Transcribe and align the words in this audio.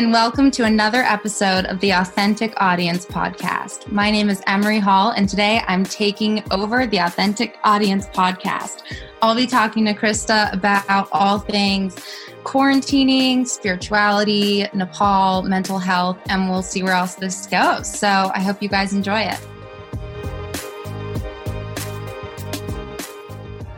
and 0.00 0.12
welcome 0.12 0.50
to 0.50 0.64
another 0.64 1.02
episode 1.02 1.66
of 1.66 1.78
the 1.80 1.90
Authentic 1.90 2.54
Audience 2.56 3.04
Podcast. 3.04 3.92
My 3.92 4.10
name 4.10 4.30
is 4.30 4.40
Emory 4.46 4.78
Hall, 4.78 5.10
and 5.10 5.28
today 5.28 5.60
I'm 5.68 5.84
taking 5.84 6.42
over 6.50 6.86
the 6.86 6.96
Authentic 6.96 7.58
Audience 7.64 8.06
Podcast. 8.06 8.80
I'll 9.20 9.34
be 9.34 9.46
talking 9.46 9.84
to 9.84 9.92
Krista 9.92 10.50
about 10.54 11.06
all 11.12 11.38
things 11.38 11.96
quarantining, 12.44 13.46
spirituality, 13.46 14.66
Nepal, 14.72 15.42
mental 15.42 15.78
health, 15.78 16.16
and 16.30 16.48
we'll 16.48 16.62
see 16.62 16.82
where 16.82 16.94
else 16.94 17.16
this 17.16 17.44
goes. 17.44 17.86
So 17.86 18.08
I 18.34 18.40
hope 18.40 18.62
you 18.62 18.70
guys 18.70 18.94
enjoy 18.94 19.20
it. 19.20 19.38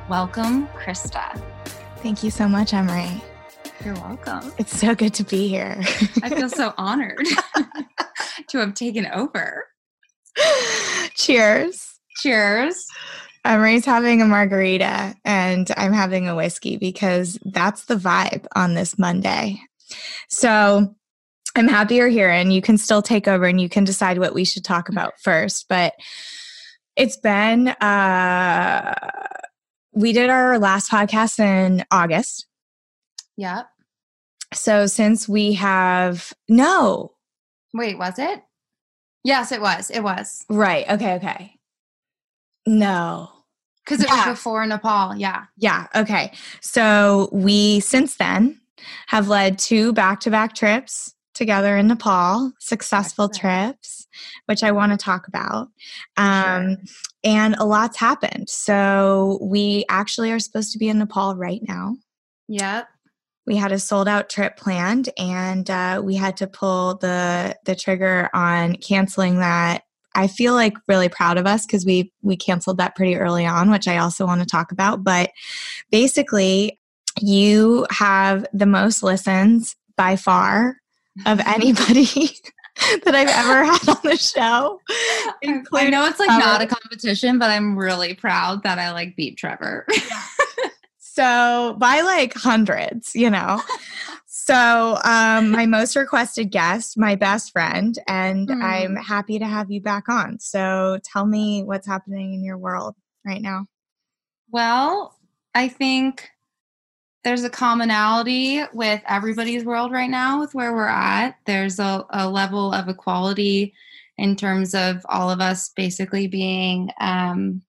Welcome, 0.09 0.68
Krista. 0.68 1.37
Thank 1.96 2.23
you 2.23 2.30
so 2.30 2.46
much, 2.46 2.73
Emory. 2.73 3.20
You're 3.84 3.95
welcome. 3.95 4.52
It's 4.59 4.78
so 4.78 4.95
good 4.95 5.12
to 5.14 5.24
be 5.24 5.48
here. 5.48 5.77
I 6.23 6.28
feel 6.28 6.48
so 6.48 6.73
honored 6.78 7.27
to 8.48 8.59
have 8.59 8.74
taken 8.74 9.06
over. 9.06 9.66
Cheers. 11.14 11.98
Cheers. 12.18 12.87
Emory's 13.45 13.84
having 13.84 14.23
a 14.23 14.26
margarita 14.26 15.16
and 15.24 15.68
I'm 15.76 15.92
having 15.92 16.28
a 16.28 16.37
whiskey 16.37 16.76
because 16.76 17.40
that's 17.45 17.87
the 17.87 17.96
vibe 17.96 18.46
on 18.54 18.74
this 18.74 19.00
Monday. 19.00 19.60
So 20.28 20.95
I'm 21.56 21.66
happy 21.66 21.96
you're 21.96 22.09
here 22.09 22.30
and 22.30 22.52
you 22.52 22.62
can 22.62 22.78
still 22.78 23.02
take 23.02 23.26
over 23.26 23.46
and 23.46 23.60
you 23.60 23.68
can 23.68 23.82
decide 23.82 24.18
what 24.18 24.32
we 24.32 24.45
should 24.45 24.64
talk 24.64 24.90
about 24.90 25.14
first. 25.20 25.66
But 25.68 25.95
it's 26.95 27.16
been, 27.16 27.68
uh, 27.68 28.95
we 29.92 30.12
did 30.12 30.30
our 30.30 30.60
last 30.60 30.88
podcast 30.88 31.40
in 31.40 31.85
August. 31.90 32.46
Yep. 33.37 33.66
So 34.54 34.86
since 34.86 35.28
we 35.28 35.54
have, 35.54 36.32
no. 36.48 37.12
Wait, 37.74 37.98
was 37.98 38.18
it? 38.18 38.42
Yes, 39.24 39.52
it 39.52 39.60
was. 39.60 39.90
It 39.90 40.02
was. 40.02 40.45
Right. 40.48 40.88
Okay. 40.90 41.14
Okay. 41.14 41.54
No. 42.66 43.30
Because 43.84 44.02
it 44.02 44.08
yeah. 44.08 44.28
was 44.28 44.36
before 44.36 44.64
Nepal. 44.66 45.16
Yeah. 45.16 45.45
Yeah. 45.56 45.86
Okay. 45.95 46.32
So 46.60 47.28
we, 47.32 47.80
since 47.80 48.16
then, 48.16 48.60
have 49.08 49.28
led 49.28 49.58
two 49.58 49.92
back 49.92 50.20
to 50.20 50.30
back 50.30 50.54
trips 50.54 51.14
together 51.34 51.76
in 51.76 51.88
Nepal, 51.88 52.52
successful 52.60 53.24
Excellent. 53.26 53.74
trips, 53.74 54.06
which 54.46 54.62
I 54.62 54.70
want 54.70 54.92
to 54.92 54.98
talk 55.02 55.28
about. 55.28 55.68
Um, 56.16 56.76
sure. 56.76 56.95
And 57.24 57.54
a 57.56 57.64
lot's 57.64 57.96
happened. 57.96 58.50
So 58.50 59.38
we 59.40 59.84
actually 59.88 60.30
are 60.30 60.38
supposed 60.38 60.73
to 60.73 60.78
be 60.78 60.88
in 60.88 60.98
Nepal 60.98 61.36
right 61.36 61.60
now. 61.66 61.96
Yep 62.48 62.88
we 63.46 63.57
had 63.57 63.73
a 63.73 63.79
sold 63.79 64.09
out 64.09 64.28
trip 64.28 64.56
planned 64.56 65.10
and 65.19 65.69
uh, 65.69 66.00
we 66.03 66.15
had 66.15 66.37
to 66.38 66.47
pull 66.47 66.97
the 66.97 67.56
the 67.65 67.75
trigger 67.75 68.28
on 68.34 68.76
canceling 68.76 69.38
that 69.38 69.82
i 70.15 70.26
feel 70.26 70.54
like 70.54 70.75
really 70.88 71.09
proud 71.09 71.38
of 71.38 71.47
us 71.47 71.66
because 71.66 71.84
we 71.84 72.12
we 72.22 72.37
canceled 72.37 72.78
that 72.78 72.94
pretty 72.94 73.16
early 73.16 73.47
on 73.47 73.70
which 73.70 73.88
i 73.88 73.98
also 73.98 74.26
want 74.26 74.41
to 74.41 74.47
talk 74.47 74.72
about 74.72 75.03
but 75.04 75.31
basically 75.91 76.78
you 77.20 77.87
have 77.91 78.47
the 78.53 78.66
most 78.66 79.03
listens 79.03 79.76
by 79.97 80.16
far 80.16 80.76
of 81.26 81.41
anybody 81.47 82.06
that 83.04 83.15
I've 83.15 83.28
ever 83.28 83.65
had 83.65 83.88
on 83.88 84.00
the 84.03 84.16
show. 84.16 84.81
I 85.44 85.91
know 85.91 86.06
it's 86.06 86.19
like 86.19 86.28
Trevor. 86.28 86.41
not 86.41 86.62
a 86.62 86.66
competition, 86.66 87.38
but 87.38 87.50
I'm 87.50 87.78
really 87.78 88.15
proud 88.15 88.62
that 88.62 88.78
I 88.78 88.93
like 88.93 89.15
beat 89.15 89.37
Trevor. 89.37 89.87
Yeah. 89.91 90.22
So 91.15 91.77
by 91.78 92.00
like 92.00 92.32
hundreds, 92.32 93.15
you 93.15 93.28
know. 93.28 93.60
so 94.26 94.98
um, 95.04 95.50
my 95.50 95.66
most 95.66 95.94
requested 95.94 96.50
guest, 96.50 96.97
my 96.97 97.16
best 97.16 97.53
friend, 97.53 97.98
and 98.09 98.48
mm. 98.48 98.62
I'm 98.62 98.97
happy 98.97 99.38
to 99.38 99.44
have 99.44 99.70
you 99.70 99.82
back 99.82 100.09
on. 100.09 100.41
So 100.41 101.00
tell 101.04 101.26
me 101.26 101.64
what's 101.64 101.86
happening 101.86 102.32
in 102.32 102.42
your 102.42 102.56
world 102.56 102.94
right 103.26 103.42
now. 103.42 103.66
Well, 104.50 105.19
I 105.54 105.69
think 105.69 106.31
there's 107.25 107.44
a 107.44 107.50
commonality 107.50 108.62
with 108.72 109.03
everybody's 109.06 109.66
world 109.66 109.92
right 109.92 110.10
now 110.10 110.41
with 110.41 110.54
where 110.54 110.72
we're 110.72 110.88
at. 110.88 111.36
There's 111.44 111.78
a, 111.78 112.06
a 112.09 112.26
level 112.26 112.72
of 112.72 112.88
equality 112.88 113.75
in 114.16 114.34
terms 114.34 114.75
of 114.75 115.04
all 115.10 115.28
of 115.28 115.42
us 115.42 115.69
basically 115.76 116.26
being 116.26 116.88
um, 117.00 117.60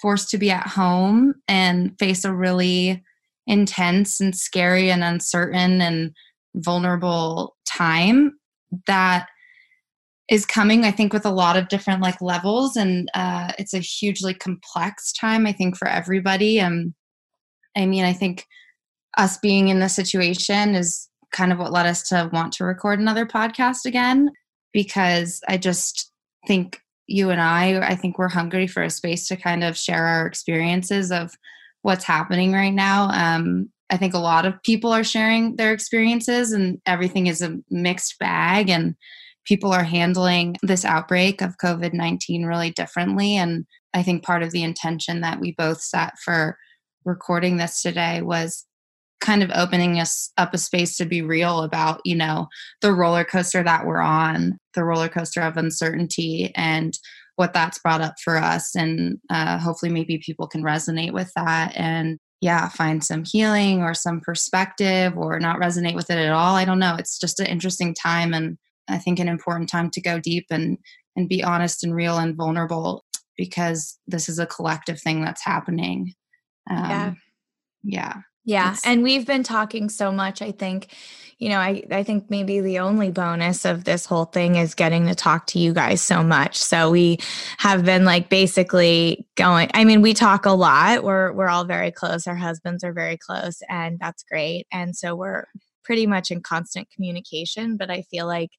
forced 0.00 0.30
to 0.30 0.38
be 0.38 0.50
at 0.50 0.66
home 0.66 1.34
and 1.48 1.98
face 1.98 2.24
a 2.24 2.32
really 2.32 3.02
intense 3.46 4.20
and 4.20 4.36
scary 4.36 4.90
and 4.90 5.02
uncertain 5.02 5.80
and 5.80 6.12
vulnerable 6.54 7.56
time 7.64 8.38
that 8.86 9.26
is 10.28 10.44
coming 10.44 10.84
i 10.84 10.90
think 10.90 11.12
with 11.12 11.24
a 11.24 11.30
lot 11.30 11.56
of 11.56 11.68
different 11.68 12.02
like 12.02 12.20
levels. 12.20 12.76
And 12.76 13.08
uh, 13.14 13.52
it's 13.58 13.74
a 13.74 13.78
hugely 13.78 14.34
complex 14.34 15.12
time 15.12 15.46
i 15.46 15.52
think 15.52 15.76
for 15.76 15.88
everybody. 15.88 16.60
And 16.60 16.94
i 17.76 17.86
mean 17.86 18.04
i 18.04 18.12
think 18.12 18.46
us 19.16 19.38
being 19.38 19.68
in 19.68 19.80
this 19.80 19.96
situation 19.96 20.74
is 20.74 21.08
kind 21.32 21.52
of 21.52 21.58
what 21.58 21.72
led 21.72 21.86
us 21.86 22.08
to 22.08 22.30
want 22.32 22.52
to 22.54 22.64
record 22.64 22.98
another 22.98 23.26
podcast 23.26 23.84
again 23.84 24.30
because 24.72 25.40
i 25.48 25.56
just 25.56 26.12
think 26.46 26.80
you 27.08 27.30
and 27.30 27.40
I, 27.40 27.80
I 27.80 27.96
think 27.96 28.18
we're 28.18 28.28
hungry 28.28 28.66
for 28.66 28.82
a 28.82 28.90
space 28.90 29.26
to 29.28 29.36
kind 29.36 29.64
of 29.64 29.76
share 29.76 30.04
our 30.04 30.26
experiences 30.26 31.10
of 31.10 31.34
what's 31.82 32.04
happening 32.04 32.52
right 32.52 32.72
now. 32.72 33.08
Um, 33.10 33.70
I 33.90 33.96
think 33.96 34.12
a 34.12 34.18
lot 34.18 34.44
of 34.44 34.62
people 34.62 34.92
are 34.92 35.02
sharing 35.02 35.56
their 35.56 35.72
experiences, 35.72 36.52
and 36.52 36.80
everything 36.84 37.26
is 37.26 37.40
a 37.40 37.58
mixed 37.70 38.18
bag, 38.18 38.68
and 38.68 38.94
people 39.46 39.72
are 39.72 39.84
handling 39.84 40.56
this 40.62 40.84
outbreak 40.84 41.40
of 41.40 41.56
COVID 41.56 41.94
19 41.94 42.44
really 42.44 42.70
differently. 42.70 43.36
And 43.36 43.64
I 43.94 44.02
think 44.02 44.22
part 44.22 44.42
of 44.42 44.50
the 44.50 44.62
intention 44.62 45.22
that 45.22 45.40
we 45.40 45.52
both 45.52 45.80
set 45.80 46.12
for 46.22 46.58
recording 47.06 47.56
this 47.56 47.80
today 47.80 48.20
was 48.20 48.66
kind 49.20 49.42
of 49.42 49.50
opening 49.54 49.98
us 49.98 50.30
up 50.38 50.54
a 50.54 50.58
space 50.58 50.96
to 50.96 51.04
be 51.04 51.22
real 51.22 51.62
about 51.62 52.00
you 52.04 52.14
know 52.14 52.48
the 52.82 52.92
roller 52.92 53.24
coaster 53.24 53.62
that 53.62 53.86
we're 53.86 54.00
on 54.00 54.58
the 54.74 54.84
roller 54.84 55.08
coaster 55.08 55.40
of 55.40 55.56
uncertainty 55.56 56.52
and 56.54 56.98
what 57.38 57.52
that's 57.52 57.78
brought 57.78 58.00
up 58.00 58.14
for 58.22 58.36
us. 58.36 58.74
And 58.74 59.18
uh, 59.30 59.58
hopefully 59.58 59.92
maybe 59.92 60.18
people 60.18 60.48
can 60.48 60.64
resonate 60.64 61.12
with 61.12 61.32
that 61.36 61.72
and 61.76 62.18
yeah 62.40 62.68
find 62.68 63.02
some 63.02 63.24
healing 63.24 63.80
or 63.80 63.94
some 63.94 64.20
perspective 64.20 65.16
or 65.16 65.38
not 65.38 65.60
resonate 65.60 65.94
with 65.94 66.10
it 66.10 66.18
at 66.18 66.32
all. 66.32 66.56
I 66.56 66.64
don't 66.64 66.80
know. 66.80 66.96
It's 66.98 67.18
just 67.18 67.40
an 67.40 67.46
interesting 67.46 67.94
time 67.94 68.34
and 68.34 68.58
i 68.90 68.96
think 68.96 69.18
an 69.18 69.28
important 69.28 69.68
time 69.68 69.90
to 69.90 70.00
go 70.00 70.18
deep 70.18 70.46
and 70.50 70.78
and 71.14 71.28
be 71.28 71.44
honest 71.44 71.84
and 71.84 71.94
real 71.94 72.16
and 72.16 72.34
vulnerable 72.34 73.04
because 73.36 73.98
this 74.06 74.28
is 74.28 74.38
a 74.38 74.46
collective 74.46 75.00
thing 75.00 75.22
that's 75.22 75.44
happening. 75.44 76.14
Um, 76.70 76.78
yeah 76.90 77.14
yeah 77.84 78.14
yeah. 78.48 78.68
It's- 78.68 78.82
and 78.86 79.02
we've 79.02 79.26
been 79.26 79.42
talking 79.42 79.90
so 79.90 80.10
much. 80.10 80.40
I 80.40 80.52
think, 80.52 80.88
you 81.38 81.50
know, 81.50 81.58
I, 81.58 81.84
I 81.90 82.02
think 82.02 82.30
maybe 82.30 82.60
the 82.60 82.78
only 82.78 83.10
bonus 83.10 83.66
of 83.66 83.84
this 83.84 84.06
whole 84.06 84.24
thing 84.24 84.56
is 84.56 84.74
getting 84.74 85.06
to 85.06 85.14
talk 85.14 85.46
to 85.48 85.58
you 85.58 85.74
guys 85.74 86.00
so 86.00 86.22
much. 86.22 86.56
So 86.56 86.90
we 86.90 87.18
have 87.58 87.84
been 87.84 88.06
like 88.06 88.30
basically 88.30 89.26
going, 89.34 89.70
I 89.74 89.84
mean, 89.84 90.00
we 90.00 90.14
talk 90.14 90.46
a 90.46 90.52
lot. 90.52 91.04
We're 91.04 91.30
we're 91.32 91.48
all 91.48 91.64
very 91.64 91.90
close. 91.90 92.26
Our 92.26 92.36
husbands 92.36 92.82
are 92.82 92.94
very 92.94 93.18
close, 93.18 93.60
and 93.68 93.98
that's 93.98 94.22
great. 94.22 94.66
And 94.72 94.96
so 94.96 95.14
we're 95.14 95.44
pretty 95.84 96.06
much 96.06 96.30
in 96.30 96.40
constant 96.40 96.88
communication. 96.90 97.76
But 97.76 97.90
I 97.90 98.02
feel 98.10 98.26
like 98.26 98.50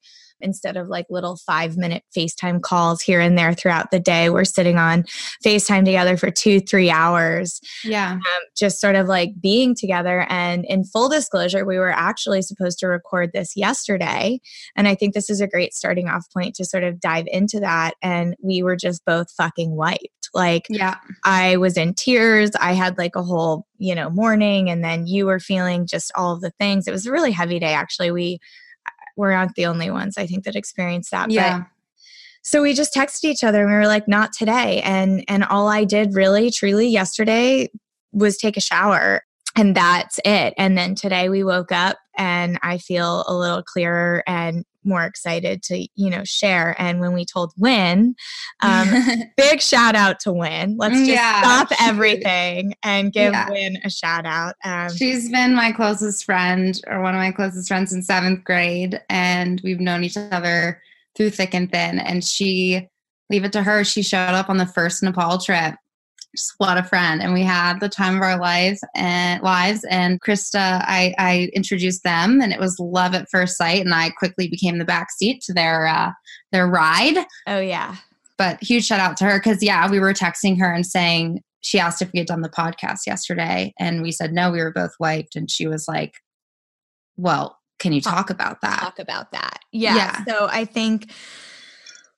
instead 0.42 0.78
of 0.78 0.88
like 0.88 1.06
little 1.10 1.38
five 1.38 1.78
minute 1.78 2.04
FaceTime 2.16 2.62
calls 2.62 3.02
here 3.02 3.20
and 3.20 3.38
there 3.38 3.54
throughout 3.54 3.92
the 3.92 4.00
day. 4.00 4.30
We're 4.30 4.46
sitting 4.46 4.78
on 4.78 5.04
FaceTime 5.46 5.86
together 5.86 6.18
for 6.18 6.32
two, 6.32 6.60
three 6.60 6.90
hours. 6.90 7.62
Yeah. 7.84 8.14
Um, 8.14 8.44
just 8.58 8.80
sort 8.80 8.96
of 8.96 9.08
like 9.08 9.40
being 9.42 9.76
together. 9.76 10.26
And 10.30 10.66
in 10.66 10.84
full 10.84 11.10
disclosure, 11.10 11.66
we 11.66 11.78
were 11.78 11.92
actually 11.92 12.42
supposed 12.42 12.80
to 12.80 12.88
record 12.88 13.32
this 13.34 13.56
yesterday. 13.56 14.40
And 14.76 14.88
I 14.88 14.96
think 14.96 15.14
this 15.14 15.30
is 15.30 15.42
a 15.42 15.48
great 15.48 15.74
starting 15.74 16.08
off 16.08 16.26
point 16.34 16.56
to 16.56 16.66
sort 16.66 16.84
of 16.84 17.00
dive 17.00 17.26
into 17.32 17.60
that. 17.60 17.96
And 18.02 18.36
we 18.42 18.64
were 18.64 18.76
just 18.76 19.06
both 19.06 19.32
fucking 19.32 19.76
wiped. 19.76 20.08
Like, 20.34 20.68
yeah, 20.70 20.98
I 21.24 21.58
was 21.58 21.76
in 21.76 21.94
tears. 21.96 22.52
I 22.60 22.74
had 22.74 22.98
like 22.98 23.16
a 23.16 23.24
whole, 23.24 23.66
you 23.80 23.96
know, 23.96 24.10
morning, 24.12 24.70
and 24.70 24.84
then 24.84 25.08
you 25.08 25.26
were 25.26 25.40
feeling 25.40 25.88
just 25.88 26.12
all 26.14 26.34
of 26.34 26.42
the 26.42 26.52
things. 26.52 26.88
It 26.88 26.92
was 26.92 27.08
a 27.08 27.12
really 27.12 27.32
heavy 27.32 27.58
day, 27.60 27.74
actually. 27.74 28.12
We 28.12 28.40
we're 29.20 29.34
not 29.34 29.54
the 29.56 29.66
only 29.66 29.92
ones 29.92 30.18
I 30.18 30.26
think 30.26 30.46
that 30.46 30.56
experience 30.56 31.10
that. 31.10 31.30
Yeah. 31.30 31.60
But, 31.60 31.68
so 32.42 32.62
we 32.62 32.74
just 32.74 32.94
texted 32.96 33.26
each 33.26 33.44
other 33.44 33.62
and 33.62 33.70
we 33.70 33.76
were 33.76 33.86
like, 33.86 34.08
not 34.08 34.32
today. 34.32 34.82
And 34.82 35.24
and 35.28 35.44
all 35.44 35.68
I 35.68 35.84
did 35.84 36.16
really 36.16 36.50
truly 36.50 36.88
yesterday 36.88 37.70
was 38.14 38.38
take 38.38 38.58
a 38.58 38.62
shower 38.62 39.24
and 39.56 39.76
that's 39.76 40.20
it. 40.24 40.54
And 40.58 40.78
then 40.78 40.96
today 40.96 41.28
we 41.28 41.44
woke 41.44 41.72
up 41.72 41.98
and 42.18 42.58
I 42.64 42.78
feel 42.78 43.26
a 43.28 43.36
little 43.36 43.62
clearer 43.62 44.24
and 44.26 44.64
more 44.90 45.06
excited 45.06 45.64
to, 45.64 45.88
you 45.96 46.10
know, 46.10 46.24
share. 46.26 46.76
And 46.78 47.00
when 47.00 47.14
we 47.14 47.24
told 47.24 47.54
Win, 47.58 48.16
um, 48.62 48.90
big 49.38 49.62
shout 49.62 49.96
out 49.96 50.20
to 50.22 50.34
Win. 50.34 50.76
Let's 50.78 50.98
just 50.98 51.10
yeah, 51.10 51.42
stop 51.42 51.72
everything 51.82 52.74
and 52.84 53.14
give 53.14 53.32
yeah. 53.32 53.50
Win 53.50 53.78
a 53.86 53.90
shout 53.90 54.26
out. 54.26 54.56
Um, 54.66 54.90
She's 54.94 55.32
been 55.32 55.56
my 55.56 55.72
closest 55.72 56.26
friend 56.26 56.80
or 56.88 57.02
one 57.02 57.16
of 57.16 57.20
my 57.20 57.32
closest 57.32 57.70
friends 57.70 57.94
in 57.94 58.04
seventh 58.04 58.44
grade. 58.44 59.00
And 59.10 59.62
we've 59.64 59.80
known 59.80 60.04
each 60.04 60.18
other 60.18 60.82
through 61.16 61.30
thick 61.30 61.54
and 61.54 61.72
thin. 61.72 62.00
And 62.00 62.24
she, 62.26 62.90
leave 63.30 63.46
it 63.46 63.54
to 63.54 63.64
her, 63.64 63.84
she 63.84 64.02
showed 64.02 64.34
up 64.34 64.50
on 64.50 64.58
the 64.58 64.66
first 64.66 65.04
Nepal 65.04 65.38
trip 65.38 65.76
just 66.36 66.54
what 66.58 66.78
a 66.78 66.84
friend 66.84 67.22
and 67.22 67.34
we 67.34 67.42
had 67.42 67.80
the 67.80 67.90
time 67.90 68.16
of 68.16 68.22
our 68.22 68.40
lives 68.40 68.84
and 68.96 69.42
lives 69.42 69.84
and 69.90 70.22
krista 70.22 70.84
I, 70.86 71.14
I 71.18 71.50
introduced 71.54 72.04
them 72.04 72.40
and 72.42 72.54
it 72.54 72.60
was 72.60 72.80
love 72.80 73.16
at 73.16 73.30
first 73.30 73.58
sight 73.58 73.84
and 73.84 73.94
i 73.94 74.12
quickly 74.12 74.48
became 74.48 74.78
the 74.78 74.86
back 74.86 75.12
seat 75.12 75.42
to 75.44 75.54
their 75.54 75.88
uh 75.88 76.12
their 76.52 76.68
ride. 76.68 77.18
Oh 77.48 77.60
yeah. 77.60 77.96
But 78.38 78.62
huge 78.64 78.86
shout 78.86 79.00
out 79.00 79.18
to 79.18 79.26
her 79.26 79.40
because 79.40 79.62
yeah 79.62 79.90
we 79.90 80.00
were 80.00 80.14
texting 80.14 80.60
her 80.60 80.72
and 80.72 80.86
saying 80.86 81.42
she 81.62 81.80
asked 81.80 82.02
if 82.02 82.12
we 82.14 82.20
had 82.20 82.28
done 82.28 82.42
the 82.42 82.50
podcast 82.50 83.06
yesterday 83.06 83.74
and 83.80 84.02
we 84.02 84.12
said 84.12 84.32
no 84.32 84.50
we 84.52 84.60
were 84.60 84.72
both 84.72 84.94
wiped 85.00 85.36
and 85.36 85.52
she 85.52 85.68
was 85.68 85.88
like 85.88 86.14
well 87.18 87.58
can 87.80 87.94
you 87.94 88.02
talk 88.02 88.30
about 88.30 88.60
that? 88.62 88.80
Talk 88.82 89.00
about 89.00 89.32
that. 89.32 89.60
Yeah, 89.72 89.96
yeah. 89.96 90.26
so 90.26 90.48
i 90.52 90.66
think 90.66 91.12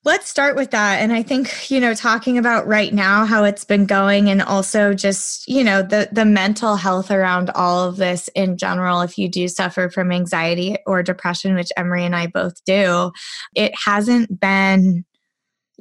Let's 0.04 0.28
start 0.28 0.56
with 0.56 0.72
that. 0.72 1.00
And 1.00 1.12
I 1.12 1.22
think, 1.22 1.70
you 1.70 1.78
know, 1.78 1.94
talking 1.94 2.36
about 2.36 2.66
right 2.66 2.92
now 2.92 3.24
how 3.24 3.44
it's 3.44 3.64
been 3.64 3.86
going 3.86 4.28
and 4.30 4.42
also 4.42 4.94
just, 4.94 5.46
you 5.46 5.62
know, 5.62 5.80
the 5.80 6.08
the 6.10 6.24
mental 6.24 6.74
health 6.74 7.12
around 7.12 7.50
all 7.50 7.88
of 7.88 7.98
this 7.98 8.26
in 8.34 8.56
general 8.56 9.02
if 9.02 9.16
you 9.16 9.28
do 9.28 9.46
suffer 9.46 9.88
from 9.88 10.10
anxiety 10.10 10.76
or 10.86 11.04
depression, 11.04 11.54
which 11.54 11.70
Emory 11.76 12.04
and 12.04 12.16
I 12.16 12.26
both 12.26 12.64
do, 12.64 13.12
it 13.54 13.72
hasn't 13.84 14.40
been 14.40 15.04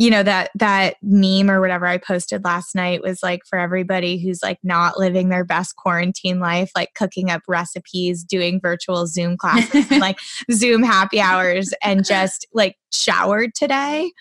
you 0.01 0.09
know 0.09 0.23
that 0.23 0.51
that 0.55 0.95
meme 1.01 1.49
or 1.49 1.61
whatever 1.61 1.85
i 1.85 1.97
posted 1.97 2.43
last 2.43 2.73
night 2.75 3.01
was 3.01 3.21
like 3.21 3.41
for 3.47 3.59
everybody 3.59 4.17
who's 4.17 4.41
like 4.41 4.57
not 4.63 4.97
living 4.97 5.29
their 5.29 5.45
best 5.45 5.75
quarantine 5.75 6.39
life 6.39 6.71
like 6.75 6.93
cooking 6.95 7.29
up 7.29 7.41
recipes 7.47 8.23
doing 8.23 8.59
virtual 8.59 9.05
zoom 9.05 9.37
classes 9.37 9.89
like 9.99 10.17
zoom 10.51 10.81
happy 10.81 11.19
hours 11.19 11.73
and 11.83 12.05
just 12.05 12.47
like 12.53 12.77
showered 12.91 13.53
today 13.53 14.11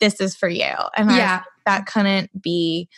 this 0.00 0.20
is 0.20 0.34
for 0.34 0.48
you. 0.48 0.72
And 0.96 1.10
yeah. 1.10 1.42
I, 1.44 1.48
that 1.66 1.86
couldn't 1.86 2.42
be 2.42 2.88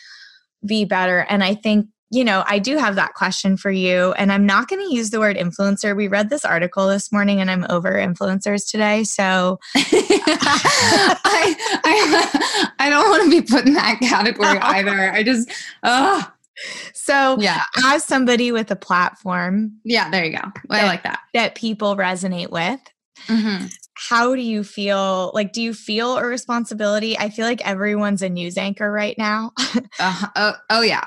be 0.65 0.85
better. 0.85 1.19
And 1.29 1.43
i 1.43 1.53
think 1.53 1.87
you 2.15 2.23
know, 2.23 2.45
I 2.47 2.59
do 2.59 2.77
have 2.77 2.95
that 2.95 3.13
question 3.13 3.57
for 3.57 3.69
you, 3.69 4.13
and 4.13 4.31
I'm 4.31 4.45
not 4.45 4.69
going 4.69 4.81
to 4.81 4.95
use 4.95 5.09
the 5.09 5.19
word 5.19 5.35
influencer. 5.35 5.93
We 5.97 6.07
read 6.07 6.29
this 6.29 6.45
article 6.45 6.87
this 6.87 7.11
morning, 7.11 7.41
and 7.41 7.51
I'm 7.51 7.65
over 7.69 7.91
influencers 7.91 8.71
today. 8.71 9.03
So 9.03 9.59
I, 9.75 11.55
I, 11.83 12.71
I 12.79 12.89
don't 12.89 13.09
want 13.09 13.23
to 13.25 13.29
be 13.29 13.45
put 13.45 13.67
in 13.67 13.73
that 13.73 13.99
category 13.99 14.47
either. 14.61 15.11
I 15.11 15.23
just, 15.23 15.51
oh. 15.83 16.31
So, 16.93 17.37
yeah, 17.37 17.63
as 17.85 18.05
somebody 18.05 18.53
with 18.53 18.71
a 18.71 18.77
platform, 18.77 19.73
yeah, 19.83 20.09
there 20.09 20.23
you 20.23 20.31
go. 20.31 20.51
I 20.69 20.81
that, 20.81 20.85
like 20.85 21.03
that. 21.03 21.19
That 21.33 21.55
people 21.55 21.97
resonate 21.97 22.49
with. 22.49 22.79
Mm-hmm. 23.27 23.65
How 23.95 24.35
do 24.35 24.41
you 24.41 24.63
feel? 24.63 25.31
Like, 25.33 25.51
do 25.51 25.61
you 25.61 25.73
feel 25.73 26.15
a 26.17 26.25
responsibility? 26.25 27.19
I 27.19 27.29
feel 27.29 27.45
like 27.45 27.65
everyone's 27.67 28.21
a 28.21 28.29
news 28.29 28.57
anchor 28.57 28.89
right 28.89 29.17
now. 29.17 29.51
uh, 29.99 30.27
oh, 30.37 30.53
oh, 30.69 30.81
yeah 30.81 31.03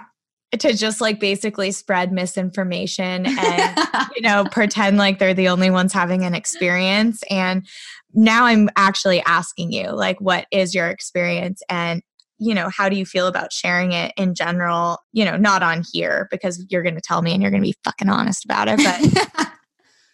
to 0.53 0.73
just 0.73 1.01
like 1.01 1.21
basically 1.21 1.71
spread 1.71 2.13
misinformation 2.13 3.27
and 3.27 3.79
you 4.17 4.23
know 4.23 4.45
pretend 4.51 4.97
like 4.97 5.19
they're 5.19 5.35
the 5.35 5.49
only 5.49 5.71
ones 5.71 5.93
having 5.93 6.25
an 6.25 6.35
experience. 6.35 7.23
And 7.31 7.67
now 8.15 8.47
i'm 8.47 8.71
actually 8.75 9.21
asking 9.23 9.71
you 9.71 9.91
like 9.91 10.21
what 10.21 10.47
is 10.51 10.75
your 10.75 10.89
experience? 10.89 11.63
And 11.69 12.03
you 12.39 12.55
know 12.55 12.69
how 12.69 12.89
do 12.89 12.97
you 12.97 13.05
feel 13.05 13.27
about 13.27 13.53
sharing 13.53 13.93
it 13.93 14.13
in 14.17 14.35
general? 14.35 14.99
You 15.13 15.25
know 15.25 15.37
not 15.37 15.63
on 15.63 15.83
here 15.93 16.29
because 16.31 16.65
you're 16.71 16.83
going 16.83 16.95
to 16.95 17.01
tell 17.01 17.23
me 17.23 17.33
and 17.33 17.43
you're 17.43 17.51
going 17.51 17.63
to 17.63 17.69
be 17.69 17.77
fucking 17.85 18.09
honest 18.09 18.45
about 18.45 18.69
it 18.71 18.79
but 18.79 19.49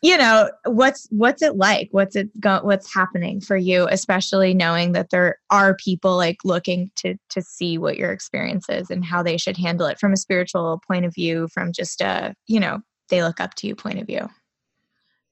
you 0.05 0.19
know 0.19 0.51
what's 0.67 1.09
what's 1.11 1.41
it 1.41 1.57
like? 1.57 1.89
What's 1.93 2.15
it 2.15 2.29
go, 2.39 2.61
what's 2.63 2.93
happening 2.93 3.41
for 3.41 3.57
you 3.57 3.89
especially 3.91 4.53
knowing 4.53 4.93
that 4.93 5.09
there 5.09 5.39
are 5.51 5.77
people 5.77 6.15
like 6.15 6.37
looking 6.45 6.91
to 6.97 7.15
to 7.31 7.41
see 7.41 7.79
what 7.79 7.97
your 7.97 8.13
experience 8.13 8.67
is 8.69 8.91
and 8.91 9.03
how 9.03 9.23
they 9.23 9.39
should 9.39 9.57
handle 9.57 9.87
it 9.87 9.99
from 9.99 10.13
a 10.13 10.19
spiritual 10.19 10.83
point 10.87 11.07
of 11.07 11.15
view 11.15 11.49
from 11.55 11.73
just 11.73 12.03
a 12.03 12.35
you 12.47 12.61
know 12.61 12.81
they 13.09 13.23
look 13.23 13.41
up 13.41 13.55
to 13.55 13.67
you 13.67 13.75
point 13.75 13.99
of 13.99 14.07
view? 14.07 14.29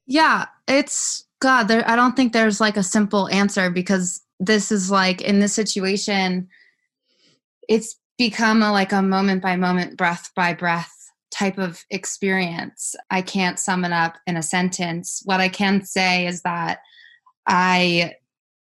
Yeah 0.07 0.47
it's 0.67 1.27
god 1.41 1.65
there 1.65 1.87
i 1.87 1.95
don't 1.95 2.17
think 2.17 2.33
there's 2.33 2.61
like 2.61 2.79
a 2.79 2.83
simple 2.83 3.29
answer 3.29 3.69
because 3.69 4.23
this 4.41 4.73
is 4.73 4.91
like 4.91 5.21
in 5.21 5.41
this 5.41 5.53
situation 5.53 6.49
it's 7.69 7.99
become 8.17 8.63
a 8.63 8.73
like 8.73 8.93
a 8.93 9.03
moment 9.03 9.43
by 9.43 9.55
moment 9.57 9.99
breath 9.99 10.31
by 10.35 10.55
breath 10.55 11.02
type 11.33 11.59
of 11.59 11.85
experience. 11.91 12.95
I 13.11 13.23
can't 13.23 13.59
sum 13.59 13.85
it 13.85 13.93
up 13.93 14.17
in 14.27 14.37
a 14.37 14.43
sentence. 14.43 15.23
What 15.25 15.41
I 15.41 15.49
can 15.49 15.85
say 15.85 16.27
is 16.27 16.43
that 16.43 16.81
I, 17.47 18.15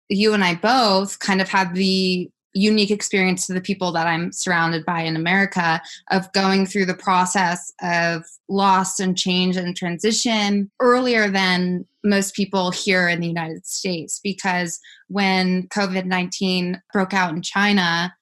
you 0.10 0.34
and 0.34 0.44
I 0.44 0.56
both 0.56 1.20
kind 1.20 1.42
of 1.42 1.50
had 1.50 1.76
the 1.76 2.30
unique 2.56 2.90
experience 2.90 3.46
to 3.46 3.54
the 3.54 3.62
people 3.62 3.92
that 3.92 4.08
I'm 4.08 4.32
surrounded 4.32 4.86
by 4.86 5.02
in 5.02 5.18
America 5.18 5.82
of 6.10 6.32
going 6.32 6.66
through 6.66 6.86
the 6.86 6.94
process 6.96 7.72
of 7.82 8.24
loss 8.48 9.00
and 9.00 9.18
change 9.18 9.58
and 9.58 9.76
transition 9.76 10.72
earlier 10.80 11.30
than 11.30 11.86
most 12.04 12.34
people 12.34 12.72
here 12.72 13.10
in 13.10 13.20
the 13.20 13.28
United 13.28 13.66
States. 13.68 14.22
Because 14.24 14.80
when 15.10 15.68
COVID 15.68 16.06
19 16.06 16.82
broke 16.94 17.14
out 17.14 17.34
in 17.34 17.42
China, 17.42 18.16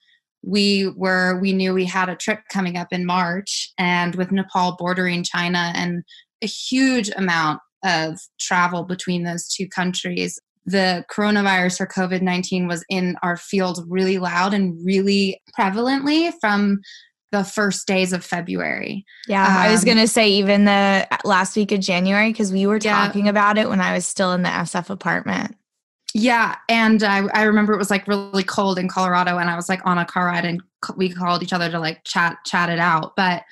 we 0.43 0.89
were 0.89 1.39
we 1.39 1.53
knew 1.53 1.73
we 1.73 1.85
had 1.85 2.09
a 2.09 2.15
trip 2.15 2.41
coming 2.51 2.77
up 2.77 2.87
in 2.91 3.05
March 3.05 3.71
and 3.77 4.15
with 4.15 4.31
Nepal 4.31 4.75
bordering 4.77 5.23
China 5.23 5.71
and 5.75 6.03
a 6.41 6.47
huge 6.47 7.09
amount 7.15 7.61
of 7.83 8.19
travel 8.39 8.83
between 8.83 9.23
those 9.23 9.47
two 9.47 9.67
countries 9.67 10.39
the 10.65 11.03
coronavirus 11.11 11.81
or 11.81 11.87
COVID 11.87 12.21
19 12.21 12.67
was 12.67 12.85
in 12.89 13.17
our 13.21 13.37
field 13.37 13.83
really 13.87 14.17
loud 14.17 14.53
and 14.53 14.77
really 14.85 15.41
prevalently 15.57 16.31
from 16.39 16.79
the 17.31 17.43
first 17.43 17.87
days 17.87 18.13
of 18.13 18.23
February. 18.23 19.05
Yeah, 19.27 19.45
um, 19.45 19.57
I 19.57 19.71
was 19.71 19.81
um, 19.81 19.85
going 19.85 19.97
to 19.97 20.07
say 20.07 20.29
even 20.29 20.65
the 20.65 21.07
last 21.25 21.55
week 21.55 21.71
of 21.71 21.79
January 21.79 22.31
because 22.31 22.53
we 22.53 22.67
were 22.67 22.79
talking 22.79 23.27
about 23.27 23.57
it 23.57 23.67
when 23.67 23.81
I 23.81 23.93
was 23.93 24.05
still 24.05 24.33
in 24.33 24.43
the 24.43 24.49
SF 24.49 24.89
apartment. 24.89 25.55
Yeah, 26.13 26.57
and 26.69 27.01
I, 27.01 27.25
I 27.33 27.43
remember 27.43 27.73
it 27.73 27.79
was 27.79 27.89
like 27.89 28.07
really 28.07 28.43
cold 28.43 28.77
in 28.77 28.87
Colorado, 28.87 29.37
and 29.37 29.49
I 29.49 29.55
was 29.55 29.67
like 29.67 29.81
on 29.85 29.97
a 29.97 30.05
car 30.05 30.27
ride, 30.27 30.45
and 30.45 30.61
we 30.95 31.09
called 31.09 31.41
each 31.41 31.53
other 31.53 31.71
to 31.71 31.79
like 31.79 32.03
chat 32.03 32.37
chat 32.45 32.69
it 32.69 32.79
out. 32.79 33.15
But 33.15 33.43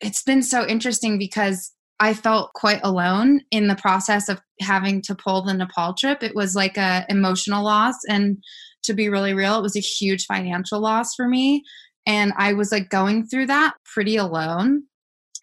it's 0.00 0.22
been 0.22 0.42
so 0.42 0.66
interesting 0.66 1.18
because 1.18 1.72
I 1.98 2.12
felt 2.12 2.52
quite 2.52 2.80
alone 2.82 3.40
in 3.50 3.68
the 3.68 3.76
process 3.76 4.28
of 4.28 4.40
having 4.60 5.00
to 5.02 5.14
pull 5.14 5.42
the 5.42 5.54
Nepal 5.54 5.94
trip. 5.94 6.22
It 6.22 6.34
was 6.34 6.54
like 6.54 6.76
a 6.76 7.06
emotional 7.08 7.64
loss, 7.64 7.96
and 8.08 8.36
to 8.82 8.92
be 8.92 9.08
really 9.08 9.32
real, 9.32 9.58
it 9.58 9.62
was 9.62 9.76
a 9.76 9.80
huge 9.80 10.26
financial 10.26 10.80
loss 10.80 11.14
for 11.14 11.26
me. 11.28 11.64
And 12.06 12.32
I 12.36 12.52
was 12.52 12.72
like 12.72 12.90
going 12.90 13.26
through 13.26 13.46
that 13.46 13.74
pretty 13.84 14.16
alone 14.16 14.84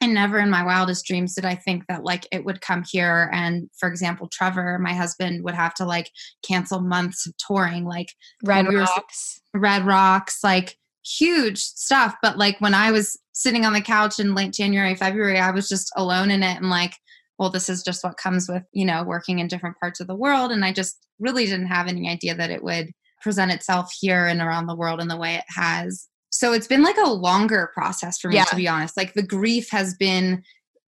and 0.01 0.13
never 0.13 0.39
in 0.39 0.49
my 0.49 0.63
wildest 0.63 1.05
dreams 1.05 1.35
did 1.35 1.45
I 1.45 1.55
think 1.55 1.85
that 1.87 2.03
like 2.03 2.27
it 2.31 2.45
would 2.45 2.61
come 2.61 2.83
here. 2.89 3.29
And 3.33 3.69
for 3.77 3.89
example 3.89 4.29
Trevor 4.31 4.79
my 4.79 4.93
husband 4.93 5.43
would 5.43 5.55
have 5.55 5.73
to 5.75 5.85
like 5.85 6.09
cancel 6.47 6.81
months 6.81 7.25
of 7.25 7.33
touring 7.37 7.85
like 7.85 8.09
Red 8.43 8.71
Rocks 8.71 9.41
were, 9.53 9.59
Red 9.59 9.85
Rocks 9.85 10.43
like 10.43 10.77
huge 11.05 11.59
stuff. 11.59 12.15
But 12.21 12.37
like 12.37 12.59
when 12.59 12.73
I 12.73 12.91
was 12.91 13.17
sitting 13.33 13.65
on 13.65 13.73
the 13.73 13.81
couch 13.81 14.19
in 14.19 14.35
late 14.35 14.53
January 14.53 14.95
February 14.95 15.39
I 15.39 15.51
was 15.51 15.67
just 15.67 15.91
alone 15.95 16.31
in 16.31 16.43
it 16.43 16.57
and 16.57 16.69
like 16.69 16.95
well 17.39 17.49
this 17.49 17.69
is 17.69 17.83
just 17.83 18.03
what 18.03 18.17
comes 18.17 18.47
with 18.47 18.63
you 18.71 18.85
know 18.85 19.03
working 19.03 19.39
in 19.39 19.47
different 19.47 19.79
parts 19.79 19.99
of 19.99 20.07
the 20.07 20.15
world. 20.15 20.51
And 20.51 20.63
I 20.63 20.71
just 20.71 20.97
really 21.19 21.45
didn't 21.45 21.67
have 21.67 21.87
any 21.87 22.09
idea 22.09 22.35
that 22.35 22.51
it 22.51 22.63
would 22.63 22.91
present 23.21 23.51
itself 23.51 23.91
here 23.99 24.25
and 24.25 24.41
around 24.41 24.67
the 24.67 24.75
world 24.75 25.01
in 25.01 25.07
the 25.07 25.17
way 25.17 25.35
it 25.35 25.45
has 25.47 26.09
so 26.33 26.51
it's 26.51 26.67
been 26.67 26.81
like 26.81 26.97
a 26.97 27.09
longer 27.09 27.71
process 27.73 28.17
for 28.17 28.29
me 28.29 28.35
yeah. 28.35 28.43
to 28.45 28.55
be 28.55 28.67
honest 28.67 28.97
like 28.97 29.13
the 29.13 29.23
grief 29.23 29.69
has 29.69 29.93
been 29.95 30.43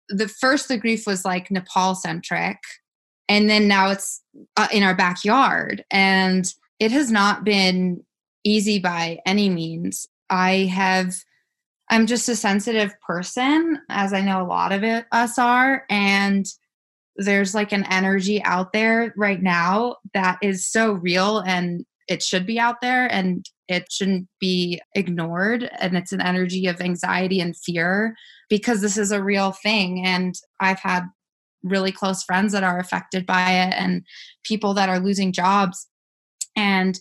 the 0.10 0.28
first 0.28 0.68
the 0.68 0.78
grief 0.78 1.06
was 1.06 1.26
like 1.26 1.52
nepal 1.52 1.96
centric 1.96 2.58
and 3.28 3.50
then 3.50 3.68
now 3.68 3.90
it's 3.90 4.22
uh, 4.58 4.68
in 4.72 4.84
our 4.84 4.96
backyard 4.96 5.84
and 5.92 6.54
it 6.80 6.92
has 6.92 7.12
not 7.12 7.44
been 7.44 8.04
easy 8.44 8.80
by 8.80 9.20
any 9.26 9.50
means 9.50 10.08
i 10.30 10.70
have 10.74 11.14
i'm 11.90 12.08
just 12.08 12.30
a 12.30 12.36
sensitive 12.36 12.94
person 13.06 13.80
as 13.90 14.14
i 14.14 14.22
know 14.22 14.42
a 14.42 14.48
lot 14.48 14.72
of 14.72 14.84
it 14.84 15.06
us 15.12 15.38
are 15.38 15.86
and 15.90 16.48
there's 17.18 17.54
like 17.54 17.72
an 17.72 17.86
energy 17.92 18.42
out 18.44 18.74
there 18.74 19.14
right 19.16 19.42
now 19.42 19.98
that 20.14 20.38
is 20.42 20.66
so 20.66 20.94
real 20.94 21.40
and 21.40 21.86
it 22.08 22.24
should 22.24 22.46
be 22.46 22.60
out 22.60 22.82
there 22.82 23.12
and 23.12 23.48
it 23.68 23.92
shouldn't 23.92 24.28
be 24.40 24.82
ignored. 24.96 25.70
And 25.80 25.98
it's 25.98 26.12
an 26.12 26.22
energy 26.22 26.68
of 26.68 26.82
anxiety 26.82 27.40
and 27.40 27.56
fear 27.56 28.16
because 28.50 28.82
this 28.82 28.98
is 28.98 29.12
a 29.12 29.24
real 29.24 29.52
thing. 29.52 30.06
And 30.06 30.36
I've 30.60 30.80
had 30.80 31.04
really 31.64 31.92
close 31.92 32.24
friends 32.24 32.52
that 32.54 32.64
are 32.64 32.80
affected 32.80 33.26
by 33.26 33.64
it 33.64 33.74
and 33.78 34.04
people 34.44 34.74
that 34.74 34.90
are 34.90 35.00
losing 35.00 35.32
jobs 35.32 35.88
and 36.56 37.00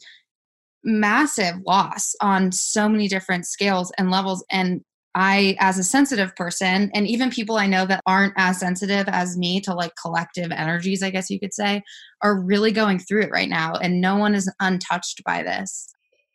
massive 0.84 1.56
loss 1.66 2.14
on 2.20 2.52
so 2.52 2.88
many 2.88 3.08
different 3.08 3.46
scales 3.46 3.92
and 3.98 4.10
levels 4.10 4.44
and 4.50 4.82
I, 5.14 5.56
as 5.60 5.78
a 5.78 5.84
sensitive 5.84 6.34
person, 6.36 6.90
and 6.94 7.06
even 7.06 7.30
people 7.30 7.56
I 7.56 7.66
know 7.66 7.84
that 7.84 8.00
aren't 8.06 8.32
as 8.36 8.58
sensitive 8.58 9.06
as 9.08 9.36
me 9.36 9.60
to 9.62 9.74
like 9.74 9.92
collective 10.00 10.50
energies, 10.50 11.02
I 11.02 11.10
guess 11.10 11.28
you 11.28 11.38
could 11.38 11.52
say, 11.52 11.82
are 12.22 12.40
really 12.40 12.72
going 12.72 12.98
through 12.98 13.22
it 13.22 13.30
right 13.30 13.48
now. 13.48 13.74
And 13.74 14.00
no 14.00 14.16
one 14.16 14.34
is 14.34 14.50
untouched 14.60 15.22
by 15.24 15.42
this. 15.42 15.91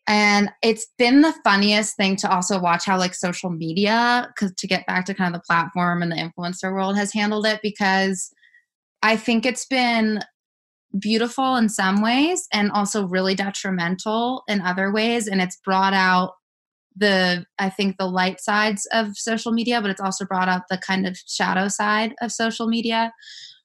And 0.07 0.49
it's 0.63 0.87
been 0.97 1.21
the 1.21 1.35
funniest 1.43 1.97
thing 1.97 2.15
to 2.17 2.31
also 2.31 2.59
watch 2.59 2.85
how 2.85 2.97
like 2.97 3.13
social 3.13 3.49
media, 3.49 4.29
because 4.33 4.53
to 4.55 4.67
get 4.67 4.85
back 4.87 5.05
to 5.05 5.13
kind 5.13 5.35
of 5.35 5.41
the 5.41 5.45
platform 5.45 6.01
and 6.01 6.11
the 6.11 6.15
influencer 6.15 6.71
world 6.71 6.97
has 6.97 7.13
handled 7.13 7.45
it, 7.45 7.59
because 7.61 8.31
I 9.03 9.17
think 9.17 9.45
it's 9.45 9.65
been 9.65 10.21
beautiful 10.97 11.57
in 11.57 11.67
some 11.67 12.01
ways 12.01 12.47
and 12.53 12.71
also 12.71 13.05
really 13.05 13.35
detrimental 13.35 14.43
in 14.47 14.61
other 14.61 14.91
ways. 14.91 15.27
And 15.27 15.41
it's 15.41 15.57
brought 15.57 15.93
out 15.93 16.31
the 16.97 17.45
i 17.59 17.69
think 17.69 17.95
the 17.97 18.07
light 18.07 18.41
sides 18.41 18.87
of 18.91 19.15
social 19.15 19.51
media 19.51 19.79
but 19.81 19.89
it's 19.89 20.01
also 20.01 20.25
brought 20.25 20.49
out 20.49 20.63
the 20.69 20.77
kind 20.79 21.07
of 21.07 21.17
shadow 21.27 21.67
side 21.67 22.15
of 22.21 22.31
social 22.31 22.67
media 22.67 23.11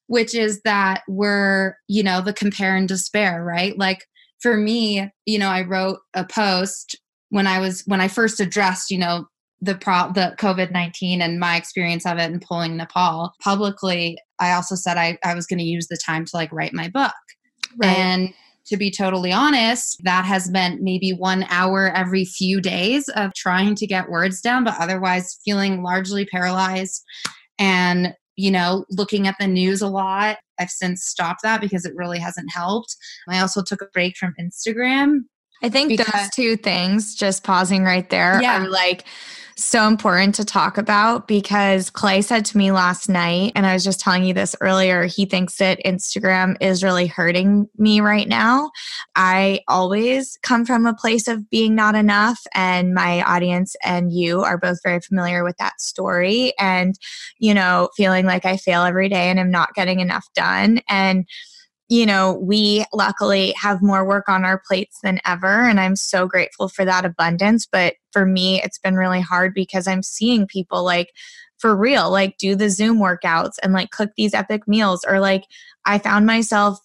which 0.07 0.35
is 0.35 0.61
that 0.63 1.03
we're 1.09 1.77
you 1.89 2.03
know 2.03 2.21
the 2.21 2.33
compare 2.33 2.77
and 2.77 2.89
despair 2.89 3.43
right 3.43 3.79
like 3.79 4.07
for 4.43 4.57
me 4.57 5.09
you 5.27 5.39
know 5.39 5.49
i 5.49 5.63
wrote 5.63 5.99
a 6.15 6.25
post 6.25 6.97
when 7.31 7.47
i 7.47 7.59
was 7.59 7.83
when 7.87 8.01
i 8.01 8.09
first 8.09 8.41
addressed 8.41 8.91
you 8.91 8.99
know 8.99 9.27
the 9.61 9.75
pro 9.77 10.11
the 10.13 10.35
covid-19 10.39 11.21
and 11.21 11.39
my 11.39 11.57
experience 11.57 12.05
of 12.05 12.19
it 12.19 12.31
and 12.31 12.43
pulling 12.43 12.77
nepal 12.77 13.33
publicly 13.43 14.19
i 14.39 14.53
also 14.53 14.75
said 14.75 14.97
i, 14.97 15.17
I 15.25 15.35
was 15.35 15.47
going 15.47 15.61
to 15.61 15.65
use 15.65 15.87
the 15.89 15.99
time 16.05 16.25
to 16.25 16.37
like 16.37 16.53
write 16.53 16.75
my 16.75 16.89
book 16.89 17.13
right. 17.79 17.97
and 17.97 18.35
to 18.65 18.77
be 18.77 18.91
totally 18.91 19.33
honest, 19.33 20.03
that 20.05 20.25
has 20.25 20.51
meant 20.51 20.83
maybe 20.83 21.13
one 21.13 21.45
hour 21.51 21.91
every 21.97 22.25
few 22.25 22.61
days 22.61 23.09
of 23.11 23.35
trying 23.35 23.75
to 23.75 23.87
get 23.87 24.09
words 24.09 24.41
down, 24.41 24.65
but 24.65 24.77
otherwise 24.79 25.39
feeling 25.45 25.83
largely 25.83 26.25
paralyzed 26.27 27.05
and, 27.59 28.15
you 28.37 28.51
know, 28.51 28.85
looking 28.91 29.27
at 29.27 29.37
the 29.39 29.47
news 29.47 29.83
a 29.83 29.89
lot. 29.89 30.39
I've 30.59 30.71
since 30.71 31.05
stopped 31.05 31.43
that 31.43 31.61
because 31.61 31.85
it 31.85 31.95
really 31.97 32.19
hasn't 32.19 32.53
helped. 32.53 32.97
I 33.29 33.41
also 33.41 33.63
took 33.63 33.83
a 33.83 33.87
break 33.93 34.17
from 34.17 34.35
Instagram. 34.41 35.25
I 35.63 35.69
think 35.69 35.91
because, 35.91 36.13
those 36.13 36.31
two 36.31 36.57
things, 36.57 37.15
just 37.15 37.45
pausing 37.45 37.85
right 37.85 38.09
there, 38.11 38.41
yeah. 38.43 38.63
are 38.63 38.69
like, 38.69 39.05
so 39.55 39.87
important 39.87 40.35
to 40.35 40.45
talk 40.45 40.79
about 40.79 41.29
because 41.29 41.91
Clay 41.91 42.23
said 42.23 42.45
to 42.47 42.57
me 42.57 42.73
last 42.73 43.09
night, 43.09 43.53
and 43.55 43.67
I 43.67 43.75
was 43.75 43.85
just 43.85 44.01
telling 44.01 44.25
you 44.25 44.35
this 44.35 44.57
earlier, 44.61 45.05
he 45.05 45.27
thinks 45.27 45.57
that 45.57 45.81
Instagram 45.85 46.57
is 46.61 46.83
really 46.83 47.07
hurting 47.07 47.69
me 47.77 48.01
right 48.01 48.27
now. 48.27 48.71
I 49.15 49.61
always 49.69 50.39
come 50.43 50.65
from 50.65 50.87
a 50.87 50.95
place 50.95 51.29
of 51.29 51.49
being 51.51 51.75
not 51.75 51.95
enough, 51.95 52.41
and 52.55 52.95
my 52.95 53.23
audience 53.23 53.77
and 53.85 54.13
you 54.13 54.41
are 54.41 54.59
both 54.59 54.79
very 54.83 55.01
familiar 55.01 55.45
with 55.45 55.57
that 55.59 55.81
story. 55.81 56.55
And, 56.59 56.99
you 57.39 57.55
know, 57.55 57.91
feeling 57.97 58.27
like 58.27 58.45
I 58.45 58.57
fail 58.57 58.83
every 58.83 59.09
day 59.09 59.31
and 59.31 59.39
I'm 59.39 59.51
not 59.51 59.75
getting 59.75 60.01
enough 60.01 60.27
done. 60.35 60.81
And, 60.89 61.27
you 61.93 62.07
know, 62.07 62.33
we 62.33 62.87
luckily 62.95 63.53
have 63.53 63.83
more 63.83 64.03
work 64.03 64.27
on 64.27 64.47
our 64.47 64.59
plates 64.67 65.01
than 65.03 65.21
ever. 65.27 65.69
And 65.69 65.79
I'm 65.79 65.95
so 65.95 66.27
grateful 66.27 66.69
for 66.69 66.87
that 66.87 67.05
abundance. 67.05 67.67
But 67.71 67.97
for 68.13 68.25
me, 68.25 68.63
it's 68.63 68.79
been 68.79 68.95
really 68.95 69.21
hard 69.21 69.53
because 69.53 69.87
I'm 69.87 70.03
seeing 70.03 70.47
people 70.47 70.85
like, 70.85 71.13
for 71.59 71.77
real, 71.77 72.11
like 72.11 72.39
do 72.39 72.57
the 72.57 72.71
Zoom 72.71 72.97
workouts 72.97 73.57
and 73.63 73.75
like 73.75 73.91
cook 73.91 74.09
these 74.17 74.33
epic 74.33 74.67
meals. 74.67 75.05
Or 75.07 75.21
like, 75.21 75.45
I 75.85 75.99
found 75.99 76.25
myself, 76.25 76.79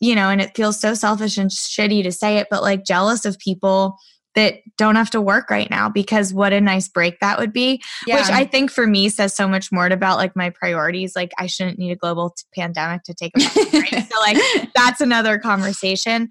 you 0.00 0.16
know, 0.16 0.30
and 0.30 0.40
it 0.40 0.56
feels 0.56 0.80
so 0.80 0.94
selfish 0.94 1.38
and 1.38 1.48
shitty 1.48 2.02
to 2.02 2.10
say 2.10 2.38
it, 2.38 2.48
but 2.50 2.62
like 2.62 2.84
jealous 2.84 3.24
of 3.24 3.38
people 3.38 3.98
that 4.34 4.54
don't 4.76 4.96
have 4.96 5.10
to 5.10 5.20
work 5.20 5.50
right 5.50 5.70
now 5.70 5.88
because 5.88 6.32
what 6.32 6.52
a 6.52 6.60
nice 6.60 6.88
break 6.88 7.18
that 7.20 7.38
would 7.38 7.52
be 7.52 7.82
yeah. 8.06 8.16
which 8.16 8.30
i 8.30 8.44
think 8.44 8.70
for 8.70 8.86
me 8.86 9.08
says 9.08 9.34
so 9.34 9.48
much 9.48 9.72
more 9.72 9.86
about 9.86 10.18
like 10.18 10.36
my 10.36 10.50
priorities. 10.50 11.16
Like 11.16 11.32
i 11.38 11.46
shouldn't 11.46 11.78
need 11.78 11.90
a 11.90 11.96
global 11.96 12.30
t- 12.30 12.44
pandemic 12.54 13.02
to 13.04 13.14
take 13.14 13.32
a 13.36 13.70
break 13.70 13.88
so 14.10 14.20
like 14.20 14.36
that's 14.74 15.00
another 15.00 15.38
conversation. 15.38 16.30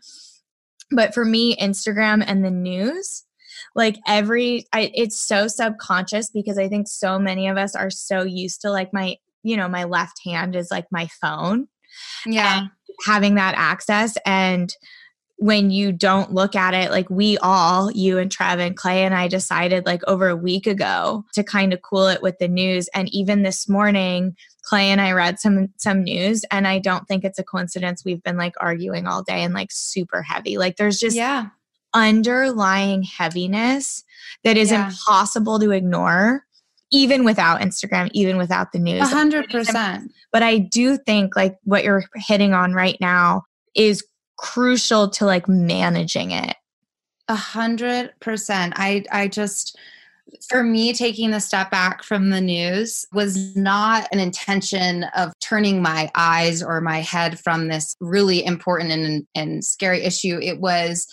But 0.91 1.13
for 1.13 1.23
me 1.23 1.55
instagram 1.57 2.23
and 2.25 2.43
the 2.43 2.51
news 2.51 3.25
like 3.75 3.99
every 4.07 4.65
I, 4.73 4.91
it's 4.95 5.19
so 5.19 5.47
subconscious 5.47 6.31
because 6.31 6.57
i 6.57 6.67
think 6.67 6.87
so 6.87 7.19
many 7.19 7.47
of 7.47 7.57
us 7.57 7.75
are 7.75 7.91
so 7.91 8.23
used 8.23 8.61
to 8.61 8.71
like 8.71 8.91
my 8.93 9.17
you 9.43 9.55
know 9.55 9.67
my 9.67 9.83
left 9.83 10.21
hand 10.25 10.55
is 10.55 10.71
like 10.71 10.85
my 10.91 11.07
phone 11.21 11.67
yeah. 12.25 12.67
having 13.05 13.35
that 13.35 13.55
access. 13.57 14.17
And 14.25 14.73
when 15.39 15.71
you 15.71 15.93
don't 15.93 16.33
look 16.33 16.53
at 16.53 16.73
it 16.73 16.91
like 16.91 17.09
we 17.09 17.37
all 17.37 17.89
you 17.91 18.17
and 18.17 18.29
trev 18.29 18.59
and 18.59 18.75
clay 18.75 19.03
and 19.03 19.15
i 19.15 19.27
decided 19.27 19.85
like 19.85 20.01
over 20.05 20.27
a 20.27 20.35
week 20.35 20.67
ago 20.67 21.23
to 21.33 21.43
kind 21.43 21.71
of 21.71 21.81
cool 21.81 22.07
it 22.07 22.21
with 22.21 22.37
the 22.39 22.47
news 22.47 22.89
and 22.93 23.07
even 23.13 23.41
this 23.41 23.67
morning 23.69 24.35
clay 24.63 24.91
and 24.91 24.99
i 24.99 25.11
read 25.13 25.39
some 25.39 25.69
some 25.77 26.03
news 26.03 26.43
and 26.51 26.67
i 26.67 26.77
don't 26.77 27.07
think 27.07 27.23
it's 27.23 27.39
a 27.39 27.43
coincidence 27.43 28.03
we've 28.03 28.23
been 28.23 28.37
like 28.37 28.53
arguing 28.59 29.07
all 29.07 29.23
day 29.23 29.41
and 29.41 29.53
like 29.53 29.71
super 29.71 30.21
heavy 30.21 30.57
like 30.57 30.75
there's 30.75 30.99
just 30.99 31.15
yeah 31.15 31.47
underlying 31.93 33.01
heaviness 33.01 34.03
that 34.43 34.57
is 34.57 34.71
yeah. 34.71 34.87
impossible 34.87 35.57
to 35.57 35.71
ignore 35.71 36.45
even 36.91 37.23
without 37.23 37.61
Instagram, 37.61 38.09
even 38.13 38.37
without 38.37 38.71
the 38.71 38.79
news. 38.79 39.09
Hundred 39.09 39.47
percent. 39.49 40.11
But 40.31 40.43
I 40.43 40.57
do 40.57 40.97
think 40.97 41.35
like 41.35 41.57
what 41.63 41.83
you're 41.83 42.03
hitting 42.15 42.53
on 42.53 42.73
right 42.73 42.97
now 42.99 43.43
is 43.75 44.03
crucial 44.39 45.09
to 45.09 45.25
like 45.25 45.49
managing 45.49 46.31
it. 46.31 46.55
A 47.27 47.35
hundred 47.35 48.13
percent. 48.21 48.73
I 48.77 49.03
I 49.11 49.27
just 49.27 49.77
for 50.47 50.63
me 50.63 50.93
taking 50.93 51.31
the 51.31 51.39
step 51.39 51.71
back 51.71 52.03
from 52.03 52.29
the 52.29 52.39
news 52.39 53.05
was 53.11 53.55
not 53.55 54.07
an 54.11 54.19
intention 54.19 55.03
of 55.15 55.33
turning 55.41 55.81
my 55.81 56.09
eyes 56.15 56.63
or 56.63 56.79
my 56.81 56.99
head 57.01 57.39
from 57.39 57.67
this 57.67 57.95
really 57.99 58.45
important 58.45 58.91
and, 58.91 59.27
and 59.35 59.65
scary 59.65 60.03
issue. 60.03 60.39
It 60.41 60.59
was 60.59 61.07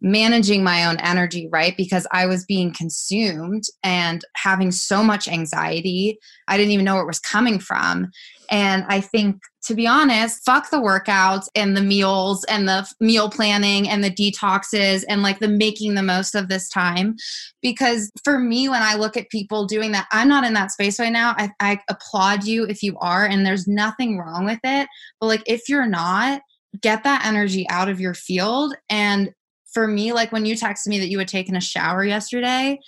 managing 0.00 0.64
my 0.64 0.86
own 0.86 0.96
energy, 1.00 1.48
right? 1.50 1.76
Because 1.76 2.06
I 2.12 2.26
was 2.26 2.46
being 2.46 2.72
consumed 2.72 3.64
and 3.82 4.22
having 4.36 4.70
so 4.70 5.02
much 5.02 5.28
anxiety. 5.28 6.18
I 6.48 6.56
didn't 6.56 6.72
even 6.72 6.84
know 6.84 6.94
where 6.94 7.02
it 7.02 7.08
was 7.08 7.18
coming 7.18 7.58
from. 7.58 8.10
And 8.50 8.84
I 8.88 9.00
think, 9.00 9.42
to 9.64 9.74
be 9.74 9.86
honest, 9.86 10.44
fuck 10.44 10.70
the 10.70 10.78
workouts 10.78 11.46
and 11.54 11.76
the 11.76 11.82
meals 11.82 12.44
and 12.44 12.68
the 12.68 12.86
meal 13.00 13.30
planning 13.30 13.88
and 13.88 14.02
the 14.02 14.10
detoxes 14.10 15.04
and 15.08 15.22
like 15.22 15.38
the 15.38 15.48
making 15.48 15.94
the 15.94 16.02
most 16.02 16.34
of 16.34 16.48
this 16.48 16.68
time. 16.68 17.16
Because 17.62 18.10
for 18.24 18.38
me, 18.38 18.68
when 18.68 18.82
I 18.82 18.96
look 18.96 19.16
at 19.16 19.30
people 19.30 19.66
doing 19.66 19.92
that, 19.92 20.08
I'm 20.10 20.28
not 20.28 20.44
in 20.44 20.54
that 20.54 20.72
space 20.72 20.98
right 20.98 21.12
now. 21.12 21.34
I, 21.36 21.50
I 21.60 21.80
applaud 21.88 22.44
you 22.44 22.64
if 22.66 22.82
you 22.82 22.96
are, 22.98 23.24
and 23.24 23.46
there's 23.46 23.68
nothing 23.68 24.18
wrong 24.18 24.44
with 24.44 24.60
it. 24.64 24.88
But 25.20 25.26
like, 25.26 25.42
if 25.46 25.68
you're 25.68 25.86
not, 25.86 26.42
get 26.80 27.04
that 27.04 27.24
energy 27.24 27.68
out 27.68 27.88
of 27.88 28.00
your 28.00 28.14
field 28.14 28.74
and 28.88 29.32
for 29.72 29.86
me, 29.86 30.12
like 30.12 30.32
when 30.32 30.46
you 30.46 30.54
texted 30.54 30.88
me 30.88 30.98
that 30.98 31.08
you 31.08 31.18
had 31.18 31.28
taken 31.28 31.56
a 31.56 31.60
shower 31.60 32.04
yesterday, 32.04 32.80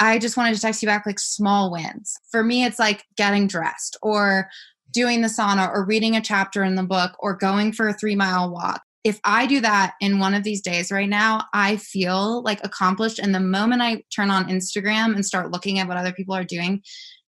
I 0.00 0.18
just 0.18 0.36
wanted 0.36 0.54
to 0.54 0.60
text 0.60 0.82
you 0.82 0.88
back 0.88 1.06
like 1.06 1.20
small 1.20 1.70
wins. 1.70 2.16
For 2.30 2.42
me, 2.42 2.64
it's 2.64 2.78
like 2.78 3.04
getting 3.16 3.46
dressed 3.46 3.96
or 4.02 4.48
doing 4.92 5.22
the 5.22 5.28
sauna 5.28 5.70
or 5.72 5.84
reading 5.84 6.16
a 6.16 6.20
chapter 6.20 6.62
in 6.62 6.74
the 6.74 6.82
book 6.82 7.12
or 7.18 7.34
going 7.34 7.72
for 7.72 7.88
a 7.88 7.94
three 7.94 8.14
mile 8.14 8.50
walk. 8.50 8.82
If 9.04 9.18
I 9.24 9.46
do 9.46 9.60
that 9.60 9.94
in 10.00 10.20
one 10.20 10.34
of 10.34 10.44
these 10.44 10.60
days 10.60 10.92
right 10.92 11.08
now, 11.08 11.46
I 11.52 11.76
feel 11.76 12.42
like 12.42 12.60
accomplished. 12.62 13.18
And 13.18 13.34
the 13.34 13.40
moment 13.40 13.82
I 13.82 14.02
turn 14.14 14.30
on 14.30 14.48
Instagram 14.48 15.14
and 15.14 15.26
start 15.26 15.50
looking 15.50 15.80
at 15.80 15.88
what 15.88 15.96
other 15.96 16.12
people 16.12 16.36
are 16.36 16.44
doing, 16.44 16.82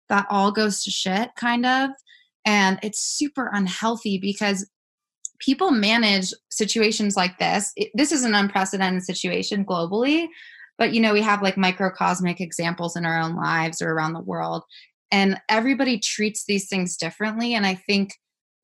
that 0.08 0.26
all 0.30 0.52
goes 0.52 0.84
to 0.84 0.90
shit, 0.90 1.30
kind 1.36 1.66
of. 1.66 1.90
And 2.44 2.78
it's 2.82 3.00
super 3.00 3.50
unhealthy 3.52 4.18
because 4.18 4.70
people 5.40 5.72
manage 5.72 6.32
situations 6.50 7.16
like 7.16 7.38
this. 7.38 7.72
It, 7.76 7.90
this 7.94 8.12
is 8.12 8.24
an 8.24 8.34
unprecedented 8.34 9.02
situation 9.02 9.64
globally, 9.64 10.28
but 10.78 10.94
you 10.94 11.00
know, 11.00 11.12
we 11.12 11.22
have 11.22 11.42
like 11.42 11.56
microcosmic 11.56 12.40
examples 12.40 12.96
in 12.96 13.04
our 13.04 13.18
own 13.18 13.34
lives 13.34 13.82
or 13.82 13.90
around 13.90 14.12
the 14.12 14.20
world. 14.20 14.62
And 15.10 15.40
everybody 15.48 15.98
treats 15.98 16.44
these 16.44 16.68
things 16.68 16.96
differently. 16.96 17.54
And 17.54 17.66
I 17.66 17.74
think 17.74 18.14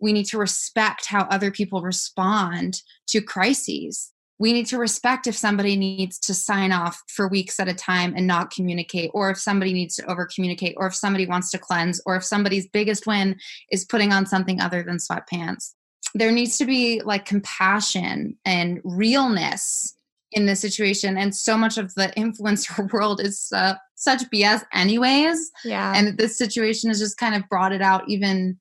we 0.01 0.13
need 0.13 0.27
to 0.27 0.39
respect 0.39 1.07
how 1.07 1.23
other 1.31 1.51
people 1.51 1.83
respond 1.83 2.83
to 3.09 3.21
crises. 3.21 4.11
We 4.39 4.53
need 4.53 4.67
to 4.67 4.79
respect 4.79 5.29
if 5.29 5.37
somebody 5.37 5.77
needs 5.77 6.19
to 6.21 6.35
sign 6.35 6.73
off 6.73 7.01
for 7.07 7.29
weeks 7.29 7.61
at 7.61 7.69
a 7.69 7.75
time 7.75 8.15
and 8.17 8.27
not 8.27 8.51
communicate, 8.51 9.13
or 9.15 9.31
if 9.31 9.39
somebody 9.39 9.73
needs 9.73 9.95
to 9.97 10.11
over 10.11 10.27
communicate, 10.27 10.75
or 10.77 10.89
if 10.89 10.97
somebody 10.97 11.27
wants 11.27 11.51
to 11.53 11.59
cleanse, 11.59 12.01
or 12.07 12.17
if 12.17 12.25
somebody's 12.25 12.69
biggest 12.69 13.07
win 13.07 13.37
is 13.71 13.85
putting 13.85 14.13
on 14.13 14.27
something 14.27 14.61
other 14.61 14.83
than 14.83 14.97
sweatpants 14.97 15.75
there 16.15 16.33
needs 16.33 16.59
to 16.59 16.65
be 16.65 17.01
like 17.05 17.25
compassion 17.25 18.37
and 18.45 18.81
realness 18.85 19.97
in 20.33 20.47
this 20.47 20.61
situation 20.61 21.17
and 21.17 21.35
so 21.35 21.57
much 21.57 21.79
of 21.79 21.95
the 21.95 22.13
influencer 22.17 22.91
world 22.93 23.21
is 23.21 23.51
uh, 23.55 23.75
such 23.95 24.23
bs 24.31 24.63
anyways 24.73 25.51
yeah 25.65 25.93
and 25.95 26.19
this 26.19 26.37
situation 26.37 26.91
has 26.91 26.99
just 26.99 27.19
kind 27.19 27.35
of 27.35 27.49
brought 27.49 27.73
it 27.73 27.83
out 27.83 28.03
even 28.09 28.59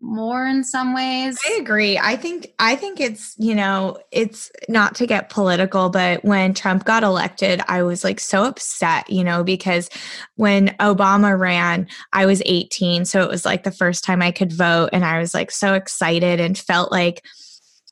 more 0.00 0.46
in 0.46 0.64
some 0.64 0.94
ways. 0.94 1.38
I 1.46 1.58
agree. 1.60 1.98
I 1.98 2.16
think 2.16 2.52
I 2.58 2.74
think 2.74 3.00
it's, 3.00 3.34
you 3.38 3.54
know, 3.54 3.98
it's 4.10 4.50
not 4.68 4.94
to 4.96 5.06
get 5.06 5.28
political, 5.28 5.90
but 5.90 6.24
when 6.24 6.54
Trump 6.54 6.84
got 6.84 7.02
elected, 7.02 7.60
I 7.68 7.82
was 7.82 8.02
like 8.02 8.20
so 8.20 8.44
upset, 8.44 9.10
you 9.10 9.22
know, 9.22 9.44
because 9.44 9.90
when 10.36 10.68
Obama 10.80 11.38
ran, 11.38 11.86
I 12.12 12.26
was 12.26 12.42
18, 12.46 13.04
so 13.04 13.22
it 13.22 13.28
was 13.28 13.44
like 13.44 13.64
the 13.64 13.70
first 13.70 14.04
time 14.04 14.22
I 14.22 14.30
could 14.30 14.52
vote 14.52 14.90
and 14.92 15.04
I 15.04 15.18
was 15.18 15.34
like 15.34 15.50
so 15.50 15.74
excited 15.74 16.40
and 16.40 16.56
felt 16.56 16.90
like 16.90 17.24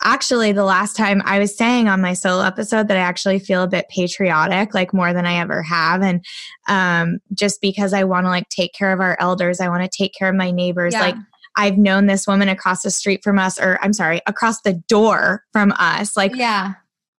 actually 0.02 0.52
the 0.52 0.64
last 0.64 0.96
time 0.96 1.22
I 1.24 1.38
was 1.38 1.56
saying 1.56 1.88
on 1.88 2.00
my 2.00 2.14
solo 2.14 2.44
episode 2.44 2.88
that 2.88 2.96
I 2.96 3.00
actually 3.00 3.38
feel 3.38 3.62
a 3.62 3.68
bit 3.68 3.88
patriotic, 3.88 4.74
like 4.74 4.94
more 4.94 5.12
than 5.12 5.26
I 5.26 5.38
ever 5.38 5.62
have. 5.62 6.02
And 6.02 6.24
um, 6.68 7.18
just 7.34 7.60
because 7.60 7.92
I 7.92 8.04
want 8.04 8.24
to 8.24 8.30
like 8.30 8.48
take 8.48 8.72
care 8.72 8.92
of 8.92 9.00
our 9.00 9.16
elders, 9.20 9.60
I 9.60 9.68
want 9.68 9.82
to 9.82 9.96
take 9.96 10.14
care 10.14 10.28
of 10.28 10.36
my 10.36 10.50
neighbors. 10.50 10.94
Yeah. 10.94 11.00
Like 11.00 11.16
I've 11.56 11.76
known 11.76 12.06
this 12.06 12.26
woman 12.26 12.48
across 12.48 12.82
the 12.82 12.90
street 12.90 13.24
from 13.24 13.38
us, 13.38 13.58
or 13.58 13.78
I'm 13.82 13.92
sorry, 13.92 14.20
across 14.26 14.60
the 14.60 14.74
door 14.74 15.44
from 15.52 15.72
us. 15.72 16.16
Like, 16.16 16.36
yeah. 16.36 16.74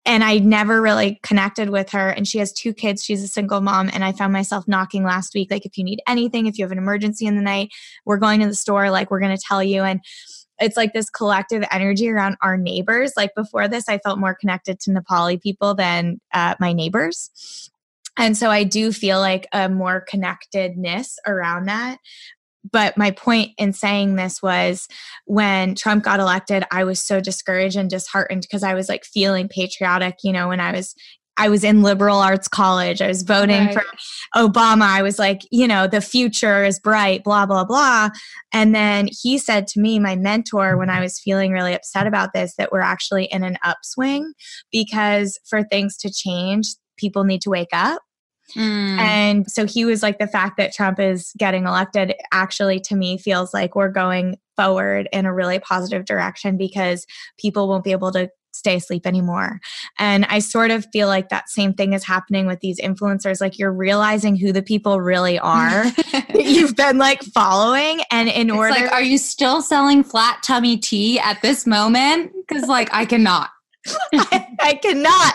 And 0.06 0.24
I 0.24 0.38
never 0.38 0.80
really 0.80 1.20
connected 1.22 1.68
with 1.68 1.90
her. 1.90 2.08
And 2.08 2.26
she 2.26 2.38
has 2.38 2.52
two 2.52 2.72
kids. 2.72 3.04
She's 3.04 3.22
a 3.22 3.28
single 3.28 3.60
mom. 3.60 3.90
And 3.92 4.02
I 4.04 4.12
found 4.12 4.32
myself 4.32 4.66
knocking 4.66 5.02
last 5.02 5.34
week, 5.34 5.50
like, 5.50 5.66
if 5.66 5.76
you 5.76 5.84
need 5.84 6.00
anything, 6.06 6.46
if 6.46 6.56
you 6.56 6.64
have 6.64 6.72
an 6.72 6.78
emergency 6.78 7.26
in 7.26 7.36
the 7.36 7.42
night, 7.42 7.70
we're 8.06 8.16
going 8.16 8.40
to 8.40 8.46
the 8.46 8.54
store, 8.54 8.90
like, 8.90 9.10
we're 9.10 9.20
going 9.20 9.36
to 9.36 9.42
tell 9.46 9.62
you. 9.62 9.82
And 9.82 10.00
it's 10.60 10.76
like 10.76 10.92
this 10.92 11.10
collective 11.10 11.64
energy 11.70 12.08
around 12.08 12.36
our 12.42 12.56
neighbors. 12.56 13.12
Like 13.16 13.34
before 13.34 13.68
this, 13.68 13.88
I 13.88 13.98
felt 13.98 14.18
more 14.18 14.34
connected 14.34 14.80
to 14.80 14.90
Nepali 14.90 15.40
people 15.40 15.74
than 15.74 16.20
uh, 16.32 16.54
my 16.60 16.72
neighbors. 16.72 17.70
And 18.16 18.36
so 18.36 18.50
I 18.50 18.64
do 18.64 18.92
feel 18.92 19.20
like 19.20 19.46
a 19.52 19.68
more 19.68 20.00
connectedness 20.00 21.18
around 21.26 21.66
that. 21.66 21.98
But 22.70 22.98
my 22.98 23.12
point 23.12 23.52
in 23.56 23.72
saying 23.72 24.16
this 24.16 24.42
was 24.42 24.88
when 25.24 25.74
Trump 25.74 26.04
got 26.04 26.20
elected, 26.20 26.64
I 26.70 26.84
was 26.84 27.00
so 27.00 27.20
discouraged 27.20 27.76
and 27.76 27.88
disheartened 27.88 28.42
because 28.42 28.64
I 28.64 28.74
was 28.74 28.88
like 28.88 29.04
feeling 29.04 29.48
patriotic, 29.48 30.18
you 30.24 30.32
know, 30.32 30.48
when 30.48 30.60
I 30.60 30.72
was 30.72 30.94
I 31.38 31.48
was 31.48 31.64
in 31.64 31.82
liberal 31.82 32.18
arts 32.18 32.48
college. 32.48 33.00
I 33.00 33.06
was 33.06 33.22
voting 33.22 33.66
right. 33.66 33.74
for 33.74 33.84
Obama. 34.36 34.82
I 34.82 35.02
was 35.02 35.18
like, 35.18 35.42
you 35.50 35.68
know, 35.68 35.86
the 35.86 36.00
future 36.00 36.64
is 36.64 36.80
bright, 36.80 37.24
blah, 37.24 37.46
blah, 37.46 37.64
blah. 37.64 38.10
And 38.52 38.74
then 38.74 39.08
he 39.10 39.38
said 39.38 39.66
to 39.68 39.80
me, 39.80 39.98
my 39.98 40.16
mentor, 40.16 40.76
when 40.76 40.90
I 40.90 41.00
was 41.00 41.18
feeling 41.18 41.52
really 41.52 41.74
upset 41.74 42.06
about 42.06 42.32
this, 42.34 42.54
that 42.56 42.72
we're 42.72 42.80
actually 42.80 43.26
in 43.26 43.44
an 43.44 43.56
upswing 43.62 44.32
because 44.72 45.38
for 45.48 45.62
things 45.62 45.96
to 45.98 46.12
change, 46.12 46.66
people 46.96 47.24
need 47.24 47.40
to 47.42 47.50
wake 47.50 47.68
up. 47.72 48.02
Mm. 48.56 48.98
And 48.98 49.50
so 49.50 49.66
he 49.66 49.84
was 49.84 50.02
like, 50.02 50.18
the 50.18 50.26
fact 50.26 50.56
that 50.56 50.72
Trump 50.72 50.98
is 50.98 51.32
getting 51.38 51.66
elected 51.66 52.14
actually 52.32 52.80
to 52.80 52.96
me 52.96 53.18
feels 53.18 53.52
like 53.52 53.74
we're 53.74 53.90
going 53.90 54.38
forward 54.56 55.08
in 55.12 55.26
a 55.26 55.34
really 55.34 55.58
positive 55.58 56.04
direction 56.04 56.56
because 56.56 57.06
people 57.38 57.68
won't 57.68 57.84
be 57.84 57.92
able 57.92 58.10
to 58.12 58.28
stay 58.58 58.76
asleep 58.76 59.06
anymore. 59.06 59.60
And 59.98 60.24
I 60.26 60.40
sort 60.40 60.70
of 60.70 60.86
feel 60.92 61.08
like 61.08 61.28
that 61.28 61.48
same 61.48 61.72
thing 61.72 61.92
is 61.92 62.04
happening 62.04 62.46
with 62.46 62.60
these 62.60 62.80
influencers. 62.80 63.40
Like 63.40 63.58
you're 63.58 63.72
realizing 63.72 64.36
who 64.36 64.52
the 64.52 64.62
people 64.62 65.00
really 65.00 65.38
are 65.38 65.84
you've 66.34 66.76
been 66.76 66.98
like 66.98 67.22
following. 67.22 68.02
And 68.10 68.28
in 68.28 68.48
it's 68.48 68.56
order, 68.56 68.70
like, 68.70 68.92
are 68.92 69.02
you 69.02 69.18
still 69.18 69.62
selling 69.62 70.02
flat 70.02 70.42
tummy 70.42 70.76
tea 70.76 71.18
at 71.18 71.40
this 71.42 71.66
moment? 71.66 72.32
Because 72.46 72.68
like 72.68 72.88
I 72.92 73.04
cannot. 73.04 73.50
I, 74.12 74.46
I, 74.60 74.74
cannot. 74.74 75.34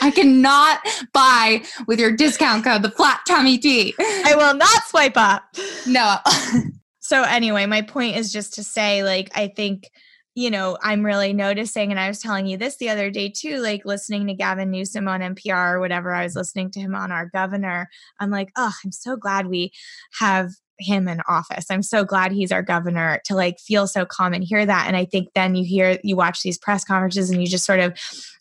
I 0.00 0.10
cannot 0.10 0.80
buy 1.12 1.62
with 1.86 2.00
your 2.00 2.16
discount 2.16 2.64
code 2.64 2.82
the 2.82 2.90
flat 2.90 3.20
tummy 3.26 3.58
tea. 3.58 3.94
I 3.98 4.34
will 4.34 4.54
not 4.54 4.84
swipe 4.86 5.16
up. 5.16 5.44
No. 5.86 6.16
so 7.00 7.22
anyway, 7.22 7.66
my 7.66 7.82
point 7.82 8.16
is 8.16 8.32
just 8.32 8.54
to 8.54 8.64
say, 8.64 9.04
like, 9.04 9.30
I 9.36 9.48
think 9.48 9.90
you 10.34 10.50
know, 10.50 10.76
I'm 10.82 11.04
really 11.04 11.32
noticing, 11.32 11.90
and 11.90 12.00
I 12.00 12.08
was 12.08 12.18
telling 12.18 12.46
you 12.46 12.56
this 12.56 12.76
the 12.76 12.88
other 12.90 13.10
day 13.10 13.28
too, 13.28 13.58
like 13.58 13.84
listening 13.84 14.26
to 14.26 14.34
Gavin 14.34 14.70
Newsom 14.70 15.06
on 15.06 15.20
NPR 15.20 15.74
or 15.74 15.80
whatever, 15.80 16.12
I 16.12 16.24
was 16.24 16.34
listening 16.34 16.70
to 16.72 16.80
him 16.80 16.94
on 16.94 17.12
our 17.12 17.26
governor. 17.26 17.88
I'm 18.18 18.30
like, 18.30 18.50
oh, 18.56 18.72
I'm 18.84 18.90
so 18.90 19.16
glad 19.16 19.46
we 19.46 19.72
have 20.18 20.50
him 20.80 21.06
in 21.06 21.20
office. 21.28 21.66
I'm 21.70 21.84
so 21.84 22.04
glad 22.04 22.32
he's 22.32 22.50
our 22.50 22.62
governor 22.62 23.20
to 23.26 23.36
like 23.36 23.60
feel 23.60 23.86
so 23.86 24.04
calm 24.04 24.34
and 24.34 24.42
hear 24.42 24.66
that. 24.66 24.88
And 24.88 24.96
I 24.96 25.04
think 25.04 25.28
then 25.34 25.54
you 25.54 25.64
hear, 25.64 25.98
you 26.02 26.16
watch 26.16 26.42
these 26.42 26.58
press 26.58 26.84
conferences 26.84 27.30
and 27.30 27.40
you 27.40 27.46
just 27.46 27.64
sort 27.64 27.78
of 27.78 27.96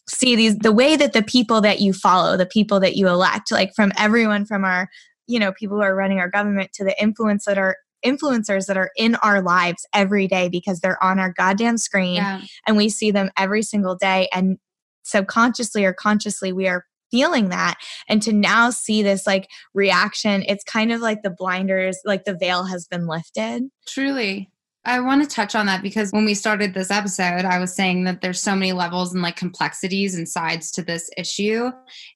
see 0.10 0.36
these, 0.36 0.58
the 0.58 0.72
way 0.72 0.96
that 0.96 1.14
the 1.14 1.22
people 1.22 1.62
that 1.62 1.80
you 1.80 1.94
follow, 1.94 2.36
the 2.36 2.48
people 2.48 2.80
that 2.80 2.96
you 2.96 3.08
elect, 3.08 3.52
like 3.52 3.74
from 3.76 3.92
everyone 3.98 4.46
from 4.46 4.66
our, 4.66 4.90
you 5.28 5.40
know, 5.40 5.52
people 5.52 5.78
who 5.78 5.84
are 5.84 5.96
running 5.96 6.20
our 6.20 6.30
government 6.30 6.74
to 6.74 6.84
the 6.84 7.00
influence 7.00 7.46
that 7.46 7.60
are 7.60 7.78
influencers 8.06 8.66
that 8.68 8.78
are 8.78 8.92
in 8.98 9.16
our 9.16 9.42
lives 9.42 9.86
every 9.94 10.28
day 10.28 10.50
because 10.50 10.80
they're 10.80 11.02
on 11.04 11.20
our 11.20 11.34
goddamn 11.34 11.78
screen 11.78 12.16
yeah. 12.16 12.42
and 12.68 12.78
we 12.78 12.90
see 12.90 13.12
them 13.12 13.30
every 13.38 13.62
single 13.62 13.96
day 13.96 14.28
and 14.34 14.58
subconsciously 15.04 15.84
or 15.86 15.94
consciously 15.94 16.52
we 16.54 16.68
are 16.68 16.86
feeling 17.12 17.50
that 17.50 17.76
and 18.10 18.24
to 18.24 18.34
now 18.34 18.70
see 18.70 19.04
this 19.04 19.28
like 19.28 19.48
reaction 19.74 20.44
it's 20.48 20.64
kind 20.64 20.92
of 20.92 21.00
like 21.00 21.22
the 21.22 21.30
blinders 21.30 22.00
like 22.06 22.24
the 22.24 22.36
veil 22.36 22.64
has 22.64 22.88
been 22.88 23.06
lifted 23.06 23.64
truly 23.86 24.50
I 24.86 25.00
want 25.00 25.24
to 25.24 25.34
touch 25.34 25.56
on 25.56 25.66
that 25.68 25.82
because 25.82 26.12
when 26.12 26.26
we 26.26 26.34
started 26.34 26.74
this 26.74 26.92
episode, 26.92 27.46
I 27.46 27.58
was 27.58 27.74
saying 27.74 28.04
that 28.04 28.20
there's 28.20 28.42
so 28.42 28.54
many 28.54 28.74
levels 28.74 29.14
and 29.14 29.24
like 29.24 29.38
complexities 29.38 30.16
and 30.16 30.28
sides 30.28 30.72
to 30.72 30.84
this 30.84 31.10
issue. 31.16 31.72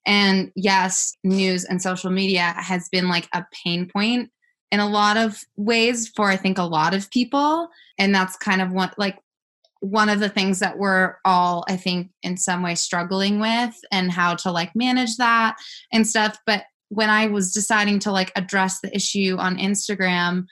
And 0.06 0.52
yes, 0.54 1.16
news 1.24 1.64
and 1.64 1.82
social 1.82 2.12
media 2.12 2.54
has 2.58 2.90
been 2.90 3.08
like 3.08 3.30
a 3.34 3.46
pain 3.64 3.88
point 3.88 4.32
in 4.72 4.80
a 4.80 4.90
lot 4.90 5.18
of 5.18 5.44
ways 5.56 6.08
for 6.10 6.30
I 6.30 6.36
think 6.36 6.58
a 6.58 6.64
lot 6.64 6.94
of 6.94 7.10
people. 7.12 7.70
And 7.98 8.14
that's 8.14 8.38
kind 8.38 8.62
of 8.62 8.72
what 8.72 8.98
like 8.98 9.18
one 9.80 10.10
of 10.10 10.20
the 10.20 10.30
things 10.30 10.60
that 10.60 10.78
we're 10.78 11.16
all 11.24 11.64
I 11.68 11.78
think 11.78 12.10
in 12.24 12.38
some 12.38 12.64
way 12.64 12.76
struggling 12.76 13.40
with 13.40 13.76
and 13.92 14.12
how 14.12 14.36
to 14.36 14.52
like 14.52 14.76
manage 14.76 15.18
that 15.18 15.56
and 15.92 16.06
stuff. 16.08 16.38
But 16.46 16.64
when 16.90 17.10
I 17.10 17.28
was 17.28 17.54
deciding 17.54 18.00
to 18.00 18.12
like 18.12 18.32
address 18.36 18.80
the 18.80 18.94
issue 18.96 19.38
on 19.38 19.58
Instagram, 19.58 20.46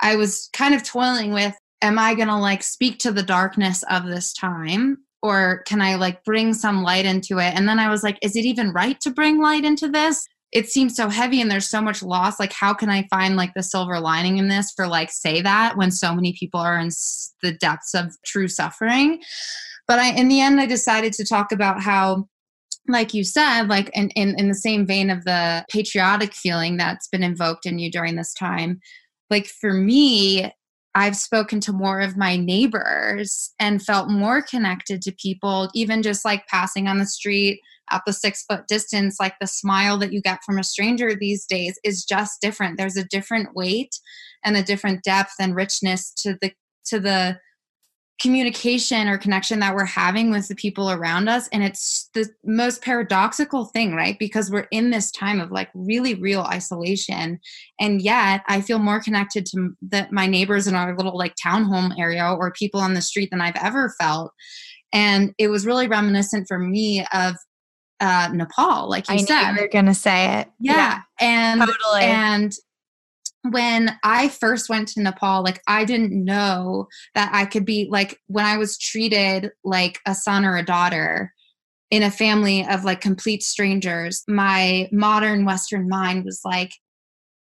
I 0.00 0.16
was 0.16 0.48
kind 0.52 0.74
of 0.74 0.82
toiling 0.82 1.32
with 1.32 1.54
am 1.80 1.98
I 1.98 2.14
going 2.14 2.28
to 2.28 2.36
like 2.36 2.62
speak 2.62 2.98
to 3.00 3.12
the 3.12 3.22
darkness 3.22 3.82
of 3.90 4.06
this 4.06 4.32
time 4.32 4.98
or 5.22 5.62
can 5.66 5.80
I 5.80 5.96
like 5.96 6.24
bring 6.24 6.54
some 6.54 6.82
light 6.82 7.04
into 7.04 7.38
it? 7.38 7.54
And 7.54 7.68
then 7.68 7.78
I 7.78 7.88
was 7.88 8.02
like, 8.02 8.18
is 8.22 8.36
it 8.36 8.44
even 8.44 8.72
right 8.72 9.00
to 9.00 9.10
bring 9.10 9.40
light 9.40 9.64
into 9.64 9.88
this? 9.88 10.26
It 10.52 10.68
seems 10.68 10.94
so 10.94 11.08
heavy 11.08 11.40
and 11.40 11.50
there's 11.50 11.68
so 11.68 11.80
much 11.80 12.02
loss. 12.02 12.38
Like 12.38 12.52
how 12.52 12.74
can 12.74 12.90
i 12.90 13.06
find 13.08 13.36
like 13.36 13.54
the 13.54 13.62
silver 13.62 13.98
lining 13.98 14.38
in 14.38 14.48
this 14.48 14.72
for 14.72 14.86
like 14.86 15.10
say 15.10 15.40
that 15.40 15.76
when 15.76 15.90
so 15.90 16.14
many 16.14 16.34
people 16.34 16.60
are 16.60 16.78
in 16.78 16.90
the 17.42 17.52
depths 17.58 17.94
of 17.94 18.14
true 18.24 18.48
suffering? 18.48 19.22
But 19.88 19.98
i 19.98 20.10
in 20.10 20.28
the 20.28 20.40
end 20.40 20.60
i 20.60 20.66
decided 20.66 21.12
to 21.14 21.24
talk 21.24 21.52
about 21.52 21.82
how 21.82 22.28
like 22.88 23.14
you 23.14 23.24
said 23.24 23.64
like 23.68 23.90
in, 23.94 24.10
in 24.10 24.38
in 24.38 24.48
the 24.48 24.54
same 24.54 24.86
vein 24.86 25.10
of 25.10 25.24
the 25.24 25.64
patriotic 25.70 26.34
feeling 26.34 26.76
that's 26.76 27.08
been 27.08 27.22
invoked 27.22 27.66
in 27.66 27.78
you 27.78 27.90
during 27.90 28.16
this 28.16 28.34
time 28.34 28.80
like 29.30 29.46
for 29.46 29.72
me 29.72 30.50
I've 30.94 31.16
spoken 31.16 31.60
to 31.60 31.72
more 31.72 32.00
of 32.00 32.16
my 32.16 32.36
neighbors 32.36 33.52
and 33.58 33.82
felt 33.82 34.10
more 34.10 34.42
connected 34.42 35.00
to 35.02 35.12
people, 35.12 35.70
even 35.74 36.02
just 36.02 36.24
like 36.24 36.46
passing 36.48 36.86
on 36.86 36.98
the 36.98 37.06
street 37.06 37.60
at 37.90 38.02
the 38.06 38.12
six 38.12 38.44
foot 38.44 38.66
distance, 38.68 39.16
like 39.18 39.34
the 39.40 39.46
smile 39.46 39.98
that 39.98 40.12
you 40.12 40.20
get 40.20 40.40
from 40.44 40.58
a 40.58 40.64
stranger 40.64 41.14
these 41.14 41.46
days 41.46 41.78
is 41.84 42.04
just 42.04 42.40
different. 42.40 42.76
There's 42.76 42.96
a 42.96 43.04
different 43.04 43.54
weight 43.54 43.98
and 44.44 44.56
a 44.56 44.62
different 44.62 45.02
depth 45.02 45.34
and 45.40 45.54
richness 45.54 46.12
to 46.18 46.36
the 46.40 46.52
to 46.86 47.00
the 47.00 47.38
communication 48.22 49.08
or 49.08 49.18
connection 49.18 49.58
that 49.58 49.74
we're 49.74 49.84
having 49.84 50.30
with 50.30 50.46
the 50.46 50.54
people 50.54 50.92
around 50.92 51.28
us 51.28 51.48
and 51.48 51.64
it's 51.64 52.08
the 52.14 52.28
most 52.44 52.80
paradoxical 52.80 53.64
thing 53.64 53.94
right 53.96 54.16
because 54.20 54.48
we're 54.48 54.68
in 54.70 54.90
this 54.90 55.10
time 55.10 55.40
of 55.40 55.50
like 55.50 55.68
really 55.74 56.14
real 56.14 56.42
isolation 56.42 57.40
and 57.80 58.00
yet 58.00 58.42
i 58.46 58.60
feel 58.60 58.78
more 58.78 59.00
connected 59.00 59.44
to 59.44 59.70
the, 59.82 60.06
my 60.12 60.26
neighbors 60.26 60.68
in 60.68 60.76
our 60.76 60.96
little 60.96 61.18
like 61.18 61.34
townhome 61.34 61.98
area 61.98 62.24
or 62.24 62.52
people 62.52 62.80
on 62.80 62.94
the 62.94 63.02
street 63.02 63.28
than 63.32 63.40
i've 63.40 63.56
ever 63.56 63.92
felt 64.00 64.32
and 64.92 65.34
it 65.38 65.48
was 65.48 65.66
really 65.66 65.88
reminiscent 65.88 66.46
for 66.46 66.58
me 66.58 67.04
of 67.12 67.34
uh, 68.00 68.28
Nepal, 68.32 68.90
like 68.90 69.08
you 69.08 69.14
I 69.14 69.18
said. 69.18 69.52
you 69.52 69.62
are 69.62 69.68
gonna 69.68 69.94
say 69.94 70.40
it. 70.40 70.48
Yeah. 70.58 70.72
yeah. 70.72 70.98
And 71.20 71.60
totally. 71.60 72.02
and 72.02 72.52
when 73.42 73.98
I 74.02 74.28
first 74.28 74.68
went 74.68 74.88
to 74.88 75.02
Nepal, 75.02 75.42
like 75.42 75.62
I 75.66 75.84
didn't 75.84 76.12
know 76.12 76.88
that 77.14 77.30
I 77.32 77.44
could 77.44 77.64
be 77.64 77.88
like 77.90 78.18
when 78.28 78.44
I 78.44 78.56
was 78.56 78.78
treated 78.78 79.50
like 79.64 79.98
a 80.06 80.14
son 80.14 80.44
or 80.44 80.56
a 80.56 80.64
daughter 80.64 81.32
in 81.90 82.02
a 82.02 82.10
family 82.10 82.66
of 82.66 82.84
like 82.84 83.00
complete 83.00 83.42
strangers, 83.42 84.22
my 84.28 84.88
modern 84.92 85.44
Western 85.44 85.88
mind 85.88 86.24
was 86.24 86.40
like, 86.44 86.72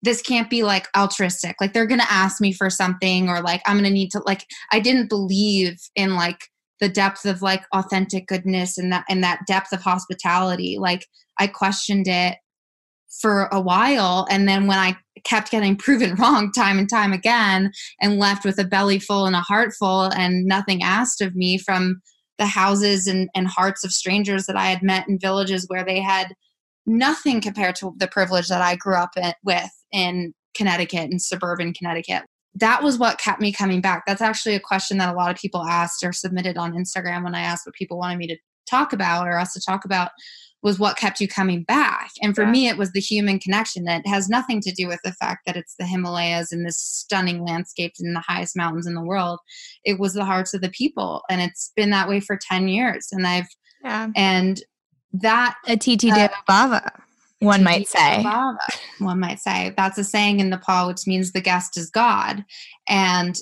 this 0.01 0.21
can't 0.21 0.49
be 0.49 0.63
like 0.63 0.87
altruistic. 0.97 1.57
Like 1.59 1.73
they're 1.73 1.85
gonna 1.85 2.03
ask 2.09 2.39
me 2.39 2.53
for 2.53 2.69
something 2.69 3.27
or 3.27 3.41
like 3.41 3.61
I'm 3.65 3.75
gonna 3.75 3.89
need 3.89 4.11
to 4.11 4.21
like 4.25 4.45
I 4.71 4.79
didn't 4.79 5.09
believe 5.09 5.77
in 5.95 6.15
like 6.15 6.39
the 6.79 6.89
depth 6.89 7.25
of 7.25 7.41
like 7.41 7.63
authentic 7.73 8.27
goodness 8.27 8.77
and 8.77 8.91
that 8.91 9.05
and 9.09 9.23
that 9.23 9.41
depth 9.47 9.71
of 9.73 9.81
hospitality 9.81 10.77
like 10.79 11.05
i 11.37 11.47
questioned 11.47 12.07
it 12.07 12.37
for 13.21 13.47
a 13.51 13.59
while. 13.59 14.27
And 14.29 14.47
then 14.47 14.67
when 14.67 14.77
I 14.77 14.95
kept 15.23 15.51
getting 15.51 15.75
proven 15.77 16.15
wrong 16.15 16.51
time 16.51 16.77
and 16.77 16.89
time 16.89 17.13
again 17.13 17.71
and 18.01 18.19
left 18.19 18.45
with 18.45 18.59
a 18.59 18.63
belly 18.63 18.99
full 18.99 19.25
and 19.25 19.35
a 19.35 19.41
heart 19.41 19.73
full 19.77 20.05
and 20.13 20.45
nothing 20.45 20.83
asked 20.83 21.21
of 21.21 21.35
me 21.35 21.57
from 21.57 22.01
the 22.37 22.45
houses 22.45 23.05
and, 23.05 23.29
and 23.35 23.47
hearts 23.47 23.83
of 23.83 23.91
strangers 23.91 24.45
that 24.45 24.55
I 24.55 24.67
had 24.67 24.81
met 24.81 25.07
in 25.09 25.19
villages 25.19 25.65
where 25.67 25.83
they 25.83 25.99
had 25.99 26.33
nothing 26.85 27.41
compared 27.41 27.75
to 27.75 27.93
the 27.97 28.07
privilege 28.07 28.47
that 28.47 28.61
I 28.61 28.75
grew 28.75 28.95
up 28.95 29.11
in, 29.17 29.33
with 29.43 29.69
in 29.91 30.33
Connecticut 30.55 31.09
and 31.11 31.21
suburban 31.21 31.73
Connecticut. 31.73 32.23
That 32.55 32.81
was 32.81 32.97
what 32.97 33.19
kept 33.19 33.41
me 33.41 33.51
coming 33.51 33.81
back. 33.81 34.03
That's 34.07 34.21
actually 34.21 34.55
a 34.55 34.59
question 34.59 34.97
that 34.97 35.13
a 35.13 35.17
lot 35.17 35.29
of 35.29 35.37
people 35.37 35.65
asked 35.65 36.03
or 36.03 36.13
submitted 36.13 36.57
on 36.57 36.73
Instagram 36.73 37.23
when 37.23 37.35
I 37.35 37.41
asked 37.41 37.65
what 37.65 37.75
people 37.75 37.99
wanted 37.99 38.17
me 38.17 38.27
to 38.27 38.37
talk 38.69 38.93
about 38.93 39.27
or 39.27 39.37
us 39.37 39.53
to 39.53 39.61
talk 39.61 39.85
about 39.85 40.11
was 40.61 40.79
what 40.79 40.97
kept 40.97 41.19
you 41.19 41.27
coming 41.27 41.63
back. 41.63 42.11
And 42.21 42.35
for 42.35 42.43
yeah. 42.43 42.51
me, 42.51 42.67
it 42.67 42.77
was 42.77 42.91
the 42.91 42.99
human 42.99 43.39
connection 43.39 43.85
that 43.85 44.05
has 44.05 44.27
nothing 44.27 44.59
to 44.61 44.71
do 44.71 44.87
with 44.87 44.99
the 45.03 45.13
fact 45.13 45.45
that 45.45 45.55
it's 45.55 45.75
the 45.79 45.85
Himalayas 45.85 46.51
and 46.51 46.65
this 46.65 46.77
stunning 46.77 47.45
landscape 47.45 47.93
and 47.99 48.15
the 48.15 48.23
highest 48.27 48.57
mountains 48.57 48.85
in 48.85 48.93
the 48.93 49.01
world. 49.01 49.39
It 49.85 49.99
was 49.99 50.13
the 50.13 50.25
hearts 50.25 50.53
of 50.53 50.61
the 50.61 50.69
people. 50.69 51.23
And 51.29 51.41
it's 51.41 51.71
been 51.75 51.91
that 51.91 52.09
way 52.09 52.19
for 52.19 52.37
10 52.37 52.67
years. 52.67 53.07
And 53.11 53.25
I've, 53.25 53.47
yeah. 53.83 54.09
and 54.15 54.61
that. 55.13 55.55
Atithi 55.67 56.11
uh, 56.11 56.27
Bhava, 56.49 56.89
one 57.39 57.63
might 57.63 57.87
say. 57.87 58.21
Bhava, 58.23 58.57
one 58.99 59.19
might 59.19 59.39
say. 59.39 59.73
That's 59.77 59.97
a 59.97 60.03
saying 60.03 60.41
in 60.41 60.49
Nepal, 60.49 60.87
which 60.87 61.07
means 61.07 61.31
the 61.31 61.41
guest 61.41 61.77
is 61.77 61.89
God. 61.89 62.43
And 62.87 63.37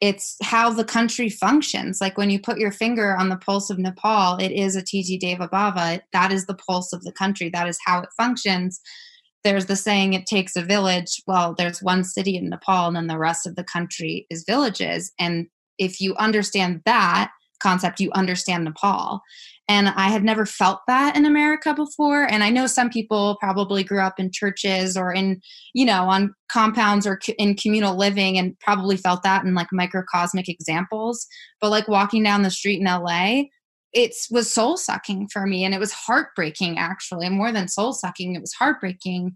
it's 0.00 0.36
how 0.42 0.70
the 0.70 0.84
country 0.84 1.28
functions. 1.28 2.00
Like 2.00 2.18
when 2.18 2.30
you 2.30 2.38
put 2.38 2.58
your 2.58 2.72
finger 2.72 3.16
on 3.16 3.28
the 3.28 3.36
pulse 3.36 3.70
of 3.70 3.78
Nepal, 3.78 4.36
it 4.36 4.52
is 4.52 4.76
a 4.76 4.82
Atithi 4.82 5.18
Deva 5.18 5.48
Bhava. 5.48 6.00
That 6.12 6.32
is 6.32 6.46
the 6.46 6.54
pulse 6.54 6.92
of 6.92 7.02
the 7.02 7.12
country. 7.12 7.48
That 7.48 7.68
is 7.68 7.78
how 7.84 8.00
it 8.00 8.10
functions. 8.16 8.80
There's 9.42 9.66
the 9.66 9.76
saying, 9.76 10.12
it 10.12 10.26
takes 10.26 10.56
a 10.56 10.62
village. 10.62 11.22
Well, 11.26 11.54
there's 11.56 11.82
one 11.82 12.04
city 12.04 12.36
in 12.36 12.48
Nepal, 12.48 12.88
and 12.88 12.96
then 12.96 13.06
the 13.06 13.18
rest 13.18 13.46
of 13.46 13.54
the 13.54 13.64
country 13.64 14.26
is 14.28 14.44
villages. 14.46 15.12
And 15.18 15.46
if 15.78 16.00
you 16.00 16.14
understand 16.16 16.82
that 16.84 17.30
concept, 17.62 18.00
you 18.00 18.10
understand 18.12 18.64
Nepal. 18.64 19.22
And 19.68 19.88
I 19.88 20.08
had 20.08 20.22
never 20.22 20.46
felt 20.46 20.80
that 20.86 21.16
in 21.16 21.26
America 21.26 21.74
before. 21.74 22.22
And 22.22 22.44
I 22.44 22.50
know 22.50 22.66
some 22.66 22.88
people 22.88 23.36
probably 23.40 23.82
grew 23.82 24.00
up 24.00 24.20
in 24.20 24.30
churches 24.32 24.96
or 24.96 25.12
in, 25.12 25.40
you 25.74 25.84
know, 25.84 26.04
on 26.04 26.34
compounds 26.48 27.06
or 27.06 27.18
in 27.38 27.56
communal 27.56 27.96
living 27.96 28.38
and 28.38 28.58
probably 28.60 28.96
felt 28.96 29.24
that 29.24 29.44
in 29.44 29.54
like 29.54 29.66
microcosmic 29.72 30.48
examples. 30.48 31.26
But 31.60 31.70
like 31.70 31.88
walking 31.88 32.22
down 32.22 32.42
the 32.42 32.50
street 32.50 32.80
in 32.80 32.86
LA, 32.86 33.44
it 33.92 34.14
was 34.30 34.52
soul 34.52 34.76
sucking 34.76 35.28
for 35.32 35.46
me. 35.46 35.64
And 35.64 35.74
it 35.74 35.80
was 35.80 35.92
heartbreaking, 35.92 36.78
actually, 36.78 37.28
more 37.28 37.50
than 37.50 37.66
soul 37.66 37.92
sucking. 37.92 38.36
It 38.36 38.40
was 38.40 38.52
heartbreaking 38.52 39.34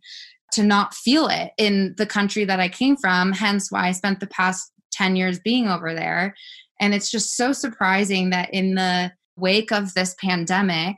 to 0.52 0.62
not 0.62 0.94
feel 0.94 1.26
it 1.28 1.52
in 1.58 1.94
the 1.96 2.06
country 2.06 2.44
that 2.44 2.60
I 2.60 2.68
came 2.68 2.96
from. 2.96 3.32
Hence 3.32 3.72
why 3.72 3.88
I 3.88 3.92
spent 3.92 4.20
the 4.20 4.26
past 4.28 4.70
10 4.92 5.16
years 5.16 5.40
being 5.40 5.66
over 5.66 5.94
there. 5.94 6.34
And 6.80 6.94
it's 6.94 7.10
just 7.10 7.36
so 7.36 7.52
surprising 7.52 8.30
that 8.30 8.52
in 8.52 8.74
the 8.74 9.12
wake 9.40 9.72
of 9.72 9.94
this 9.94 10.14
pandemic, 10.20 10.96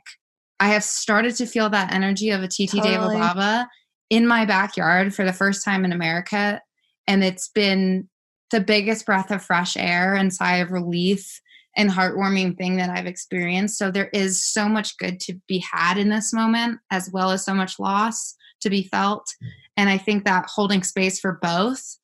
I 0.59 0.69
have 0.69 0.83
started 0.83 1.35
to 1.37 1.45
feel 1.45 1.69
that 1.69 1.93
energy 1.93 2.29
of 2.29 2.41
Atithi 2.41 2.81
totally. 2.81 2.91
Deva 2.91 3.07
Bhava 3.07 3.67
in 4.09 4.27
my 4.27 4.45
backyard 4.45 5.13
for 5.13 5.25
the 5.25 5.33
first 5.33 5.65
time 5.65 5.85
in 5.85 5.91
America. 5.91 6.61
And 7.07 7.23
it's 7.23 7.49
been 7.49 8.09
the 8.51 8.61
biggest 8.61 9.05
breath 9.05 9.31
of 9.31 9.43
fresh 9.43 9.75
air 9.75 10.13
and 10.13 10.33
sigh 10.33 10.57
of 10.57 10.71
relief 10.71 11.41
and 11.75 11.89
heartwarming 11.89 12.55
thing 12.55 12.77
that 12.77 12.89
I've 12.89 13.07
experienced. 13.07 13.77
So 13.77 13.89
there 13.89 14.09
is 14.13 14.39
so 14.39 14.69
much 14.69 14.97
good 14.97 15.19
to 15.21 15.39
be 15.47 15.63
had 15.71 15.97
in 15.97 16.09
this 16.09 16.31
moment, 16.31 16.79
as 16.91 17.09
well 17.11 17.31
as 17.31 17.43
so 17.43 17.53
much 17.53 17.79
loss 17.79 18.35
to 18.61 18.69
be 18.69 18.83
felt. 18.83 19.27
And 19.75 19.89
I 19.89 19.97
think 19.97 20.25
that 20.25 20.45
holding 20.47 20.83
space 20.83 21.19
for 21.19 21.39
both 21.41 21.97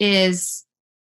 is 0.00 0.64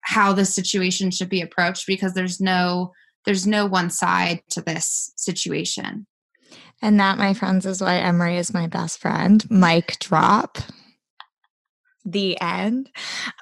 how 0.00 0.32
the 0.32 0.46
situation 0.46 1.10
should 1.10 1.28
be 1.28 1.42
approached 1.42 1.86
because 1.86 2.14
there's 2.14 2.40
no 2.40 2.92
there's 3.24 3.46
no 3.46 3.66
one 3.66 3.90
side 3.90 4.42
to 4.50 4.62
this 4.62 5.12
situation. 5.16 6.06
And 6.80 7.00
that, 7.00 7.18
my 7.18 7.34
friends, 7.34 7.66
is 7.66 7.80
why 7.80 7.96
Emory 7.96 8.36
is 8.36 8.54
my 8.54 8.66
best 8.66 9.00
friend. 9.00 9.44
Mic 9.50 9.98
drop. 9.98 10.58
The 12.04 12.40
end. 12.40 12.88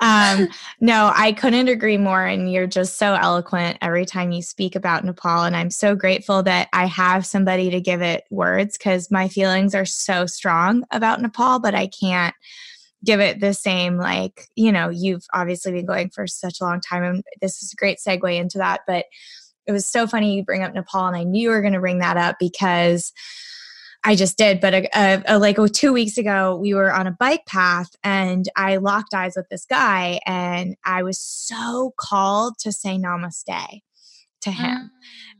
Um, 0.00 0.48
no, 0.80 1.12
I 1.14 1.32
couldn't 1.32 1.68
agree 1.68 1.98
more. 1.98 2.24
And 2.24 2.50
you're 2.50 2.66
just 2.66 2.96
so 2.96 3.14
eloquent 3.14 3.78
every 3.82 4.06
time 4.06 4.32
you 4.32 4.42
speak 4.42 4.74
about 4.74 5.04
Nepal. 5.04 5.44
And 5.44 5.54
I'm 5.54 5.70
so 5.70 5.94
grateful 5.94 6.42
that 6.44 6.68
I 6.72 6.86
have 6.86 7.26
somebody 7.26 7.70
to 7.70 7.80
give 7.80 8.00
it 8.00 8.24
words 8.30 8.78
because 8.78 9.10
my 9.10 9.28
feelings 9.28 9.74
are 9.74 9.84
so 9.84 10.24
strong 10.24 10.84
about 10.90 11.20
Nepal, 11.20 11.60
but 11.60 11.74
I 11.74 11.88
can't 11.88 12.34
give 13.04 13.20
it 13.20 13.40
the 13.40 13.54
same 13.54 13.98
like 13.98 14.48
you 14.56 14.72
know 14.72 14.88
you've 14.88 15.24
obviously 15.34 15.70
been 15.70 15.86
going 15.86 16.10
for 16.10 16.26
such 16.26 16.60
a 16.60 16.64
long 16.64 16.80
time 16.80 17.04
and 17.04 17.22
this 17.40 17.62
is 17.62 17.72
a 17.72 17.76
great 17.76 17.98
segue 17.98 18.36
into 18.36 18.58
that 18.58 18.80
but 18.86 19.04
it 19.66 19.72
was 19.72 19.86
so 19.86 20.06
funny 20.06 20.36
you 20.36 20.44
bring 20.44 20.62
up 20.62 20.74
Nepal, 20.74 21.06
and 21.06 21.16
I 21.16 21.24
knew 21.24 21.42
you 21.42 21.50
were 21.50 21.60
going 21.60 21.72
to 21.72 21.80
bring 21.80 21.98
that 21.98 22.16
up 22.16 22.36
because 22.38 23.12
I 24.04 24.14
just 24.14 24.38
did. 24.38 24.60
But 24.60 24.74
a, 24.74 24.88
a, 24.94 25.22
a, 25.26 25.38
like 25.38 25.58
oh, 25.58 25.66
two 25.66 25.92
weeks 25.92 26.16
ago, 26.16 26.56
we 26.56 26.74
were 26.74 26.92
on 26.92 27.06
a 27.06 27.10
bike 27.10 27.44
path, 27.46 27.90
and 28.04 28.48
I 28.56 28.76
locked 28.76 29.14
eyes 29.14 29.34
with 29.36 29.48
this 29.48 29.64
guy, 29.64 30.20
and 30.26 30.76
I 30.84 31.02
was 31.02 31.18
so 31.18 31.92
called 31.98 32.58
to 32.60 32.72
say 32.72 32.96
namaste 32.96 33.80
to 34.42 34.50
him. 34.50 34.76
Mm. 34.76 34.90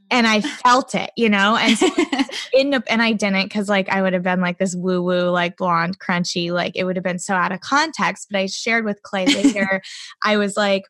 And 0.08 0.26
I 0.26 0.40
mm. 0.40 0.48
felt 0.62 0.94
it, 0.94 1.10
you 1.16 1.28
know, 1.28 1.56
and 1.56 1.76
so 1.76 1.88
in 2.54 2.70
the, 2.70 2.82
and 2.88 3.02
I 3.02 3.12
didn't 3.12 3.44
because 3.44 3.68
like 3.68 3.88
I 3.88 4.02
would 4.02 4.12
have 4.12 4.22
been 4.22 4.40
like 4.40 4.58
this 4.58 4.76
woo 4.76 5.02
woo 5.02 5.30
like 5.30 5.56
blonde 5.56 5.98
crunchy 5.98 6.52
like 6.52 6.76
it 6.76 6.84
would 6.84 6.96
have 6.96 7.02
been 7.02 7.18
so 7.18 7.34
out 7.34 7.50
of 7.50 7.60
context. 7.60 8.28
But 8.30 8.38
I 8.38 8.46
shared 8.46 8.84
with 8.84 9.02
Clay 9.02 9.26
later, 9.26 9.82
I 10.22 10.36
was 10.36 10.56
like, 10.56 10.84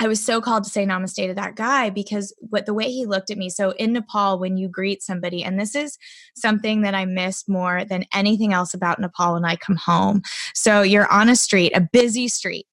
I 0.00 0.08
was 0.08 0.24
so 0.24 0.40
called 0.40 0.64
to 0.64 0.70
say 0.70 0.84
namaste 0.84 1.26
to 1.28 1.34
that 1.34 1.54
guy 1.54 1.88
because 1.88 2.34
what 2.40 2.66
the 2.66 2.74
way 2.74 2.90
he 2.90 3.06
looked 3.06 3.30
at 3.30 3.38
me. 3.38 3.48
So 3.48 3.70
in 3.72 3.92
Nepal, 3.92 4.38
when 4.38 4.56
you 4.56 4.68
greet 4.68 5.02
somebody, 5.02 5.44
and 5.44 5.58
this 5.58 5.74
is 5.74 5.98
something 6.34 6.82
that 6.82 6.94
I 6.94 7.04
miss 7.04 7.48
more 7.48 7.84
than 7.84 8.04
anything 8.12 8.52
else 8.52 8.74
about 8.74 8.98
Nepal 8.98 9.34
when 9.34 9.44
I 9.44 9.56
come 9.56 9.76
home. 9.76 10.22
So 10.52 10.82
you're 10.82 11.10
on 11.12 11.28
a 11.28 11.36
street, 11.36 11.72
a 11.76 11.80
busy 11.80 12.26
street, 12.28 12.66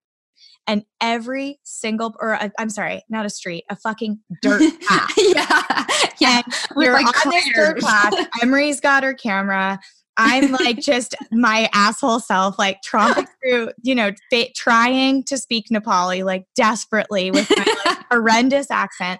and 0.68 0.84
every 1.00 1.60
single 1.64 2.16
or 2.20 2.34
uh, 2.36 2.50
i 2.58 2.62
am 2.62 2.70
sorry 2.70 3.04
not 3.10 3.26
a 3.26 3.30
street 3.30 3.64
a 3.70 3.76
fucking 3.76 4.20
dirt 4.42 4.62
path. 4.88 5.14
Yeah. 5.18 5.86
Yeah 6.20 6.42
we're 6.76 6.94
like 6.94 7.26
on 7.26 7.32
this 7.32 7.50
dirt 7.54 7.82
path. 7.82 8.14
Emory's 8.42 8.80
got 8.80 9.04
her 9.04 9.14
camera 9.14 9.80
I'm 10.18 10.52
like 10.52 10.80
just 10.80 11.16
my 11.32 11.70
asshole 11.74 12.20
self, 12.20 12.58
like 12.60 12.80
tromping 12.82 13.28
through, 13.44 13.72
you 13.82 13.96
know, 13.96 14.12
trying 14.56 15.24
to 15.26 15.38
speak 15.38 15.68
Nepali, 15.72 16.24
like 16.24 16.46
desperately 16.56 17.32
with 17.32 17.50
my 17.50 17.76
like, 17.86 17.98
horrendous 18.12 18.70
accent. 18.72 19.20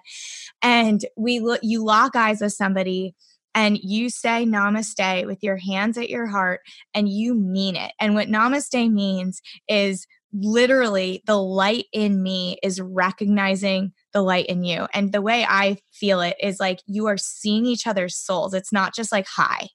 And 0.62 1.04
we 1.16 1.40
look, 1.40 1.60
you 1.62 1.84
lock 1.84 2.14
eyes 2.16 2.40
with 2.40 2.52
somebody 2.52 3.14
and 3.54 3.78
you 3.78 4.08
say 4.08 4.46
namaste 4.46 5.26
with 5.26 5.42
your 5.42 5.56
hands 5.56 5.98
at 5.98 6.08
your 6.08 6.26
heart 6.26 6.60
and 6.94 7.08
you 7.08 7.34
mean 7.34 7.76
it. 7.76 7.92
And 8.00 8.14
what 8.14 8.28
namaste 8.28 8.90
means 8.90 9.42
is 9.68 10.06
literally 10.32 11.22
the 11.26 11.36
light 11.36 11.84
in 11.92 12.22
me 12.22 12.58
is 12.62 12.80
recognizing 12.80 13.92
the 14.12 14.22
light 14.22 14.46
in 14.46 14.64
you. 14.64 14.86
And 14.94 15.12
the 15.12 15.20
way 15.20 15.44
I 15.46 15.78
feel 15.92 16.20
it 16.20 16.36
is 16.40 16.58
like 16.58 16.80
you 16.86 17.06
are 17.06 17.18
seeing 17.18 17.66
each 17.66 17.86
other's 17.86 18.16
souls. 18.16 18.54
It's 18.54 18.72
not 18.72 18.94
just 18.94 19.12
like 19.12 19.26
hi, 19.26 19.68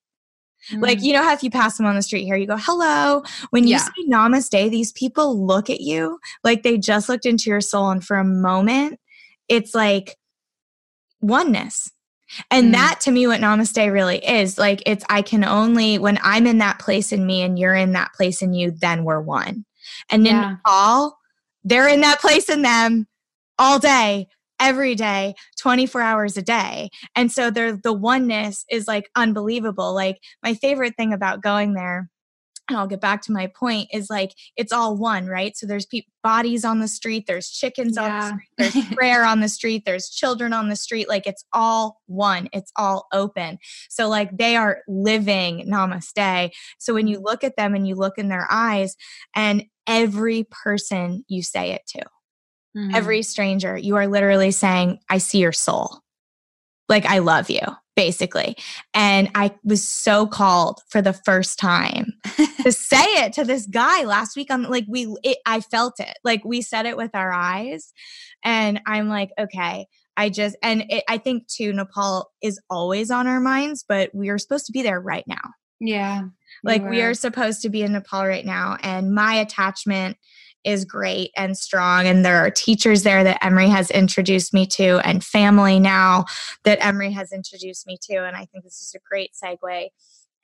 Mm. 0.71 0.81
Like, 0.81 1.01
you 1.01 1.13
know 1.13 1.23
how 1.23 1.33
if 1.33 1.43
you 1.43 1.49
pass 1.49 1.77
them 1.77 1.85
on 1.85 1.95
the 1.95 2.01
street 2.01 2.25
here, 2.25 2.35
you 2.35 2.47
go, 2.47 2.57
hello. 2.57 3.23
When 3.51 3.63
you 3.63 3.71
yeah. 3.71 3.77
say 3.79 4.07
namaste, 4.07 4.69
these 4.69 4.91
people 4.93 5.45
look 5.45 5.69
at 5.69 5.81
you 5.81 6.19
like 6.43 6.63
they 6.63 6.77
just 6.77 7.09
looked 7.09 7.25
into 7.25 7.49
your 7.49 7.61
soul. 7.61 7.89
And 7.89 8.03
for 8.03 8.17
a 8.17 8.23
moment, 8.23 8.99
it's 9.47 9.73
like 9.73 10.17
oneness. 11.21 11.91
And 12.51 12.69
mm. 12.69 12.71
that 12.73 12.99
to 13.01 13.11
me, 13.11 13.27
what 13.27 13.39
namaste 13.39 13.91
really 13.91 14.17
is 14.25 14.57
like, 14.57 14.83
it's 14.85 15.05
I 15.09 15.21
can 15.21 15.43
only, 15.45 15.97
when 15.97 16.19
I'm 16.21 16.45
in 16.45 16.57
that 16.57 16.79
place 16.79 17.11
in 17.11 17.25
me 17.25 17.41
and 17.41 17.57
you're 17.57 17.75
in 17.75 17.93
that 17.93 18.13
place 18.13 18.41
in 18.41 18.53
you, 18.53 18.71
then 18.71 19.05
we're 19.05 19.21
one. 19.21 19.65
And 20.09 20.25
yeah. 20.25 20.57
all, 20.65 21.17
they're 21.63 21.87
in 21.87 22.01
that 22.01 22.19
place 22.19 22.49
in 22.49 22.61
them 22.61 23.07
all 23.57 23.79
day 23.79 24.27
every 24.59 24.95
day 24.95 25.33
24 25.59 26.01
hours 26.01 26.37
a 26.37 26.41
day 26.41 26.89
and 27.15 27.31
so 27.31 27.49
there 27.49 27.75
the 27.75 27.93
oneness 27.93 28.65
is 28.69 28.87
like 28.87 29.09
unbelievable 29.15 29.93
like 29.93 30.17
my 30.43 30.53
favorite 30.53 30.95
thing 30.97 31.13
about 31.13 31.41
going 31.41 31.73
there 31.73 32.09
and 32.69 32.77
I'll 32.77 32.87
get 32.87 33.01
back 33.01 33.21
to 33.23 33.31
my 33.31 33.47
point 33.47 33.89
is 33.93 34.09
like 34.09 34.33
it's 34.55 34.71
all 34.71 34.97
one, 34.97 35.27
right? 35.27 35.55
So 35.55 35.65
there's 35.65 35.85
pe- 35.85 36.01
bodies 36.23 36.65
on 36.65 36.79
the 36.79 36.87
street, 36.87 37.25
there's 37.27 37.49
chickens 37.49 37.95
yeah. 37.95 38.03
on 38.03 38.19
the 38.19 38.25
street, 38.25 38.49
there's 38.57 38.85
prayer 38.95 39.25
on 39.25 39.39
the 39.39 39.49
street, 39.49 39.83
there's 39.85 40.09
children 40.09 40.53
on 40.53 40.69
the 40.69 40.75
street. 40.75 41.07
Like 41.07 41.27
it's 41.27 41.45
all 41.53 42.01
one, 42.07 42.49
it's 42.51 42.71
all 42.75 43.07
open. 43.13 43.57
So 43.89 44.09
like 44.09 44.37
they 44.37 44.55
are 44.55 44.79
living 44.87 45.69
namaste. 45.69 46.51
So 46.77 46.93
when 46.93 47.07
you 47.07 47.19
mm. 47.19 47.23
look 47.23 47.43
at 47.43 47.55
them 47.55 47.73
and 47.73 47.87
you 47.87 47.95
look 47.95 48.17
in 48.17 48.27
their 48.27 48.47
eyes, 48.51 48.95
and 49.35 49.63
every 49.87 50.45
person 50.51 51.23
you 51.27 51.43
say 51.43 51.71
it 51.71 51.83
to, 51.87 52.01
mm-hmm. 52.77 52.95
every 52.95 53.23
stranger, 53.23 53.75
you 53.75 53.95
are 53.95 54.07
literally 54.07 54.51
saying, 54.51 54.99
I 55.09 55.17
see 55.17 55.39
your 55.39 55.51
soul. 55.51 55.99
Like, 56.87 57.05
I 57.05 57.19
love 57.19 57.49
you. 57.49 57.61
basically. 57.97 58.55
And 58.93 59.29
I 59.33 59.55
was 59.63 59.85
so 59.85 60.27
called 60.27 60.81
for 60.87 61.01
the 61.01 61.13
first 61.13 61.57
time 61.57 62.13
to 62.61 62.71
say 62.71 63.03
it 63.25 63.33
to 63.33 63.43
this 63.43 63.65
guy 63.65 64.03
last 64.03 64.37
week. 64.37 64.51
I'm 64.51 64.63
like, 64.63 64.85
we, 64.87 65.13
it, 65.23 65.39
I 65.47 65.61
felt 65.61 65.99
it. 65.99 66.15
Like 66.23 66.45
we 66.45 66.61
said 66.61 66.85
it 66.85 66.95
with 66.95 67.09
our 67.15 67.33
eyes. 67.33 67.91
And 68.43 68.79
I'm 68.85 69.09
like, 69.09 69.31
okay, 69.39 69.87
I 70.15 70.29
just, 70.29 70.55
and 70.61 70.85
it, 70.89 71.03
I 71.09 71.17
think 71.17 71.47
too, 71.47 71.73
Nepal 71.73 72.29
is 72.41 72.61
always 72.69 73.09
on 73.09 73.25
our 73.25 73.39
minds, 73.39 73.83
but 73.85 74.13
we 74.13 74.29
are 74.29 74.37
supposed 74.37 74.67
to 74.67 74.71
be 74.71 74.83
there 74.83 75.01
right 75.01 75.25
now. 75.27 75.41
Yeah. 75.79 76.21
Like 76.63 76.83
we 76.83 77.01
are 77.01 77.13
supposed 77.15 77.63
to 77.63 77.69
be 77.69 77.81
in 77.81 77.93
Nepal 77.93 78.25
right 78.25 78.45
now. 78.45 78.77
And 78.81 79.13
my 79.13 79.35
attachment 79.35 80.17
is 80.63 80.85
great 80.85 81.31
and 81.35 81.57
strong. 81.57 82.07
And 82.07 82.25
there 82.25 82.37
are 82.37 82.51
teachers 82.51 83.03
there 83.03 83.23
that 83.23 83.43
Emory 83.43 83.69
has 83.69 83.89
introduced 83.91 84.53
me 84.53 84.65
to, 84.67 84.99
and 85.07 85.23
family 85.23 85.79
now 85.79 86.25
that 86.63 86.83
Emory 86.85 87.11
has 87.11 87.31
introduced 87.31 87.87
me 87.87 87.97
to. 88.03 88.25
And 88.25 88.35
I 88.35 88.45
think 88.45 88.63
this 88.63 88.81
is 88.81 88.93
a 88.95 88.99
great 89.09 89.31
segue 89.41 89.89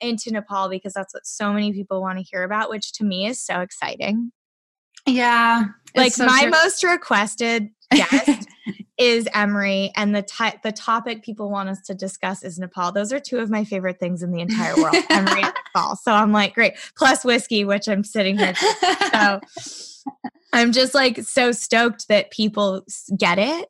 into 0.00 0.30
Nepal 0.30 0.68
because 0.68 0.92
that's 0.92 1.14
what 1.14 1.26
so 1.26 1.52
many 1.52 1.72
people 1.72 2.00
want 2.00 2.18
to 2.18 2.24
hear 2.24 2.42
about, 2.42 2.70
which 2.70 2.92
to 2.92 3.04
me 3.04 3.26
is 3.26 3.40
so 3.40 3.60
exciting. 3.60 4.32
Yeah. 5.06 5.66
Like 5.96 6.12
so 6.12 6.26
my 6.26 6.46
most 6.46 6.82
requested 6.82 7.68
guest 7.90 8.48
is 8.96 9.28
Emory, 9.34 9.90
and 9.96 10.14
the 10.14 10.24
the 10.62 10.72
topic 10.72 11.22
people 11.22 11.50
want 11.50 11.68
us 11.68 11.80
to 11.82 11.94
discuss 11.94 12.44
is 12.44 12.58
Nepal. 12.58 12.92
Those 12.92 13.12
are 13.12 13.20
two 13.20 13.38
of 13.38 13.50
my 13.50 13.64
favorite 13.64 13.98
things 13.98 14.22
in 14.22 14.30
the 14.30 14.40
entire 14.40 14.76
world, 14.76 14.94
Emory 15.10 15.42
and 15.42 15.54
Nepal. 15.74 15.96
So 15.96 16.12
I'm 16.12 16.32
like, 16.32 16.54
great. 16.54 16.74
Plus 16.96 17.24
whiskey, 17.24 17.64
which 17.64 17.88
I'm 17.88 18.04
sitting 18.04 18.38
here. 18.38 18.54
So 18.54 19.40
I'm 20.52 20.72
just 20.72 20.94
like 20.94 21.18
so 21.18 21.50
stoked 21.50 22.08
that 22.08 22.30
people 22.30 22.84
get 23.16 23.38
it. 23.38 23.68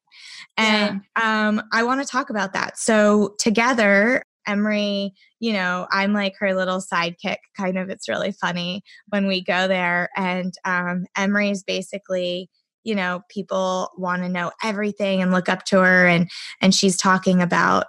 And 0.57 1.01
yeah. 1.17 1.49
um, 1.49 1.63
I 1.73 1.83
want 1.83 2.03
to 2.03 2.07
talk 2.07 2.31
about 2.31 2.53
that. 2.53 2.79
So 2.79 3.35
together, 3.39 4.23
Emory, 4.47 5.15
you 5.41 5.53
know, 5.55 5.87
I'm 5.91 6.13
like 6.13 6.35
her 6.39 6.55
little 6.55 6.81
sidekick, 6.81 7.39
kind 7.57 7.79
of. 7.79 7.89
It's 7.89 8.09
really 8.09 8.33
funny 8.33 8.83
when 9.09 9.27
we 9.27 9.43
go 9.43 9.67
there. 9.67 10.11
And 10.17 10.55
um, 10.65 11.07
Emory's 11.17 11.63
basically, 11.63 12.51
you 12.85 12.95
know, 12.95 13.23
people 13.29 13.91
want 13.97 14.23
to 14.23 14.29
know 14.29 14.53
everything 14.63 15.23
and 15.23 15.33
look 15.33 15.49
up 15.49 15.65
to 15.67 15.81
her. 15.81 16.07
And 16.07 16.31
and 16.61 16.75
she's 16.75 16.97
talking 16.97 17.43
about 17.43 17.87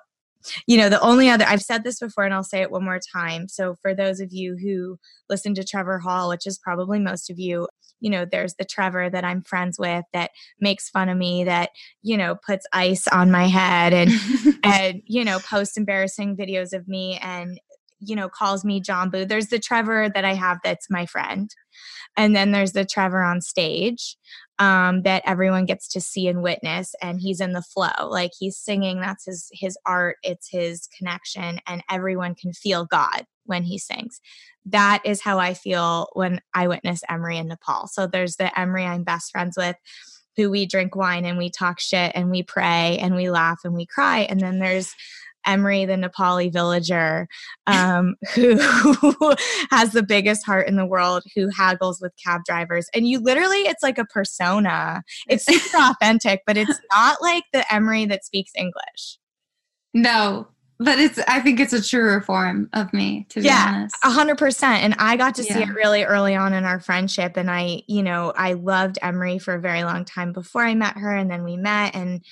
you 0.68 0.78
know, 0.78 0.90
the 0.90 1.02
only 1.02 1.30
other, 1.30 1.46
I've 1.48 1.62
said 1.62 1.84
this 1.84 2.00
before 2.00 2.24
and 2.24 2.34
I'll 2.34 2.44
say 2.44 2.62
it 2.62 2.72
one 2.72 2.84
more 2.84 3.00
time. 3.00 3.48
So, 3.48 3.76
for 3.82 3.94
those 3.94 4.20
of 4.20 4.32
you 4.32 4.56
who 4.58 5.00
listen 5.30 5.56
to 5.56 5.64
Trevor 5.64 6.00
Hall, 6.00 6.30
which 6.30 6.46
is 6.46 6.60
probably 6.60 7.00
most 7.00 7.30
of 7.30 7.40
you, 7.40 7.68
you 8.00 8.10
know, 8.10 8.26
there's 8.26 8.56
the 8.56 8.66
Trevor 8.66 9.10
that 9.10 9.24
I'm 9.24 9.42
friends 9.42 9.80
with 9.80 10.06
that 10.14 10.32
makes 10.60 10.90
fun 10.90 11.10
of 11.10 11.18
me, 11.18 11.46
that, 11.46 11.72
you 12.02 12.18
know, 12.18 12.36
puts 12.46 12.68
ice 12.74 13.08
on 13.08 13.32
my 13.32 13.48
head 13.48 13.94
and, 13.94 14.12
and, 14.64 15.02
you 15.06 15.24
know, 15.24 15.40
posts 15.40 15.78
embarrassing 15.78 16.36
videos 16.38 16.74
of 16.74 16.88
me 16.88 17.18
and, 17.22 17.60
you 18.06 18.16
know, 18.16 18.30
calls 18.30 18.64
me 18.64 18.80
John 18.80 19.10
Boo. 19.10 19.26
There's 19.26 19.48
the 19.48 19.60
Trevor 19.60 20.10
that 20.14 20.26
I 20.26 20.34
have 20.34 20.60
that's 20.64 20.90
my 20.90 21.06
friend. 21.06 21.54
And 22.18 22.36
then 22.36 22.52
there's 22.52 22.72
the 22.72 22.86
Trevor 22.86 23.22
on 23.22 23.42
stage 23.42 24.18
um, 24.60 25.02
that 25.02 25.24
everyone 25.26 25.66
gets 25.66 25.88
to 25.90 26.02
see 26.02 26.28
and 26.28 26.42
witness 26.42 26.96
and 27.02 27.20
he's 27.20 27.42
in 27.42 27.52
the 27.52 27.62
flow 27.62 28.08
like 28.08 28.32
he's 28.38 28.58
singing 28.58 29.02
that's 29.02 29.26
his 29.26 29.50
his 29.52 29.78
art 29.86 30.18
it's 30.24 30.50
his 30.50 30.88
connection 30.98 31.60
and 31.68 31.84
everyone 31.90 32.36
can 32.36 32.54
feel 32.54 32.86
god 32.86 33.26
when 33.46 33.64
he 33.64 33.78
sings 33.78 34.22
that 34.66 35.02
is 35.04 35.22
how 35.22 35.40
i 35.40 35.54
feel 35.54 36.08
when 36.14 36.40
i 36.54 36.68
witness 36.68 37.02
emory 37.10 37.38
in 37.38 37.48
nepal 37.48 37.88
so 37.88 38.08
there's 38.08 38.38
the 38.38 38.58
emory 38.58 38.86
i'm 38.86 39.04
best 39.04 39.32
friends 39.32 39.58
with 39.58 39.76
who 40.38 40.50
we 40.50 40.66
drink 40.66 40.96
wine 40.96 41.26
and 41.26 41.38
we 41.38 41.50
talk 41.50 41.80
shit 41.80 42.12
and 42.16 42.32
we 42.32 42.44
pray 42.44 42.98
and 43.00 43.16
we 43.16 43.30
laugh 43.30 43.60
and 43.64 43.74
we 43.74 43.86
cry 43.86 44.20
and 44.20 44.40
then 44.40 44.60
there's 44.60 44.94
Emory, 45.46 45.86
the 45.86 45.94
Nepali 45.94 46.52
villager, 46.52 47.28
um, 47.68 48.16
who 48.34 48.58
has 49.72 49.92
the 49.92 50.04
biggest 50.04 50.46
heart 50.46 50.68
in 50.68 50.76
the 50.76 50.86
world, 50.86 51.24
who 51.36 51.50
haggles 51.50 52.02
with 52.02 52.14
cab 52.24 52.42
drivers. 52.46 52.88
And 52.94 53.08
you 53.08 53.20
literally, 53.20 53.60
it's 53.60 53.84
like 53.84 53.98
a 53.98 54.06
persona. 54.06 55.04
It's 55.28 55.46
super 55.50 55.78
authentic, 55.78 56.42
but 56.46 56.58
it's 56.58 56.80
not 56.92 57.22
like 57.22 57.44
the 57.54 57.72
Emory 57.74 58.06
that 58.06 58.26
speaks 58.26 58.52
English. 58.56 59.20
No, 59.94 60.48
but 60.80 61.00
it's 61.00 61.20
i 61.28 61.40
think 61.40 61.60
it's 61.60 61.74
a 61.74 61.82
truer 61.82 62.22
form 62.22 62.70
of 62.74 62.92
me 62.94 63.26
to 63.30 63.40
be 63.40 63.46
yeah, 63.46 63.74
honest 63.76 63.96
a 64.04 64.10
hundred 64.10 64.38
percent 64.38 64.84
and 64.84 64.96
i 65.00 65.16
got 65.16 65.36
to 65.36 65.44
yeah. 65.44 65.54
see 65.54 65.62
it 65.64 65.70
really 65.70 66.04
early 66.04 66.36
on 66.36 66.54
in 66.54 66.66
our 66.66 66.80
friendship 66.80 67.38
and 67.38 67.50
i 67.50 67.82
you 67.88 68.04
know 68.04 68.34
i 68.36 68.54
loved 68.54 69.00
emory 69.02 69.40
for 69.40 69.54
a 69.54 69.60
very 69.60 69.84
long 69.84 70.04
time 70.04 70.34
before 70.34 70.64
i 70.64 70.74
met 70.74 70.98
her 70.98 71.16
and 71.16 71.32
then 71.32 71.44
we 71.44 71.56
met 71.56 71.96
and 71.96 72.24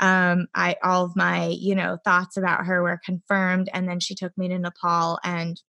um, 0.00 0.48
I 0.54 0.76
all 0.82 1.04
of 1.04 1.14
my 1.14 1.46
you 1.48 1.74
know 1.74 1.98
thoughts 2.04 2.36
about 2.36 2.66
her 2.66 2.82
were 2.82 3.00
confirmed, 3.04 3.68
and 3.72 3.88
then 3.88 4.00
she 4.00 4.14
took 4.14 4.36
me 4.36 4.48
to 4.48 4.58
Nepal 4.58 5.18
and 5.22 5.60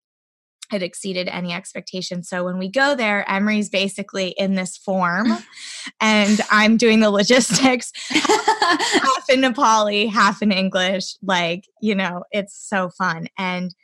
it 0.73 0.81
exceeded 0.81 1.27
any 1.27 1.51
expectation. 1.51 2.23
So 2.23 2.45
when 2.45 2.57
we 2.57 2.69
go 2.69 2.95
there, 2.95 3.29
Emory's 3.29 3.69
basically 3.69 4.29
in 4.29 4.55
this 4.55 4.77
form, 4.77 5.27
and 6.01 6.39
I'm 6.49 6.77
doing 6.77 7.01
the 7.01 7.11
logistics 7.11 7.91
half 8.09 9.29
in 9.29 9.41
Nepali, 9.41 10.09
half 10.09 10.41
in 10.41 10.51
English. 10.51 11.15
Like 11.21 11.65
you 11.81 11.95
know, 11.95 12.23
it's 12.31 12.57
so 12.57 12.89
fun, 12.89 13.27
and 13.37 13.75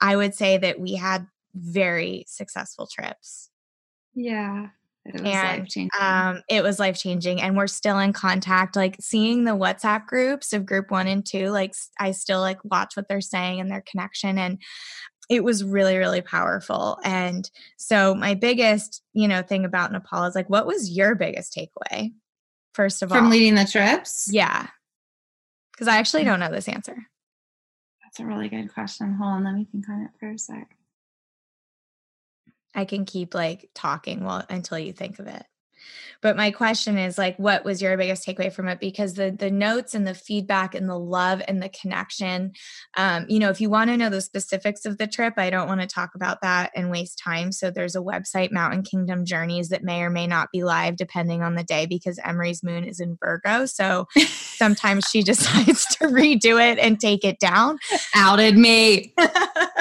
I 0.00 0.16
would 0.16 0.34
say 0.34 0.56
that 0.58 0.78
we 0.78 0.94
had 0.94 1.26
very 1.54 2.24
successful 2.28 2.86
trips. 2.86 3.50
Yeah. 4.14 4.68
It 5.08 5.20
was 5.20 5.30
and. 5.30 5.90
Um, 6.00 6.42
it 6.48 6.62
was 6.62 6.78
life 6.78 6.98
changing, 6.98 7.40
and 7.40 7.56
we're 7.56 7.66
still 7.66 7.98
in 7.98 8.12
contact. 8.12 8.74
Like 8.74 8.96
seeing 9.00 9.44
the 9.44 9.52
WhatsApp 9.52 10.06
groups 10.06 10.52
of 10.52 10.66
group 10.66 10.90
one 10.90 11.06
and 11.06 11.24
two, 11.24 11.50
like 11.50 11.74
I 11.98 12.10
still 12.10 12.40
like 12.40 12.58
watch 12.64 12.96
what 12.96 13.08
they're 13.08 13.20
saying 13.20 13.60
and 13.60 13.70
their 13.70 13.84
connection, 13.88 14.38
and 14.38 14.60
it 15.28 15.44
was 15.44 15.62
really 15.62 15.96
really 15.96 16.22
powerful. 16.22 16.98
And 17.04 17.48
so 17.76 18.14
my 18.14 18.34
biggest, 18.34 19.02
you 19.12 19.28
know, 19.28 19.42
thing 19.42 19.64
about 19.64 19.92
Nepal 19.92 20.24
is 20.24 20.34
like, 20.34 20.50
what 20.50 20.66
was 20.66 20.90
your 20.90 21.14
biggest 21.14 21.56
takeaway? 21.56 22.12
First 22.74 23.02
of 23.02 23.12
all, 23.12 23.18
from 23.18 23.30
leading 23.30 23.54
the 23.54 23.64
trips, 23.64 24.28
yeah, 24.30 24.66
because 25.72 25.88
I 25.88 25.98
actually 25.98 26.24
don't 26.24 26.40
know 26.40 26.50
this 26.50 26.68
answer. 26.68 26.96
That's 28.02 28.20
a 28.20 28.26
really 28.26 28.48
good 28.48 28.72
question. 28.74 29.14
Hold 29.14 29.34
on, 29.34 29.44
let 29.44 29.54
me 29.54 29.66
think 29.70 29.88
on 29.88 30.02
it 30.02 30.10
for 30.18 30.30
a 30.30 30.38
sec. 30.38 30.68
I 32.76 32.84
can 32.84 33.06
keep 33.06 33.34
like 33.34 33.70
talking 33.74 34.22
while 34.22 34.44
until 34.48 34.78
you 34.78 34.92
think 34.92 35.18
of 35.18 35.26
it. 35.26 35.44
But 36.22 36.36
my 36.36 36.50
question 36.50 36.98
is 36.98 37.18
like 37.18 37.36
what 37.38 37.64
was 37.64 37.82
your 37.82 37.96
biggest 37.96 38.26
takeaway 38.26 38.52
from 38.52 38.68
it? 38.68 38.80
Because 38.80 39.14
the 39.14 39.30
the 39.30 39.50
notes 39.50 39.94
and 39.94 40.06
the 40.06 40.14
feedback 40.14 40.74
and 40.74 40.88
the 40.88 40.98
love 40.98 41.42
and 41.46 41.62
the 41.62 41.68
connection 41.68 42.52
um, 42.96 43.26
you 43.28 43.38
know 43.38 43.50
if 43.50 43.60
you 43.60 43.70
want 43.70 43.90
to 43.90 43.96
know 43.96 44.08
the 44.08 44.20
specifics 44.20 44.84
of 44.84 44.98
the 44.98 45.06
trip 45.06 45.34
I 45.36 45.50
don't 45.50 45.68
want 45.68 45.82
to 45.82 45.86
talk 45.86 46.14
about 46.14 46.40
that 46.42 46.70
and 46.74 46.90
waste 46.90 47.18
time. 47.18 47.52
So 47.52 47.70
there's 47.70 47.96
a 47.96 48.00
website 48.00 48.50
Mountain 48.52 48.82
Kingdom 48.82 49.24
Journeys 49.24 49.68
that 49.68 49.84
may 49.84 50.02
or 50.02 50.10
may 50.10 50.26
not 50.26 50.50
be 50.52 50.64
live 50.64 50.96
depending 50.96 51.42
on 51.42 51.54
the 51.54 51.64
day 51.64 51.86
because 51.86 52.18
Emory's 52.24 52.62
moon 52.62 52.84
is 52.84 53.00
in 53.00 53.16
Virgo. 53.22 53.66
So 53.66 54.06
sometimes 54.26 55.06
she 55.06 55.22
decides 55.22 55.86
to 55.96 56.06
redo 56.06 56.60
it 56.60 56.78
and 56.78 56.98
take 56.98 57.24
it 57.24 57.38
down. 57.38 57.78
Outed 58.14 58.56
me 58.56 59.14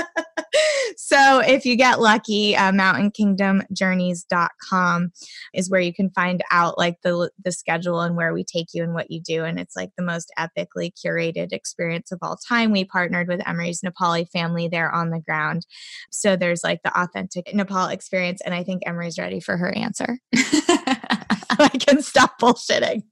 so 0.97 1.39
if 1.39 1.65
you 1.65 1.75
get 1.75 1.99
lucky, 1.99 2.55
uh, 2.55 2.71
mountainkingdomjourneys.com 2.71 5.11
is 5.53 5.69
where 5.69 5.81
you 5.81 5.93
can 5.93 6.09
find 6.11 6.41
out 6.51 6.77
like 6.77 7.01
the 7.03 7.29
the 7.43 7.51
schedule 7.51 8.01
and 8.01 8.15
where 8.15 8.33
we 8.33 8.43
take 8.43 8.67
you 8.73 8.83
and 8.83 8.93
what 8.93 9.11
you 9.11 9.21
do. 9.21 9.43
And 9.43 9.59
it's 9.59 9.75
like 9.75 9.91
the 9.97 10.03
most 10.03 10.31
epically 10.37 10.91
curated 10.93 11.51
experience 11.51 12.11
of 12.11 12.19
all 12.21 12.37
time. 12.37 12.71
We 12.71 12.85
partnered 12.85 13.27
with 13.27 13.47
Emory's 13.47 13.81
Nepali 13.81 14.29
family 14.29 14.67
there 14.67 14.91
on 14.91 15.09
the 15.09 15.19
ground. 15.19 15.65
So 16.11 16.35
there's 16.35 16.63
like 16.63 16.81
the 16.83 16.99
authentic 16.99 17.53
Nepal 17.53 17.87
experience. 17.87 18.41
And 18.45 18.53
I 18.53 18.63
think 18.63 18.83
Emory's 18.85 19.17
ready 19.17 19.39
for 19.39 19.57
her 19.57 19.75
answer. 19.75 20.19
I 20.35 21.71
can 21.79 22.01
stop 22.01 22.39
bullshitting. 22.39 23.03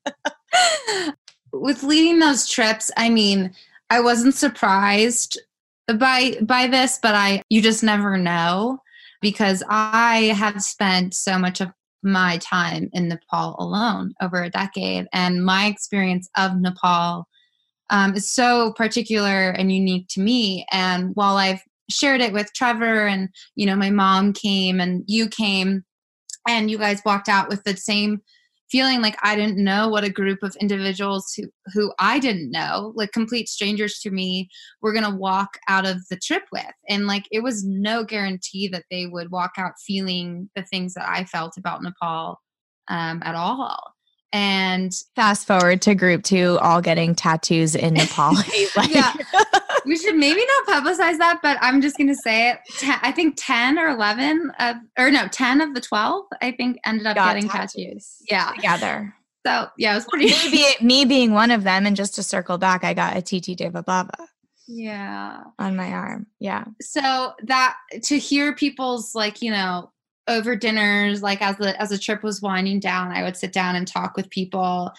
with 1.53 1.83
leading 1.83 2.19
those 2.19 2.49
trips, 2.49 2.91
I 2.97 3.09
mean, 3.09 3.53
I 3.89 3.99
wasn't 3.99 4.35
surprised 4.35 5.39
by 5.87 6.37
by 6.41 6.67
this, 6.67 6.99
but 7.01 7.15
I 7.15 7.43
you 7.49 7.61
just 7.61 7.83
never 7.83 8.17
know 8.17 8.79
because 9.21 9.63
I 9.69 10.33
have 10.37 10.61
spent 10.61 11.13
so 11.13 11.37
much 11.37 11.61
of 11.61 11.69
my 12.03 12.37
time 12.39 12.89
in 12.93 13.07
Nepal 13.07 13.55
alone 13.59 14.13
over 14.21 14.43
a 14.43 14.49
decade, 14.49 15.07
and 15.13 15.45
my 15.45 15.65
experience 15.65 16.29
of 16.37 16.59
Nepal 16.59 17.27
um, 17.89 18.15
is 18.15 18.29
so 18.29 18.73
particular 18.73 19.49
and 19.51 19.71
unique 19.71 20.07
to 20.09 20.21
me. 20.21 20.65
And 20.71 21.11
while 21.15 21.37
I've 21.37 21.61
shared 21.89 22.21
it 22.21 22.33
with 22.33 22.53
Trevor, 22.53 23.07
and 23.07 23.29
you 23.55 23.65
know, 23.65 23.75
my 23.75 23.89
mom 23.89 24.33
came 24.33 24.79
and 24.79 25.03
you 25.07 25.27
came, 25.27 25.83
and 26.47 26.71
you 26.71 26.77
guys 26.77 27.01
walked 27.05 27.29
out 27.29 27.49
with 27.49 27.63
the 27.63 27.75
same 27.75 28.21
feeling 28.73 29.03
like 29.03 29.15
I 29.21 29.35
didn't 29.35 29.63
know 29.63 29.87
what 29.87 30.03
a 30.03 30.09
group 30.09 30.41
of 30.41 30.55
individuals 30.59 31.31
who, 31.37 31.43
who 31.75 31.93
I 31.99 32.17
didn't 32.17 32.49
know, 32.49 32.91
like 32.95 33.11
complete 33.11 33.47
strangers 33.47 33.99
to 33.99 34.09
me, 34.09 34.49
were 34.81 34.93
going 34.93 35.05
to 35.05 35.15
walk 35.15 35.59
out 35.67 35.85
of 35.85 35.97
the 36.09 36.17
trip 36.17 36.41
with. 36.51 36.65
And 36.89 37.05
like 37.05 37.27
it 37.31 37.43
was 37.43 37.63
no 37.63 38.03
guarantee 38.03 38.67
that 38.69 38.85
they 38.89 39.05
would 39.05 39.29
walk 39.29 39.51
out 39.59 39.73
feeling 39.85 40.49
the 40.55 40.63
things 40.63 40.95
that 40.95 41.07
I 41.07 41.25
felt 41.25 41.55
about 41.55 41.83
Nepal 41.83 42.41
um, 42.87 43.21
at 43.23 43.35
all. 43.35 43.93
And 44.31 44.91
fast 45.15 45.45
forward 45.45 45.83
to 45.83 45.93
group 45.93 46.23
two, 46.23 46.57
all 46.59 46.81
getting 46.81 47.13
tattoos 47.13 47.75
in 47.75 47.93
Nepal. 47.93 48.33
like- 48.33 48.89
yeah. 48.89 49.13
We 49.85 49.97
should 49.97 50.15
maybe 50.15 50.41
not 50.67 50.83
publicize 50.83 51.17
that, 51.17 51.39
but 51.41 51.57
I'm 51.61 51.81
just 51.81 51.97
going 51.97 52.07
to 52.07 52.15
say 52.15 52.51
it. 52.51 52.59
Ten, 52.77 52.99
I 53.01 53.11
think 53.11 53.35
10 53.37 53.77
or 53.77 53.89
11 53.89 54.51
of, 54.59 54.75
or 54.97 55.11
no, 55.11 55.27
10 55.27 55.61
of 55.61 55.73
the 55.73 55.81
12, 55.81 56.25
I 56.41 56.51
think 56.51 56.77
ended 56.85 57.07
up 57.07 57.15
getting 57.15 57.49
tattoos. 57.49 57.73
tattoos. 57.75 58.17
Yeah. 58.29 58.51
Together. 58.55 59.13
So 59.45 59.67
yeah, 59.77 59.91
it 59.91 59.95
was 59.95 60.05
pretty. 60.05 60.27
Maybe 60.27 60.63
me 60.81 61.05
being 61.05 61.33
one 61.33 61.51
of 61.51 61.63
them, 61.63 61.85
and 61.85 61.95
just 61.95 62.15
to 62.15 62.23
circle 62.23 62.57
back, 62.57 62.83
I 62.83 62.93
got 62.93 63.15
Atithi 63.15 63.55
Deva 63.55 63.83
Bhava. 63.83 64.27
Yeah. 64.67 65.43
On 65.59 65.75
my 65.75 65.91
arm. 65.91 66.27
Yeah. 66.39 66.65
So 66.81 67.33
that 67.43 67.75
to 68.03 68.17
hear 68.17 68.55
people's 68.55 69.13
like, 69.13 69.41
you 69.41 69.51
know, 69.51 69.91
over 70.29 70.55
dinners, 70.55 71.21
like 71.21 71.41
as 71.41 71.57
the 71.57 71.79
as 71.81 71.89
the 71.89 71.97
trip 71.97 72.23
was 72.23 72.41
winding 72.41 72.79
down, 72.79 73.11
I 73.11 73.23
would 73.23 73.35
sit 73.35 73.51
down 73.51 73.75
and 73.75 73.87
talk 73.87 74.15
with 74.15 74.29
people. 74.29 74.91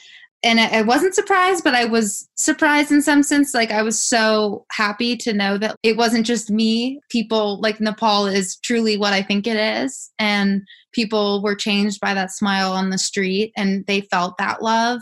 And 0.44 0.60
I, 0.60 0.66
I 0.66 0.82
wasn't 0.82 1.14
surprised, 1.14 1.64
but 1.64 1.74
I 1.74 1.86
was 1.86 2.28
surprised 2.36 2.92
in 2.92 3.02
some 3.02 3.22
sense. 3.22 3.54
Like 3.54 3.70
I 3.70 3.82
was 3.82 3.98
so 3.98 4.66
happy 4.70 5.16
to 5.16 5.32
know 5.32 5.58
that 5.58 5.76
it 5.82 5.96
wasn't 5.96 6.26
just 6.26 6.50
me. 6.50 7.00
People 7.08 7.60
like 7.60 7.80
Nepal 7.80 8.26
is 8.26 8.56
truly 8.56 8.96
what 8.96 9.12
I 9.14 9.22
think 9.22 9.46
it 9.46 9.56
is. 9.56 10.12
And 10.18 10.62
people 10.92 11.42
were 11.42 11.54
changed 11.54 12.00
by 12.00 12.14
that 12.14 12.30
smile 12.30 12.72
on 12.72 12.90
the 12.90 12.98
street 12.98 13.52
and 13.56 13.84
they 13.86 14.02
felt 14.02 14.38
that 14.38 14.62
love 14.62 15.00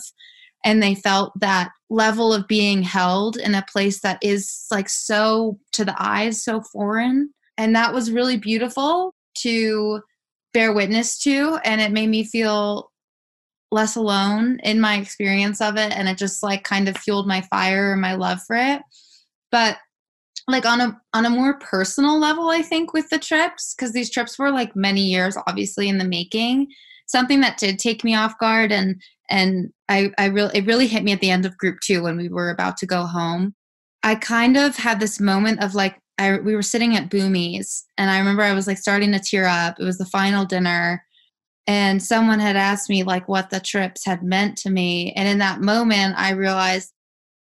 and 0.65 0.83
they 0.83 0.95
felt 0.95 1.33
that 1.41 1.71
level 1.91 2.33
of 2.33 2.49
being 2.49 2.83
held 2.83 3.37
in 3.37 3.55
a 3.55 3.65
place 3.71 4.01
that 4.01 4.19
is 4.23 4.67
like 4.71 4.89
so 4.89 5.59
to 5.73 5.85
the 5.85 5.95
eyes 5.99 6.43
so 6.43 6.61
foreign 6.61 7.31
and 7.59 7.77
that 7.77 7.93
was 7.93 8.11
really 8.11 8.37
beautiful 8.37 9.15
to 9.35 10.01
bear 10.55 10.73
witness 10.73 11.19
to 11.19 11.59
and 11.65 11.81
it 11.81 11.93
made 11.93 12.09
me 12.09 12.25
feel 12.25 12.92
less 13.73 13.97
alone 13.97 14.61
in 14.63 14.81
my 14.81 14.97
experience 14.97 15.61
of 15.61 15.77
it 15.77 15.93
and 15.93 16.09
it 16.09 16.19
just 16.19 16.43
like 16.43 16.63
kind 16.63 16.89
of 16.89 16.97
fueled 16.97 17.27
my 17.27 17.41
fire 17.43 17.93
and 17.93 18.01
my 18.01 18.15
love 18.15 18.41
for 18.47 18.57
it. 18.57 18.83
But 19.51 19.79
like 20.49 20.67
on 20.67 20.81
a 20.81 21.01
on 21.15 21.25
a 21.25 21.31
more 21.31 21.55
personal 21.61 22.19
level 22.19 22.51
i 22.51 22.63
think 22.63 22.93
with 22.93 23.09
the 23.11 23.19
trips 23.19 23.75
because 23.75 23.93
these 23.93 24.11
trips 24.11 24.37
were 24.41 24.51
like 24.51 24.75
many 24.75 25.03
years 25.03 25.37
obviously 25.47 25.89
in 25.89 25.99
the 25.99 26.05
making 26.05 26.67
something 27.07 27.41
that 27.41 27.59
did 27.59 27.79
take 27.79 28.03
me 28.03 28.15
off 28.15 28.37
guard 28.39 28.73
and 28.73 29.01
and 29.31 29.73
i 29.89 30.11
i 30.19 30.27
really 30.27 30.59
it 30.59 30.67
really 30.67 30.87
hit 30.89 31.05
me 31.05 31.13
at 31.13 31.21
the 31.21 31.31
end 31.31 31.47
of 31.47 31.57
group 31.59 31.79
two 31.81 32.03
when 32.03 32.17
we 32.17 32.29
were 32.29 32.51
about 32.51 32.77
to 32.77 32.87
go 32.87 33.07
home. 33.07 33.55
I 34.03 34.17
kind 34.17 34.57
of 34.57 34.77
had 34.77 34.99
this 34.99 35.21
moment 35.21 35.63
of 35.63 35.75
like 35.75 35.99
I, 36.19 36.39
we 36.39 36.55
were 36.55 36.63
sitting 36.63 36.95
at 36.95 37.09
Boomies, 37.09 37.85
and 37.97 38.11
I 38.11 38.19
remember 38.19 38.43
I 38.43 38.53
was 38.53 38.67
like 38.67 38.79
starting 38.79 39.13
to 39.13 39.19
tear 39.19 39.47
up. 39.47 39.81
It 39.81 39.85
was 39.85 39.99
the 39.99 40.05
final 40.05 40.45
dinner, 40.45 41.05
and 41.67 42.03
someone 42.03 42.41
had 42.41 42.57
asked 42.57 42.89
me 42.91 43.05
like 43.05 43.29
what 43.29 43.51
the 43.51 43.61
trips 43.61 44.05
had 44.05 44.23
meant 44.23 44.57
to 44.59 44.71
me, 44.71 45.13
and 45.13 45.29
in 45.29 45.39
that 45.39 45.61
moment, 45.61 46.15
I 46.19 46.33
realized 46.33 46.93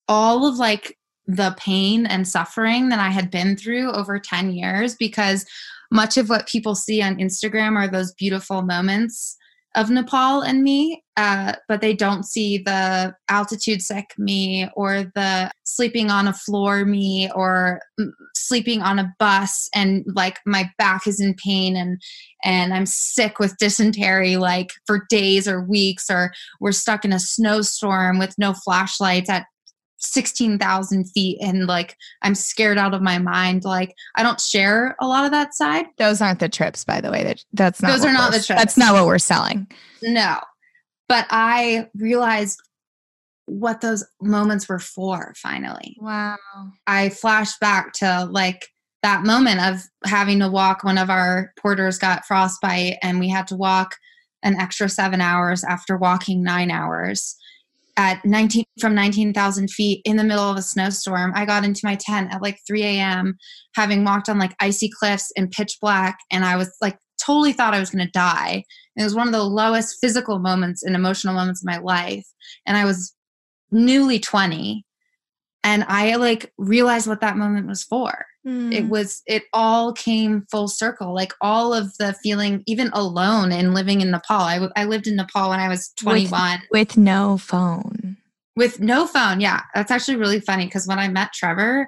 all 0.07 0.47
of 0.47 0.55
like 0.55 0.97
the 1.27 1.55
pain 1.57 2.07
and 2.07 2.27
suffering 2.27 2.89
that 2.89 2.99
I 2.99 3.09
had 3.09 3.29
been 3.29 3.55
through 3.55 3.91
over 3.91 4.19
10 4.19 4.51
years 4.51 4.95
because 4.95 5.45
much 5.91 6.17
of 6.17 6.27
what 6.27 6.47
people 6.47 6.73
see 6.73 7.01
on 7.01 7.17
Instagram 7.17 7.75
are 7.75 7.87
those 7.87 8.13
beautiful 8.13 8.63
moments 8.63 9.37
of 9.79 9.89
Nepal 9.89 10.41
and 10.41 10.61
me, 10.61 11.01
uh, 11.15 11.53
but 11.69 11.79
they 11.79 11.93
don't 11.93 12.23
see 12.25 12.57
the 12.57 13.15
altitude 13.29 13.81
sick 13.81 14.13
me 14.17 14.69
or 14.75 15.09
the 15.15 15.49
sleeping 15.63 16.11
on 16.11 16.27
a 16.27 16.33
floor 16.33 16.83
me 16.83 17.31
or 17.33 17.79
sleeping 18.35 18.81
on 18.81 18.99
a 18.99 19.13
bus 19.19 19.69
and 19.73 20.03
like 20.07 20.39
my 20.45 20.69
back 20.77 21.07
is 21.07 21.21
in 21.21 21.33
pain 21.33 21.77
and 21.77 22.01
and 22.43 22.73
I'm 22.73 22.85
sick 22.85 23.39
with 23.39 23.57
dysentery 23.57 24.35
like 24.35 24.71
for 24.85 25.05
days 25.09 25.47
or 25.47 25.63
weeks 25.63 26.09
or 26.09 26.33
we're 26.59 26.73
stuck 26.73 27.05
in 27.05 27.13
a 27.13 27.19
snowstorm 27.19 28.19
with 28.19 28.37
no 28.37 28.53
flashlights 28.53 29.29
at 29.29 29.45
16,000 29.99 31.05
feet 31.05 31.37
and 31.41 31.67
like 31.67 31.95
I'm 32.21 32.35
scared 32.35 32.77
out 32.77 32.93
of 32.93 33.01
my 33.01 33.19
mind. 33.19 33.65
Like 33.65 33.95
I 34.15 34.23
don't 34.23 34.39
share 34.39 34.95
a 34.99 35.07
lot 35.07 35.25
of 35.25 35.31
that 35.31 35.53
side. 35.53 35.85
Those 35.97 36.21
aren't 36.21 36.39
the 36.39 36.49
trips, 36.49 36.83
by 36.83 37.01
the 37.01 37.11
way. 37.11 37.23
That 37.23 37.43
that's 37.53 37.81
not 37.81 37.91
those 37.91 38.05
are 38.05 38.13
not 38.13 38.31
the 38.31 38.37
trips. 38.37 38.59
That's 38.59 38.77
not 38.77 38.93
what 38.93 39.05
we're 39.05 39.19
selling. 39.19 39.67
No, 40.01 40.37
but 41.07 41.27
I 41.29 41.89
realized 41.95 42.61
what 43.45 43.81
those 43.81 44.05
moments 44.21 44.69
were 44.69 44.79
for. 44.79 45.33
Finally, 45.37 45.97
wow. 45.99 46.37
I 46.87 47.09
flashed 47.09 47.59
back 47.59 47.93
to 47.93 48.27
like 48.31 48.67
that 49.01 49.23
moment 49.23 49.61
of 49.61 49.81
having 50.05 50.39
to 50.39 50.49
walk. 50.49 50.83
One 50.83 50.97
of 50.97 51.09
our 51.09 51.53
porters 51.59 51.97
got 51.97 52.25
frostbite, 52.25 52.97
and 53.01 53.19
we 53.19 53.29
had 53.29 53.47
to 53.47 53.55
walk 53.55 53.95
an 54.43 54.55
extra 54.55 54.87
seven 54.87 55.19
hours 55.19 55.63
after 55.65 55.97
walking 55.97 56.41
nine 56.41 56.71
hours 56.71 57.35
at 57.99 58.23
19 58.23 58.63
from 58.79 58.95
19,000 58.95 59.69
feet 59.69 60.01
in 60.05 60.15
the 60.15 60.23
middle 60.23 60.49
of 60.49 60.55
a 60.55 60.61
snowstorm. 60.61 61.33
I 61.35 61.45
got 61.45 61.65
into 61.65 61.81
my 61.83 61.95
tent 61.95 62.33
at 62.33 62.41
like 62.41 62.57
3 62.65 62.81
a.m. 62.81 63.37
having 63.75 64.05
walked 64.05 64.29
on 64.29 64.39
like 64.39 64.55
icy 64.61 64.89
cliffs 64.89 65.33
in 65.35 65.49
pitch 65.49 65.77
black, 65.81 66.17
and 66.31 66.45
I 66.45 66.55
was 66.55 66.73
like 66.81 66.97
totally 67.21 67.51
thought 67.51 67.73
I 67.73 67.79
was 67.81 67.89
going 67.89 68.05
to 68.05 68.11
die. 68.11 68.63
And 68.95 69.01
it 69.01 69.03
was 69.03 69.15
one 69.15 69.27
of 69.27 69.33
the 69.33 69.43
lowest 69.43 69.97
physical 69.99 70.39
moments 70.39 70.81
and 70.81 70.95
emotional 70.95 71.33
moments 71.33 71.61
of 71.61 71.65
my 71.65 71.79
life. 71.79 72.25
And 72.65 72.77
I 72.77 72.85
was 72.85 73.13
newly 73.69 74.17
20, 74.17 74.85
and 75.65 75.83
I 75.89 76.15
like 76.15 76.53
realized 76.57 77.05
what 77.05 77.19
that 77.19 77.35
moment 77.35 77.67
was 77.67 77.83
for. 77.83 78.25
Mm. 78.49 78.73
It 78.73 78.89
was, 78.89 79.21
it 79.27 79.43
all 79.53 79.93
came 79.93 80.45
full 80.49 80.67
circle. 80.67 81.13
Like 81.13 81.33
all 81.41 81.73
of 81.73 81.95
the 81.97 82.13
feeling, 82.23 82.63
even 82.65 82.89
alone 82.93 83.51
and 83.51 83.73
living 83.73 84.01
in 84.01 84.11
Nepal. 84.11 84.41
I, 84.41 84.67
I 84.75 84.85
lived 84.85 85.07
in 85.07 85.15
Nepal 85.15 85.49
when 85.49 85.59
I 85.59 85.69
was 85.69 85.89
21. 85.97 86.61
With, 86.71 86.71
with 86.71 86.97
no 86.97 87.37
phone. 87.37 88.17
With 88.55 88.79
no 88.79 89.05
phone. 89.05 89.39
Yeah. 89.39 89.61
That's 89.75 89.91
actually 89.91 90.17
really 90.17 90.39
funny 90.39 90.65
because 90.65 90.87
when 90.87 90.97
I 90.99 91.07
met 91.07 91.33
Trevor, 91.33 91.87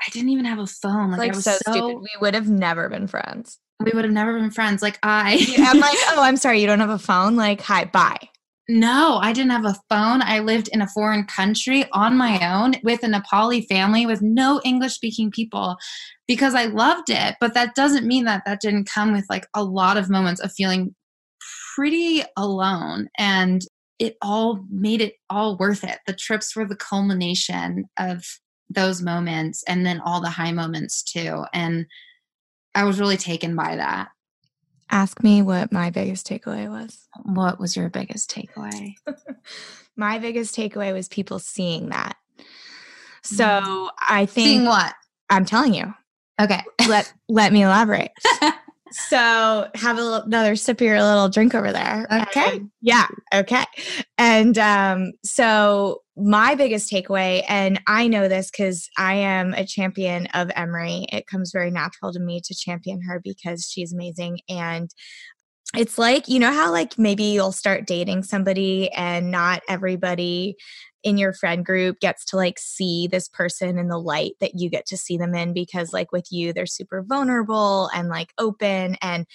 I 0.00 0.10
didn't 0.10 0.28
even 0.28 0.44
have 0.44 0.58
a 0.58 0.66
phone. 0.66 1.10
Like, 1.10 1.20
like 1.20 1.32
I 1.32 1.36
was 1.36 1.44
so, 1.44 1.56
so 1.64 1.72
stupid. 1.72 1.98
We 1.98 2.10
would 2.20 2.34
have 2.34 2.50
never 2.50 2.88
been 2.88 3.06
friends. 3.06 3.58
We 3.80 3.92
would 3.92 4.04
have 4.04 4.12
never 4.12 4.38
been 4.38 4.50
friends. 4.50 4.82
Like 4.82 4.98
I 5.02 5.44
I'm 5.58 5.80
like, 5.80 5.98
oh, 6.08 6.22
I'm 6.22 6.36
sorry, 6.36 6.60
you 6.60 6.66
don't 6.66 6.80
have 6.80 6.90
a 6.90 6.98
phone? 6.98 7.36
Like, 7.36 7.60
hi, 7.60 7.84
bye. 7.84 8.28
No, 8.68 9.18
I 9.20 9.32
didn't 9.32 9.50
have 9.50 9.64
a 9.64 9.76
phone. 9.88 10.22
I 10.22 10.38
lived 10.38 10.68
in 10.68 10.82
a 10.82 10.86
foreign 10.86 11.24
country 11.24 11.84
on 11.92 12.16
my 12.16 12.38
own 12.48 12.74
with 12.84 13.02
a 13.02 13.06
Nepali 13.06 13.66
family 13.66 14.06
with 14.06 14.22
no 14.22 14.60
English 14.64 14.94
speaking 14.94 15.32
people 15.32 15.76
because 16.28 16.54
I 16.54 16.66
loved 16.66 17.10
it. 17.10 17.36
But 17.40 17.54
that 17.54 17.74
doesn't 17.74 18.06
mean 18.06 18.24
that 18.24 18.44
that 18.46 18.60
didn't 18.60 18.88
come 18.88 19.12
with 19.12 19.26
like 19.28 19.46
a 19.54 19.64
lot 19.64 19.96
of 19.96 20.08
moments 20.08 20.40
of 20.40 20.52
feeling 20.52 20.94
pretty 21.74 22.22
alone. 22.36 23.08
And 23.18 23.62
it 23.98 24.16
all 24.22 24.64
made 24.70 25.00
it 25.00 25.14
all 25.28 25.56
worth 25.58 25.82
it. 25.82 25.98
The 26.06 26.12
trips 26.12 26.54
were 26.54 26.64
the 26.64 26.76
culmination 26.76 27.86
of 27.98 28.24
those 28.70 29.02
moments 29.02 29.62
and 29.68 29.84
then 29.84 30.00
all 30.00 30.20
the 30.20 30.30
high 30.30 30.52
moments 30.52 31.02
too. 31.02 31.44
And 31.52 31.86
I 32.74 32.84
was 32.84 33.00
really 33.00 33.16
taken 33.16 33.56
by 33.56 33.76
that. 33.76 34.08
Ask 34.92 35.22
me 35.22 35.40
what 35.40 35.72
my 35.72 35.88
biggest 35.88 36.26
takeaway 36.26 36.68
was. 36.68 37.08
What 37.22 37.58
was 37.58 37.74
your 37.74 37.88
biggest 37.88 38.30
takeaway? 38.30 38.94
my 39.96 40.18
biggest 40.18 40.54
takeaway 40.54 40.92
was 40.92 41.08
people 41.08 41.38
seeing 41.38 41.88
that. 41.88 42.16
So 43.22 43.44
mm. 43.44 43.88
I 43.98 44.26
think 44.26 44.46
seeing 44.46 44.64
what 44.66 44.92
I'm 45.30 45.46
telling 45.46 45.72
you. 45.74 45.94
Okay, 46.40 46.60
let 46.88 47.12
let 47.28 47.52
me 47.52 47.62
elaborate. 47.62 48.10
so 48.92 49.68
have 49.74 49.98
a 49.98 50.22
another 50.26 50.56
sip 50.56 50.80
of 50.80 50.86
your 50.86 51.02
little 51.02 51.28
drink 51.28 51.54
over 51.54 51.72
there. 51.72 52.06
Okay. 52.10 52.56
And, 52.56 52.70
yeah. 52.80 53.06
Okay. 53.34 53.64
And 54.18 54.56
um, 54.58 55.12
so 55.24 56.02
my 56.16 56.54
biggest 56.54 56.90
takeaway, 56.90 57.42
and 57.48 57.80
I 57.86 58.06
know 58.06 58.28
this 58.28 58.50
because 58.50 58.88
I 58.98 59.14
am 59.14 59.54
a 59.54 59.66
champion 59.66 60.26
of 60.34 60.50
Emory. 60.54 61.06
It 61.10 61.26
comes 61.26 61.52
very 61.52 61.70
natural 61.70 62.12
to 62.12 62.20
me 62.20 62.40
to 62.44 62.54
champion 62.54 63.00
her 63.02 63.20
because 63.22 63.68
she's 63.70 63.92
amazing. 63.92 64.40
And 64.48 64.90
it's 65.76 65.96
like, 65.98 66.28
you 66.28 66.38
know, 66.38 66.52
how 66.52 66.70
like 66.70 66.98
maybe 66.98 67.24
you'll 67.24 67.52
start 67.52 67.86
dating 67.86 68.24
somebody 68.24 68.90
and 68.92 69.30
not 69.30 69.62
everybody 69.68 70.56
in 71.02 71.18
your 71.18 71.32
friend 71.32 71.64
group 71.64 71.98
gets 72.00 72.24
to 72.26 72.36
like 72.36 72.58
see 72.58 73.08
this 73.08 73.28
person 73.28 73.78
in 73.78 73.88
the 73.88 73.98
light 73.98 74.32
that 74.40 74.52
you 74.54 74.70
get 74.70 74.86
to 74.86 74.96
see 74.96 75.16
them 75.16 75.34
in 75.34 75.52
because 75.52 75.92
like 75.92 76.12
with 76.12 76.30
you 76.30 76.52
they're 76.52 76.66
super 76.66 77.02
vulnerable 77.02 77.90
and 77.94 78.08
like 78.08 78.32
open 78.38 78.96
and 79.02 79.26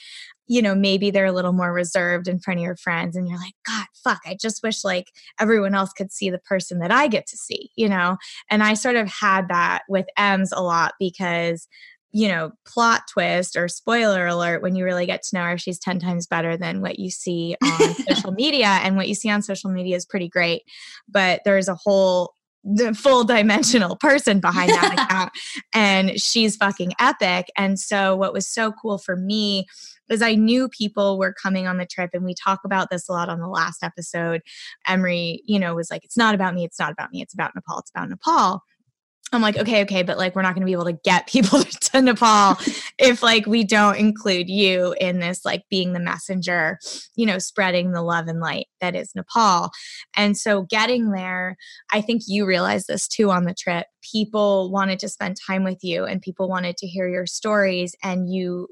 you 0.48 0.62
know 0.62 0.74
maybe 0.74 1.12
they're 1.12 1.26
a 1.26 1.32
little 1.32 1.52
more 1.52 1.74
reserved 1.74 2.28
in 2.28 2.40
front 2.40 2.60
of 2.60 2.64
your 2.64 2.78
friends 2.78 3.16
and 3.16 3.28
you're 3.28 3.40
like 3.40 3.56
god 3.66 3.86
fuck 4.02 4.22
i 4.26 4.36
just 4.40 4.64
wish 4.64 4.84
like 4.84 5.12
everyone 5.40 5.76
else 5.76 5.92
could 5.92 6.12
see 6.12 6.30
the 6.30 6.40
person 6.40 6.80
that 6.80 6.92
i 6.92 7.08
get 7.08 7.28
to 7.28 7.38
see 7.38 7.70
you 7.76 7.90
know? 7.90 8.18
And 8.50 8.64
i 8.64 8.74
sort 8.74 8.96
of 8.96 9.10
had 9.10 9.50
that 9.50 9.82
with 9.90 10.06
ems 10.18 10.54
a 10.54 10.64
lot 10.64 10.94
because 11.00 11.68
you 12.12 12.28
know, 12.28 12.52
plot 12.66 13.02
twist 13.12 13.56
or 13.56 13.68
spoiler 13.68 14.26
alert 14.26 14.62
when 14.62 14.76
you 14.76 14.86
really 14.86 15.06
get 15.06 15.24
to 15.24 15.36
know 15.36 15.44
her, 15.44 15.58
she's 15.58 15.80
10 15.80 16.00
times 16.00 16.26
better 16.26 16.58
than 16.58 16.82
what 16.82 17.00
you 17.00 17.10
see 17.10 17.56
on 17.62 17.94
social 17.96 18.32
media. 18.36 18.80
And 18.84 18.96
what 18.96 19.08
you 19.08 19.16
see 19.16 19.30
on 19.30 19.42
social 19.42 19.70
media 19.70 19.96
is 19.96 20.06
pretty 20.06 20.30
great. 20.30 20.64
But 21.08 21.42
there's 21.46 21.68
a 21.68 21.76
whole 21.76 22.34
the 22.70 22.94
full 22.94 23.24
dimensional 23.24 23.96
person 23.96 24.42
behind 24.42 24.70
that 24.72 24.94
account 24.98 25.32
and 25.74 26.20
she's 26.20 26.58
fucking 26.58 26.92
epic 27.00 27.46
and 27.56 27.80
so 27.80 28.14
what 28.14 28.34
was 28.34 28.46
so 28.46 28.74
cool 28.74 28.98
for 28.98 29.16
me 29.16 29.66
is 30.10 30.22
I 30.22 30.36
knew 30.36 30.70
people 30.70 31.18
were 31.18 31.34
coming 31.34 31.68
on 31.68 31.78
the 31.78 31.86
trip 31.86 32.12
and 32.14 32.24
we 32.24 32.34
talk 32.34 32.62
about 32.64 32.90
this 32.90 33.08
a 33.08 33.12
lot 33.12 33.30
on 33.30 33.40
the 33.40 33.48
last 33.48 33.84
episode. 33.84 34.42
Emory, 34.88 35.42
you 35.46 35.60
know, 35.60 35.76
was 35.76 35.92
like, 35.92 36.04
it's 36.04 36.18
not 36.18 36.36
about 36.36 36.54
me, 36.54 36.64
it's 36.64 36.80
not 36.80 36.92
about 36.92 37.12
me, 37.12 37.22
it's 37.22 37.34
about 37.34 37.52
Nepal, 37.56 37.80
it's 37.80 37.90
about 37.90 38.10
Nepal. 38.10 38.64
I'm 39.34 39.42
like, 39.42 39.58
okay, 39.58 39.82
okay, 39.82 40.04
but 40.04 40.18
like, 40.18 40.36
we're 40.36 40.42
not 40.42 40.54
going 40.54 40.62
to 40.62 40.66
be 40.66 40.72
able 40.72 40.86
to 40.86 41.00
get 41.04 41.28
people 41.28 41.60
to 41.82 42.02
Nepal 42.02 42.58
if 42.98 43.22
like 43.22 43.46
we 43.46 43.64
don't 43.64 43.98
include 43.98 44.50
you 44.50 44.96
in 45.02 45.20
this, 45.20 45.44
like 45.44 45.64
being 45.70 45.94
the 45.94 46.00
messenger, 46.00 46.80
you 47.16 47.26
know, 47.26 47.38
spreading 47.38 47.92
the 47.92 48.02
love 48.02 48.28
and 48.28 48.40
light 48.40 48.68
that 48.80 48.96
is 48.96 49.12
Nepal. 49.16 49.72
And 50.16 50.38
so 50.38 50.64
getting 50.64 51.12
there, 51.12 51.58
I 51.92 52.02
think 52.02 52.24
you 52.28 52.46
realized 52.46 52.88
this 52.88 53.08
too 53.08 53.30
on 53.30 53.44
the 53.44 53.54
trip. 53.54 53.88
People 54.14 54.72
wanted 54.72 55.00
to 55.00 55.10
spend 55.10 55.36
time 55.46 55.66
with 55.66 55.84
you 55.84 56.06
and 56.06 56.22
people 56.22 56.48
wanted 56.48 56.78
to 56.78 56.88
hear 56.88 57.10
your 57.10 57.26
stories, 57.26 57.96
and 58.02 58.32
you 58.32 58.68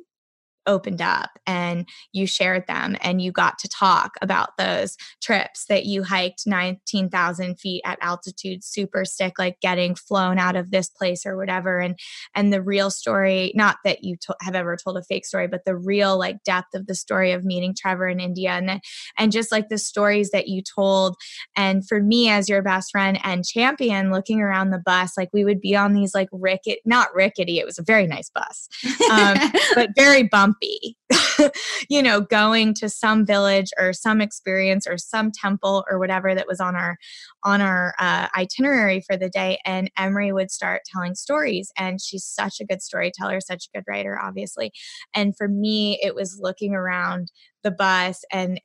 opened 0.67 1.01
up 1.01 1.31
and 1.45 1.87
you 2.11 2.27
shared 2.27 2.65
them 2.67 2.95
and 3.01 3.21
you 3.21 3.31
got 3.31 3.57
to 3.59 3.67
talk 3.67 4.15
about 4.21 4.57
those 4.57 4.97
trips 5.21 5.65
that 5.65 5.85
you 5.85 6.03
hiked 6.03 6.43
19,000 6.45 7.59
feet 7.59 7.81
at 7.85 7.99
altitude 8.01 8.63
super 8.63 9.05
stick 9.05 9.37
like 9.37 9.59
getting 9.61 9.95
flown 9.95 10.37
out 10.39 10.55
of 10.55 10.71
this 10.71 10.89
place 10.89 11.25
or 11.25 11.37
whatever. 11.37 11.79
And 11.79 11.99
and 12.33 12.51
the 12.51 12.61
real 12.61 12.89
story 12.89 13.51
not 13.55 13.77
that 13.83 14.03
you 14.03 14.17
to- 14.21 14.35
have 14.41 14.55
ever 14.55 14.75
told 14.75 14.97
a 14.97 15.03
fake 15.03 15.25
story 15.25 15.47
but 15.47 15.65
the 15.65 15.75
real 15.75 16.17
like 16.17 16.43
depth 16.43 16.73
of 16.73 16.87
the 16.87 16.95
story 16.95 17.31
of 17.31 17.45
meeting 17.45 17.75
Trevor 17.77 18.07
in 18.07 18.19
India 18.19 18.51
and 18.51 18.81
and 19.17 19.31
just 19.31 19.51
like 19.51 19.69
the 19.69 19.77
stories 19.77 20.31
that 20.31 20.47
you 20.47 20.61
told. 20.61 21.15
And 21.55 21.87
for 21.87 22.01
me 22.01 22.29
as 22.29 22.49
your 22.49 22.61
best 22.61 22.91
friend 22.91 23.19
and 23.23 23.45
champion 23.45 24.11
looking 24.11 24.41
around 24.41 24.69
the 24.69 24.79
bus 24.79 25.13
like 25.17 25.29
we 25.33 25.45
would 25.45 25.61
be 25.61 25.75
on 25.75 25.93
these 25.93 26.13
like 26.13 26.29
rickety 26.31 26.79
not 26.85 27.13
rickety 27.13 27.59
it 27.59 27.65
was 27.65 27.77
a 27.77 27.83
very 27.83 28.07
nice 28.07 28.29
bus 28.29 28.67
um, 29.11 29.37
but 29.75 29.89
very 29.95 30.23
bumpy 30.23 30.54
bumpy. 30.55 30.97
you 31.89 32.01
know, 32.01 32.21
going 32.21 32.73
to 32.75 32.89
some 32.89 33.25
village 33.25 33.71
or 33.77 33.93
some 33.93 34.21
experience 34.21 34.87
or 34.87 34.97
some 34.97 35.31
temple 35.31 35.85
or 35.89 35.99
whatever 35.99 36.33
that 36.33 36.47
was 36.47 36.59
on 36.59 36.75
our 36.75 36.97
on 37.43 37.61
our 37.61 37.93
uh, 37.99 38.27
itinerary 38.35 39.01
for 39.01 39.17
the 39.17 39.29
day, 39.29 39.59
and 39.65 39.91
Emory 39.97 40.31
would 40.31 40.51
start 40.51 40.81
telling 40.91 41.15
stories. 41.15 41.71
And 41.77 42.01
she's 42.01 42.25
such 42.25 42.59
a 42.59 42.65
good 42.65 42.81
storyteller, 42.81 43.39
such 43.41 43.67
a 43.67 43.77
good 43.77 43.85
writer, 43.87 44.19
obviously. 44.21 44.71
And 45.13 45.35
for 45.37 45.47
me, 45.47 45.99
it 46.01 46.15
was 46.15 46.39
looking 46.39 46.73
around 46.73 47.31
the 47.63 47.71
bus 47.71 48.23
and 48.31 48.59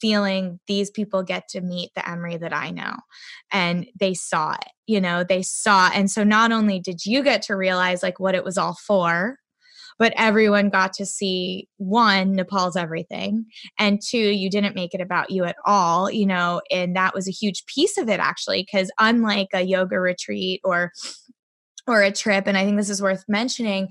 feeling 0.00 0.60
these 0.66 0.90
people 0.90 1.22
get 1.22 1.48
to 1.48 1.60
meet 1.60 1.90
the 1.94 2.08
Emory 2.08 2.36
that 2.36 2.52
I 2.52 2.70
know. 2.70 2.94
And 3.52 3.86
they 3.98 4.12
saw 4.12 4.52
it, 4.52 4.68
you 4.86 5.00
know, 5.00 5.24
they 5.24 5.42
saw. 5.42 5.90
And 5.94 6.10
so 6.10 6.24
not 6.24 6.52
only 6.52 6.80
did 6.80 7.06
you 7.06 7.22
get 7.22 7.42
to 7.42 7.56
realize 7.56 8.02
like 8.02 8.20
what 8.20 8.34
it 8.34 8.44
was 8.44 8.58
all 8.58 8.74
for, 8.74 9.38
but 9.98 10.12
everyone 10.16 10.68
got 10.70 10.92
to 10.94 11.06
see 11.06 11.68
one, 11.76 12.32
Nepal's 12.32 12.76
everything, 12.76 13.46
and 13.78 14.00
two, 14.02 14.18
you 14.18 14.50
didn't 14.50 14.74
make 14.74 14.94
it 14.94 15.00
about 15.00 15.30
you 15.30 15.44
at 15.44 15.56
all, 15.64 16.10
you 16.10 16.26
know, 16.26 16.60
and 16.70 16.96
that 16.96 17.14
was 17.14 17.28
a 17.28 17.32
huge 17.32 17.64
piece 17.66 17.98
of 17.98 18.08
it 18.08 18.20
actually, 18.20 18.62
because 18.62 18.90
unlike 18.98 19.48
a 19.52 19.62
yoga 19.62 19.98
retreat 19.98 20.60
or 20.64 20.92
or 21.86 22.02
a 22.02 22.12
trip, 22.12 22.46
and 22.46 22.56
I 22.56 22.64
think 22.64 22.78
this 22.78 22.88
is 22.88 23.02
worth 23.02 23.24
mentioning, 23.28 23.90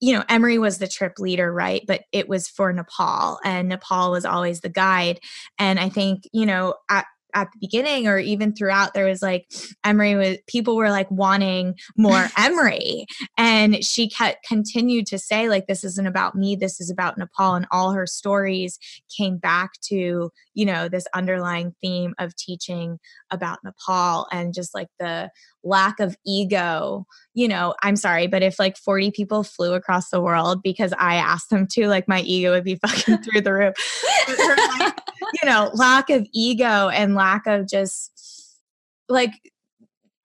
you 0.00 0.12
know, 0.12 0.24
Emory 0.28 0.58
was 0.58 0.78
the 0.78 0.88
trip 0.88 1.14
leader, 1.18 1.52
right? 1.52 1.82
But 1.86 2.02
it 2.12 2.28
was 2.28 2.48
for 2.48 2.72
Nepal, 2.72 3.38
and 3.44 3.68
Nepal 3.68 4.10
was 4.10 4.24
always 4.24 4.60
the 4.60 4.68
guide. 4.68 5.20
And 5.58 5.80
I 5.80 5.88
think, 5.88 6.24
you 6.32 6.46
know, 6.46 6.74
at 6.88 7.06
at 7.34 7.50
the 7.52 7.58
beginning 7.60 8.06
or 8.06 8.18
even 8.18 8.54
throughout 8.54 8.94
there 8.94 9.06
was 9.06 9.22
like 9.22 9.50
emory 9.84 10.14
was 10.14 10.38
people 10.46 10.76
were 10.76 10.90
like 10.90 11.10
wanting 11.10 11.74
more 11.96 12.28
emory. 12.36 13.06
And 13.36 13.84
she 13.84 14.08
kept 14.08 14.46
continued 14.46 15.06
to 15.08 15.18
say 15.18 15.48
like 15.48 15.66
this 15.66 15.84
isn't 15.84 16.06
about 16.06 16.34
me. 16.34 16.56
This 16.56 16.80
is 16.80 16.90
about 16.90 17.18
nepal. 17.18 17.54
And 17.54 17.66
all 17.70 17.92
her 17.92 18.06
stories 18.06 18.78
came 19.16 19.38
back 19.38 19.72
to 19.88 20.30
you 20.54 20.66
know 20.66 20.88
this 20.88 21.06
underlying 21.14 21.74
theme 21.80 22.14
of 22.18 22.36
teaching 22.36 22.98
about 23.30 23.58
nepal 23.64 24.26
and 24.30 24.54
just 24.54 24.74
like 24.74 24.88
the 24.98 25.30
lack 25.64 26.00
of 26.00 26.16
ego. 26.26 27.06
You 27.34 27.48
know 27.48 27.74
i'm 27.82 27.96
sorry 27.96 28.26
but 28.26 28.42
if 28.42 28.58
like 28.58 28.76
40 28.76 29.10
people 29.10 29.42
flew 29.42 29.74
across 29.74 30.10
the 30.10 30.20
world 30.20 30.62
because 30.62 30.92
i 30.98 31.16
asked 31.16 31.50
them 31.50 31.66
to 31.72 31.88
like 31.88 32.08
my 32.08 32.20
ego 32.20 32.52
would 32.52 32.64
be 32.64 32.74
fucking 32.86 33.22
through 33.22 33.40
the 33.40 33.52
roof 33.52 33.74
you 35.40 35.48
know 35.48 35.70
lack 35.74 36.10
of 36.10 36.26
ego 36.32 36.88
and 36.88 37.14
lack 37.14 37.46
of 37.46 37.68
just 37.68 38.58
like 39.08 39.32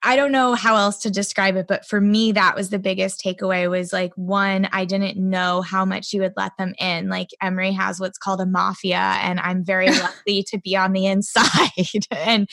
I 0.04 0.16
don't 0.16 0.32
know 0.32 0.54
how 0.54 0.78
else 0.78 1.00
to 1.00 1.10
describe 1.10 1.56
it, 1.56 1.66
but 1.68 1.86
for 1.86 2.00
me, 2.00 2.32
that 2.32 2.56
was 2.56 2.70
the 2.70 2.78
biggest 2.78 3.20
takeaway 3.22 3.70
was 3.70 3.92
like, 3.92 4.14
one, 4.16 4.70
I 4.72 4.86
didn't 4.86 5.18
know 5.18 5.62
how 5.62 5.86
much 5.86 6.14
you 6.14 6.22
would 6.22 6.34
let 6.38 6.56
them 6.58 6.76
in. 6.80 7.10
Like 7.10 7.30
Emory 7.42 7.72
has 7.72 8.00
what's 8.00 8.18
called 8.18 8.40
a 8.40 8.46
mafia, 8.46 9.00
and 9.00 9.40
I'm 9.40 9.66
very 9.66 9.90
lucky 10.00 10.44
to 10.44 10.60
be 10.60 10.78
on 10.78 10.94
the 10.94 11.08
inside. 11.08 11.72
and, 12.12 12.48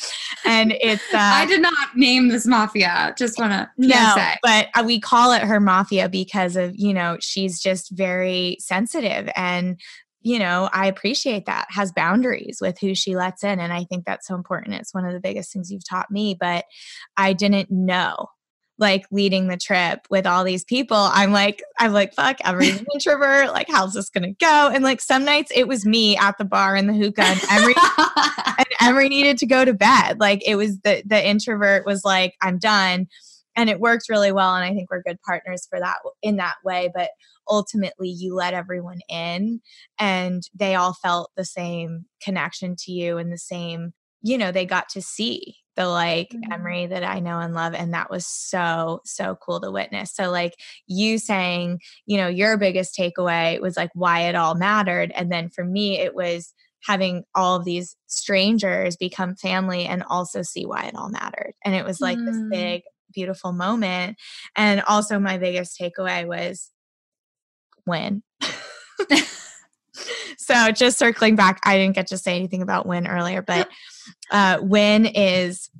and 0.45 0.73
it's, 0.81 1.05
uh, 1.13 1.19
I 1.19 1.47
did 1.47 1.61
not 1.61 1.95
name 1.95 2.29
this 2.29 2.47
mafia. 2.47 3.15
Just 3.19 3.39
want 3.39 3.53
to 3.53 3.71
no, 3.77 4.13
say. 4.17 4.37
but 4.43 4.69
uh, 4.75 4.83
we 4.85 4.99
call 4.99 5.33
it 5.33 5.43
her 5.43 5.61
mafia 5.61 6.09
because 6.09 6.57
of, 6.57 6.75
you 6.75 6.95
know, 6.95 7.19
she's 7.21 7.61
just 7.61 7.91
very 7.91 8.57
sensitive 8.59 9.29
and 9.37 9.79
you 10.25 10.39
know, 10.39 10.71
I 10.73 10.87
appreciate 10.87 11.45
that, 11.47 11.67
has 11.69 11.93
boundaries 11.93 12.59
with 12.61 12.79
who 12.81 12.95
she 12.95 13.15
lets 13.15 13.45
in. 13.45 13.61
And 13.61 13.73
I 13.73 13.85
think 13.85 14.07
that's 14.07 14.27
so 14.27 14.35
important. 14.35 14.75
It's 14.75 14.95
one 14.95 15.05
of 15.05 15.13
the 15.13 15.21
biggest 15.21 15.53
things 15.53 15.71
you've 15.71 15.89
taught 15.89 16.11
me, 16.11 16.35
but 16.39 16.65
I 17.17 17.35
didn't 17.35 17.71
know 17.71 18.29
like 18.79 19.05
leading 19.13 19.47
the 19.47 19.57
trip 19.57 20.01
with 20.11 20.27
all 20.27 20.43
these 20.43 20.65
people, 20.65 20.97
I'm 20.97 21.33
like, 21.33 21.63
I'm 21.79 21.93
like, 21.93 22.13
fuck, 22.13 22.39
every 22.45 22.71
introvert. 22.95 23.53
Like, 23.53 23.69
how's 23.69 23.93
this 23.93 24.11
gonna 24.11 24.33
go? 24.33 24.71
And 24.73 24.83
like 24.83 25.01
some 25.01 25.25
nights 25.25 25.53
it 25.55 25.69
was 25.69 25.87
me 25.87 26.17
at 26.17 26.37
the 26.39 26.45
bar 26.45 26.75
in 26.75 26.87
the 26.87 26.93
hookah, 26.93 27.23
and 27.23 27.41
Emory, 27.51 27.75
and 28.59 28.67
Emory 28.81 29.09
needed 29.09 29.39
to 29.39 29.47
go 29.47 29.65
to 29.65 29.75
bed. 29.75 30.19
Like 30.19 30.43
it 30.47 30.57
was 30.57 30.81
the 30.81 31.03
the 31.07 31.25
introvert 31.25 31.87
was 31.87 32.05
like, 32.05 32.35
I'm 32.41 32.59
done, 32.59 33.07
and 33.57 33.71
it 33.71 33.81
worked 33.81 34.09
really 34.09 34.33
well. 34.33 34.55
And 34.55 34.65
I 34.65 34.75
think 34.75 34.91
we're 34.91 35.03
good 35.03 35.21
partners 35.27 35.67
for 35.69 35.79
that 35.81 35.97
in 36.23 36.37
that 36.37 36.57
way. 36.65 36.91
But 36.95 37.11
ultimately 37.49 38.09
you 38.09 38.35
let 38.35 38.55
everyone 38.55 39.01
in 39.09 39.61
and 39.99 40.43
they 40.55 40.75
all 40.75 40.95
felt 40.95 41.31
the 41.37 41.45
same 41.45 42.07
connection 42.23 42.75
to 42.79 42.93
you 42.93 43.19
and 43.19 43.33
the 43.33 43.39
same 43.39 43.93
you 44.23 44.39
know 44.39 44.51
they 44.51 44.65
got 44.65 44.89
to 44.89 45.03
see 45.03 45.57
the 45.77 45.87
like 45.89 46.31
mm-hmm. 46.31 46.53
Emory 46.53 46.87
that 46.87 47.05
I 47.05 47.21
know 47.21 47.39
and 47.39 47.55
love. 47.55 47.75
And 47.75 47.95
that 47.95 48.11
was 48.11 48.27
so, 48.27 49.01
so 49.05 49.37
cool 49.37 49.61
to 49.61 49.71
witness. 49.71 50.15
So, 50.15 50.31
like 50.31 50.55
you 50.87 51.19
saying, 51.19 51.81
you 52.07 52.17
know, 52.17 52.29
your 52.29 52.57
biggest 52.57 52.97
takeaway 52.97 53.61
was 53.61 53.77
like 53.77 53.91
why 53.95 54.23
it 54.23 54.35
all 54.35 54.55
mattered. 54.55 55.13
And 55.15 55.31
then 55.31 55.49
for 55.51 55.65
me, 55.65 55.99
it 55.99 56.15
was 56.15 56.55
having 56.83 57.25
all 57.35 57.57
of 57.57 57.65
these 57.65 57.97
strangers 58.07 58.97
become 58.97 59.35
family 59.37 59.87
and 59.87 60.03
also 60.05 60.43
see 60.43 60.67
why 60.67 60.85
it 60.85 60.95
all 60.95 61.09
mattered. 61.09 61.55
And 61.65 61.75
it 61.75 61.85
was 61.85 62.01
like 62.01 62.19
mm. 62.19 62.27
this 62.27 62.43
big, 62.51 62.83
beautiful 63.15 63.53
moment. 63.53 64.17
And 64.57 64.83
also, 64.83 65.19
my 65.19 65.39
biggest 65.39 65.79
takeaway 65.79 66.27
was 66.27 66.71
win. 67.87 68.23
so 70.37 70.71
just 70.71 70.99
circling 70.99 71.37
back, 71.37 71.61
I 71.65 71.77
didn't 71.79 71.95
get 71.95 72.09
to 72.09 72.19
say 72.19 72.37
anything 72.37 72.63
about 72.63 72.87
win 72.87 73.07
earlier, 73.07 73.43
but 73.43 73.69
uh, 74.31 74.59
win 74.63 75.07
is 75.07 75.71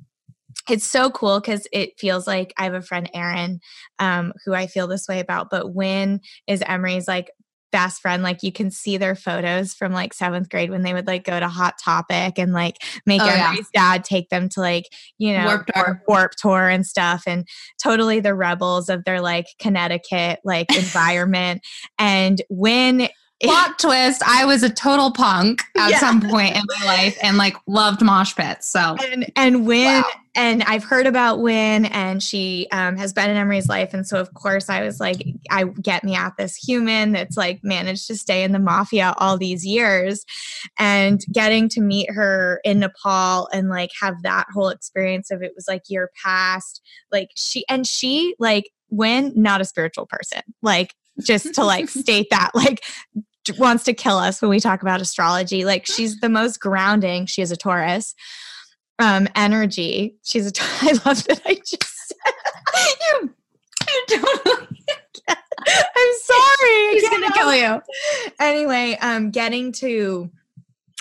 it's 0.69 0.85
so 0.85 1.11
cool 1.11 1.39
because 1.39 1.67
it 1.71 1.99
feels 1.99 2.25
like 2.25 2.53
I 2.57 2.63
have 2.63 2.73
a 2.73 2.81
friend, 2.81 3.09
Erin, 3.13 3.59
um, 3.99 4.33
who 4.43 4.53
I 4.53 4.67
feel 4.67 4.87
this 4.87 5.07
way 5.07 5.19
about. 5.19 5.49
But 5.51 5.75
Win 5.75 6.21
is 6.47 6.63
Emory's 6.63 7.07
like 7.07 7.29
best 7.71 8.01
friend. 8.01 8.23
Like 8.23 8.43
you 8.43 8.51
can 8.51 8.71
see 8.71 8.97
their 8.97 9.15
photos 9.15 9.73
from 9.73 9.91
like 9.91 10.13
seventh 10.13 10.49
grade 10.49 10.69
when 10.69 10.83
they 10.83 10.93
would 10.93 11.07
like 11.07 11.23
go 11.23 11.39
to 11.39 11.47
Hot 11.47 11.75
Topic 11.83 12.37
and 12.37 12.53
like 12.53 12.77
make 13.05 13.21
oh, 13.21 13.27
Emory's 13.27 13.69
yeah. 13.73 13.93
dad 13.93 14.03
take 14.03 14.29
them 14.29 14.49
to 14.49 14.61
like, 14.61 14.85
you 15.17 15.33
know, 15.33 15.45
Warp 15.45 15.67
Tour. 15.67 16.03
Warp 16.07 16.31
Tour 16.37 16.69
and 16.69 16.85
stuff. 16.85 17.23
And 17.27 17.47
totally 17.81 18.19
the 18.19 18.35
rebels 18.35 18.89
of 18.89 19.03
their 19.03 19.21
like 19.21 19.47
Connecticut 19.59 20.39
like 20.43 20.75
environment. 20.75 21.61
And 21.99 22.41
when 22.49 23.09
plot 23.43 23.77
twist 23.77 24.21
i 24.25 24.45
was 24.45 24.63
a 24.63 24.69
total 24.69 25.11
punk 25.11 25.61
at 25.77 25.91
yeah. 25.91 25.99
some 25.99 26.21
point 26.21 26.55
in 26.55 26.63
my 26.79 26.85
life 26.85 27.17
and 27.21 27.37
like 27.37 27.55
loved 27.67 28.01
mosh 28.01 28.33
pits 28.33 28.67
so 28.67 28.95
and 29.11 29.29
and 29.35 29.67
when 29.67 30.01
wow. 30.01 30.09
and 30.35 30.63
i've 30.63 30.85
heard 30.85 31.05
about 31.05 31.41
Win 31.41 31.85
and 31.87 32.23
she 32.23 32.65
um, 32.71 32.95
has 32.95 33.11
been 33.11 33.29
in 33.29 33.35
emory's 33.35 33.67
life 33.67 33.93
and 33.93 34.07
so 34.07 34.21
of 34.21 34.33
course 34.33 34.69
i 34.69 34.81
was 34.81 35.01
like 35.01 35.25
i 35.51 35.65
get 35.65 36.05
me 36.05 36.15
at 36.15 36.37
this 36.37 36.55
human 36.55 37.11
that's 37.11 37.35
like 37.35 37.59
managed 37.61 38.07
to 38.07 38.15
stay 38.15 38.43
in 38.43 38.53
the 38.53 38.59
mafia 38.59 39.13
all 39.17 39.37
these 39.37 39.65
years 39.65 40.25
and 40.79 41.21
getting 41.33 41.67
to 41.69 41.81
meet 41.81 42.09
her 42.09 42.61
in 42.63 42.79
nepal 42.79 43.49
and 43.51 43.67
like 43.67 43.91
have 43.99 44.21
that 44.23 44.45
whole 44.53 44.69
experience 44.69 45.29
of 45.29 45.41
it 45.41 45.51
was 45.55 45.67
like 45.67 45.83
your 45.89 46.09
past 46.23 46.81
like 47.11 47.29
she 47.35 47.65
and 47.67 47.85
she 47.85 48.33
like 48.39 48.69
when 48.87 49.33
not 49.35 49.59
a 49.59 49.65
spiritual 49.65 50.05
person 50.05 50.41
like 50.61 50.93
just 51.23 51.53
to 51.53 51.63
like 51.63 51.89
state 51.89 52.27
that 52.29 52.51
like 52.53 52.83
wants 53.57 53.83
to 53.83 53.93
kill 53.93 54.17
us 54.17 54.41
when 54.41 54.49
we 54.49 54.59
talk 54.59 54.81
about 54.81 54.99
astrology 54.99 55.65
like 55.65 55.85
she's 55.85 56.19
the 56.19 56.29
most 56.29 56.59
grounding 56.59 57.25
she 57.25 57.41
is 57.43 57.51
a 57.51 57.55
taurus 57.55 58.15
um, 58.99 59.27
energy. 59.35 60.15
She's 60.23 60.47
a. 60.47 60.51
I 60.81 60.91
love 61.05 61.23
that 61.25 61.41
I 61.45 61.55
just. 61.55 62.13
you, 63.11 63.33
you 63.87 64.03
don't. 64.07 64.67
I'm 65.67 66.13
sorry. 66.23 66.91
He's 66.91 67.09
gonna 67.09 67.31
kill 67.31 67.55
you. 67.55 67.81
Anyway, 68.39 68.97
um, 69.01 69.31
getting 69.31 69.71
to 69.73 70.29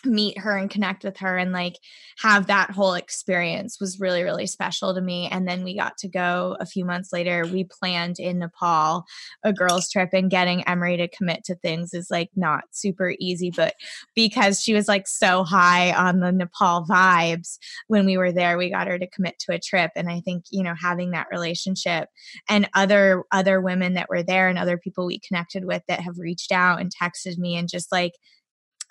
meet 0.04 0.38
her 0.38 0.56
and 0.56 0.70
connect 0.70 1.04
with 1.04 1.18
her 1.18 1.36
and 1.36 1.52
like 1.52 1.78
have 2.18 2.46
that 2.46 2.70
whole 2.70 2.94
experience 2.94 3.80
was 3.80 4.00
really 4.00 4.22
really 4.22 4.46
special 4.46 4.94
to 4.94 5.00
me. 5.00 5.28
And 5.30 5.48
then 5.48 5.64
we 5.64 5.76
got 5.76 5.96
to 5.98 6.08
go 6.08 6.56
a 6.60 6.66
few 6.66 6.84
months 6.84 7.12
later 7.12 7.44
we 7.46 7.64
planned 7.64 8.18
in 8.18 8.38
nepal 8.38 9.04
a 9.42 9.52
girls 9.52 9.90
trip 9.90 10.10
and 10.12 10.30
getting 10.30 10.66
emory 10.68 10.96
to 10.96 11.08
commit 11.08 11.44
to 11.44 11.54
things 11.54 11.94
is 11.94 12.10
like 12.10 12.30
not 12.36 12.64
super 12.70 13.14
easy 13.18 13.50
but 13.50 13.74
because 14.14 14.60
she 14.60 14.74
was 14.74 14.88
like 14.88 15.06
so 15.06 15.44
high 15.44 15.92
on 15.92 16.20
the 16.20 16.32
nepal 16.32 16.84
vibes 16.88 17.58
when 17.88 18.06
we 18.06 18.16
were 18.16 18.32
there 18.32 18.56
we 18.58 18.70
got 18.70 18.86
her 18.86 18.98
to 18.98 19.06
commit 19.08 19.38
to 19.38 19.52
a 19.52 19.58
trip. 19.58 19.90
And 19.96 20.08
i 20.08 20.20
think 20.20 20.44
you 20.50 20.62
know 20.62 20.74
having 20.80 21.10
that 21.12 21.28
relationship 21.30 22.08
and 22.48 22.68
other 22.74 23.24
other 23.32 23.60
women 23.60 23.94
that 23.94 24.08
were 24.08 24.22
there 24.22 24.48
and 24.48 24.58
other 24.58 24.78
people 24.78 25.06
we 25.06 25.18
connected 25.18 25.64
with 25.64 25.82
that 25.88 26.00
have 26.00 26.18
reached 26.18 26.52
out 26.52 26.80
and 26.80 26.92
texted 26.94 27.38
me 27.38 27.56
and 27.56 27.68
just 27.68 27.90
like 27.92 28.14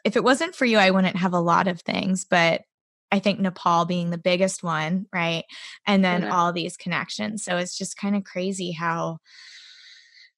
if 0.04 0.16
it 0.16 0.24
wasn't 0.24 0.56
for 0.56 0.66
you, 0.66 0.78
I 0.78 0.92
wouldn't 0.92 1.16
have 1.18 1.34
a 1.34 1.40
lot 1.40 1.68
of 1.68 1.82
things, 1.82 2.26
but 2.26 2.62
I 3.12 3.20
think 3.20 3.40
Nepal 3.40 3.86
being 3.86 4.10
the 4.10 4.18
biggest 4.18 4.64
one, 4.64 5.06
right? 5.14 5.44
And 5.86 6.04
then 6.04 6.24
yeah. 6.24 6.36
all 6.36 6.52
these 6.52 6.76
connections. 6.76 7.44
So 7.44 7.58
it's 7.58 7.78
just 7.78 7.96
kind 7.96 8.16
of 8.16 8.24
crazy 8.24 8.72
how 8.72 9.20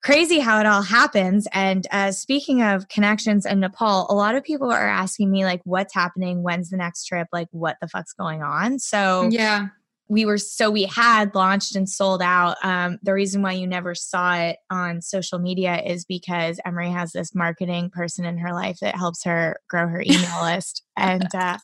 crazy 0.04 0.40
how 0.40 0.60
it 0.60 0.68
all 0.68 0.84
happens. 0.84 1.48
And 1.52 1.88
uh, 1.90 2.12
speaking 2.12 2.62
of 2.62 2.88
connections 2.90 3.46
in 3.46 3.60
Nepal, 3.60 4.06
a 4.10 4.14
lot 4.14 4.36
of 4.36 4.44
people 4.44 4.72
are 4.72 4.88
asking 4.88 5.32
me 5.32 5.46
like, 5.46 5.62
what's 5.64 5.96
happening? 5.96 6.44
When's 6.44 6.70
the 6.70 6.78
next 6.78 7.06
trip? 7.06 7.28
Like, 7.32 7.48
what 7.52 7.78
the 7.82 7.88
fuck's 7.88 8.14
going 8.14 8.44
on? 8.44 8.78
So 8.78 9.30
yeah, 9.32 9.70
we 10.08 10.26
were 10.26 10.38
so 10.38 10.70
we 10.70 10.84
had 10.84 11.34
launched 11.34 11.76
and 11.76 11.90
sold 11.90 12.22
out. 12.22 12.58
Um, 12.64 13.00
the 13.02 13.14
reason 13.14 13.42
why 13.42 13.54
you 13.54 13.66
never 13.66 13.96
saw 13.96 14.36
it 14.36 14.58
on 14.70 15.02
social 15.02 15.40
media 15.40 15.82
is 15.82 16.06
because 16.06 16.60
Emory 16.66 16.92
has 16.92 17.12
this 17.12 17.34
marketing 17.34 17.90
person 17.90 18.26
in 18.26 18.38
her 18.38 18.54
life 18.54 18.78
that 18.82 18.96
helps 18.96 19.24
her 19.24 19.60
grow 19.68 19.88
her 19.88 20.02
email 20.02 20.42
list, 20.44 20.84
and 20.96 21.28
uh, 21.34 21.58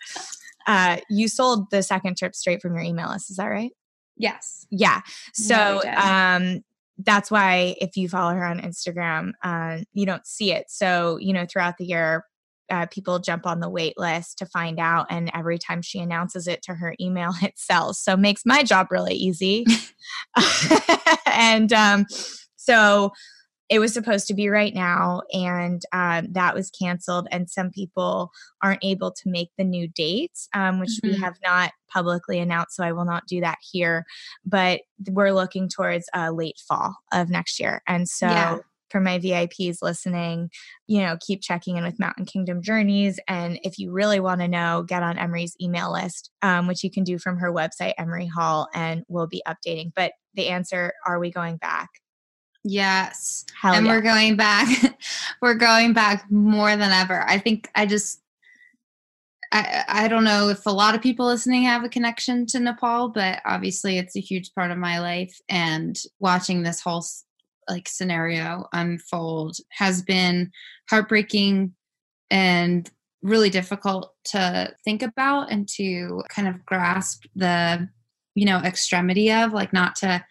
uh, 0.65 0.97
you 1.09 1.27
sold 1.27 1.69
the 1.69 1.83
second 1.83 2.17
trip 2.17 2.35
straight 2.35 2.61
from 2.61 2.73
your 2.73 2.83
email 2.83 3.09
list. 3.09 3.29
Is 3.29 3.37
that 3.37 3.47
right? 3.47 3.71
Yes. 4.17 4.65
Yeah. 4.69 5.01
So 5.33 5.81
um, 5.95 6.63
that's 6.97 7.31
why 7.31 7.75
if 7.79 7.95
you 7.95 8.09
follow 8.09 8.33
her 8.33 8.45
on 8.45 8.59
Instagram, 8.59 9.31
uh, 9.43 9.79
you 9.93 10.05
don't 10.05 10.25
see 10.25 10.51
it. 10.51 10.65
So 10.69 11.17
you 11.17 11.33
know 11.33 11.45
throughout 11.45 11.77
the 11.77 11.85
year, 11.85 12.25
uh, 12.71 12.87
people 12.87 13.19
jump 13.19 13.45
on 13.45 13.59
the 13.59 13.69
wait 13.69 13.97
list 13.97 14.37
to 14.37 14.45
find 14.45 14.79
out 14.79 15.05
and 15.09 15.29
every 15.33 15.59
time 15.59 15.81
she 15.81 15.99
announces 15.99 16.47
it 16.47 16.61
to 16.63 16.73
her 16.73 16.95
email 16.99 17.31
it 17.41 17.53
sells. 17.57 17.99
So 17.99 18.17
makes 18.17 18.45
my 18.45 18.63
job 18.63 18.87
really 18.89 19.15
easy. 19.15 19.65
And 21.33 21.73
um, 21.73 22.05
so 22.55 23.11
it 23.69 23.79
was 23.79 23.93
supposed 23.93 24.27
to 24.27 24.33
be 24.33 24.49
right 24.49 24.73
now 24.73 25.21
and 25.33 25.81
um, 25.93 26.27
that 26.33 26.53
was 26.53 26.69
canceled 26.69 27.27
and 27.31 27.49
some 27.49 27.71
people 27.71 28.31
aren't 28.61 28.83
able 28.83 29.11
to 29.11 29.29
make 29.29 29.49
the 29.57 29.63
new 29.63 29.87
dates 29.87 30.49
um, 30.53 30.79
which 30.79 30.89
mm-hmm. 30.89 31.15
we 31.15 31.17
have 31.17 31.37
not 31.43 31.71
publicly 31.89 32.39
announced 32.39 32.75
so 32.75 32.83
i 32.83 32.91
will 32.91 33.05
not 33.05 33.27
do 33.27 33.41
that 33.41 33.57
here. 33.71 34.05
But 34.45 34.81
we're 35.07 35.31
looking 35.31 35.69
towards 35.69 36.05
uh, 36.13 36.31
late 36.31 36.61
fall 36.67 36.95
of 37.11 37.29
next 37.29 37.59
year 37.59 37.81
and 37.87 38.07
so 38.07 38.27
yeah 38.27 38.57
for 38.91 38.99
my 38.99 39.19
VIPs 39.19 39.77
listening, 39.81 40.49
you 40.87 41.01
know, 41.01 41.17
keep 41.25 41.41
checking 41.41 41.77
in 41.77 41.83
with 41.83 41.99
Mountain 41.99 42.25
Kingdom 42.25 42.61
Journeys. 42.61 43.19
And 43.27 43.59
if 43.63 43.79
you 43.79 43.91
really 43.91 44.19
want 44.19 44.41
to 44.41 44.47
know, 44.47 44.83
get 44.87 45.03
on 45.03 45.17
Emory's 45.17 45.55
email 45.61 45.91
list, 45.91 46.31
um, 46.41 46.67
which 46.67 46.83
you 46.83 46.91
can 46.91 47.03
do 47.03 47.17
from 47.17 47.37
her 47.37 47.51
website, 47.51 47.93
Emory 47.97 48.27
Hall, 48.27 48.67
and 48.73 49.03
we'll 49.07 49.27
be 49.27 49.43
updating. 49.47 49.91
But 49.95 50.13
the 50.33 50.49
answer 50.49 50.93
are 51.05 51.19
we 51.19 51.31
going 51.31 51.57
back? 51.57 51.89
Yes. 52.63 53.45
Hell 53.59 53.73
and 53.73 53.85
yeah. 53.85 53.91
we're 53.91 54.01
going 54.01 54.35
back. 54.35 54.67
we're 55.41 55.55
going 55.55 55.93
back 55.93 56.29
more 56.29 56.75
than 56.75 56.91
ever. 56.91 57.23
I 57.27 57.39
think 57.39 57.69
I 57.73 57.85
just, 57.85 58.21
I, 59.51 59.83
I 59.87 60.07
don't 60.07 60.23
know 60.23 60.49
if 60.49 60.65
a 60.65 60.71
lot 60.71 60.95
of 60.95 61.01
people 61.01 61.25
listening 61.25 61.63
have 61.63 61.83
a 61.83 61.89
connection 61.89 62.45
to 62.47 62.59
Nepal, 62.59 63.09
but 63.09 63.41
obviously 63.45 63.97
it's 63.97 64.15
a 64.15 64.21
huge 64.21 64.53
part 64.53 64.71
of 64.71 64.77
my 64.77 64.99
life. 64.99 65.35
And 65.49 65.99
watching 66.19 66.63
this 66.63 66.81
whole 66.81 67.03
like 67.71 67.87
scenario 67.87 68.67
unfold 68.73 69.55
has 69.69 70.01
been 70.01 70.51
heartbreaking 70.89 71.73
and 72.29 72.89
really 73.23 73.49
difficult 73.49 74.13
to 74.25 74.73
think 74.83 75.01
about 75.01 75.51
and 75.51 75.67
to 75.67 76.21
kind 76.29 76.47
of 76.47 76.65
grasp 76.65 77.23
the 77.35 77.87
you 78.35 78.45
know 78.45 78.57
extremity 78.57 79.31
of 79.31 79.53
like 79.53 79.73
not 79.73 79.95
to 79.95 80.23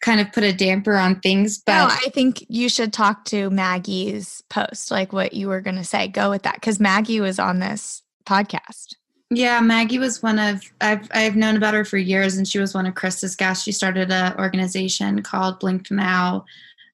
kind 0.00 0.20
of 0.20 0.32
put 0.32 0.44
a 0.44 0.52
damper 0.52 0.96
on 0.96 1.20
things 1.20 1.58
but 1.58 1.74
no, 1.74 1.88
i 1.90 2.10
think 2.10 2.44
you 2.48 2.68
should 2.68 2.92
talk 2.92 3.24
to 3.24 3.50
maggie's 3.50 4.42
post 4.48 4.90
like 4.90 5.12
what 5.12 5.34
you 5.34 5.48
were 5.48 5.60
going 5.60 5.76
to 5.76 5.84
say. 5.84 6.08
Go 6.08 6.30
with 6.30 6.42
that 6.42 6.54
because 6.54 6.80
maggie 6.80 7.20
was 7.20 7.38
on 7.38 7.58
this 7.58 8.02
podcast 8.26 8.94
yeah, 9.30 9.60
Maggie 9.60 10.00
was 10.00 10.22
one 10.22 10.40
of 10.40 10.60
I've 10.80 11.08
I've 11.12 11.36
known 11.36 11.56
about 11.56 11.74
her 11.74 11.84
for 11.84 11.98
years, 11.98 12.36
and 12.36 12.46
she 12.46 12.58
was 12.58 12.74
one 12.74 12.86
of 12.86 12.94
Krista's 12.94 13.36
guests. 13.36 13.64
She 13.64 13.70
started 13.70 14.10
an 14.10 14.36
organization 14.38 15.22
called 15.22 15.60
BlinkNow, 15.60 16.44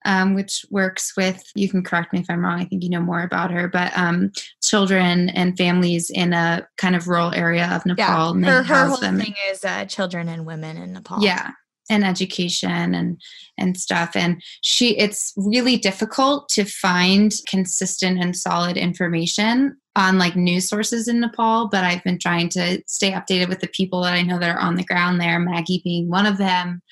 um, 0.04 0.34
which 0.34 0.66
works 0.70 1.16
with. 1.16 1.42
You 1.54 1.70
can 1.70 1.82
correct 1.82 2.12
me 2.12 2.20
if 2.20 2.26
I'm 2.28 2.44
wrong. 2.44 2.60
I 2.60 2.66
think 2.66 2.82
you 2.82 2.90
know 2.90 3.00
more 3.00 3.22
about 3.22 3.50
her, 3.52 3.68
but 3.68 3.96
um, 3.96 4.32
children 4.62 5.30
and 5.30 5.56
families 5.56 6.10
in 6.10 6.34
a 6.34 6.68
kind 6.76 6.94
of 6.94 7.08
rural 7.08 7.32
area 7.32 7.70
of 7.72 7.86
Nepal. 7.86 8.38
Yeah, 8.38 8.50
her, 8.50 8.62
her 8.62 8.86
whole 8.86 8.98
them. 8.98 9.18
thing 9.18 9.34
is 9.50 9.64
uh, 9.64 9.86
children 9.86 10.28
and 10.28 10.44
women 10.44 10.76
in 10.76 10.92
Nepal. 10.92 11.22
Yeah, 11.22 11.52
and 11.88 12.04
education 12.04 12.94
and 12.94 13.18
and 13.56 13.78
stuff 13.78 14.14
and 14.14 14.42
she 14.60 14.96
it's 14.98 15.32
really 15.36 15.78
difficult 15.78 16.50
to 16.50 16.64
find 16.64 17.32
consistent 17.48 18.22
and 18.22 18.36
solid 18.36 18.76
information 18.76 19.78
on 19.96 20.18
like 20.18 20.36
news 20.36 20.68
sources 20.68 21.08
in 21.08 21.20
Nepal, 21.20 21.68
but 21.68 21.82
I've 21.82 22.04
been 22.04 22.18
trying 22.18 22.50
to 22.50 22.80
stay 22.86 23.12
updated 23.12 23.48
with 23.48 23.60
the 23.60 23.68
people 23.68 24.02
that 24.02 24.12
I 24.12 24.22
know 24.22 24.38
that 24.38 24.54
are 24.54 24.60
on 24.60 24.76
the 24.76 24.84
ground 24.84 25.20
there, 25.20 25.38
Maggie 25.40 25.80
being 25.82 26.08
one 26.08 26.26
of 26.26 26.38
them. 26.38 26.82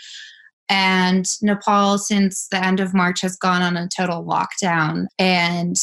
And 0.70 1.28
Nepal, 1.42 1.98
since 1.98 2.48
the 2.48 2.64
end 2.64 2.80
of 2.80 2.94
March, 2.94 3.20
has 3.20 3.36
gone 3.36 3.60
on 3.60 3.76
a 3.76 3.88
total 3.88 4.24
lockdown. 4.24 5.06
And 5.18 5.76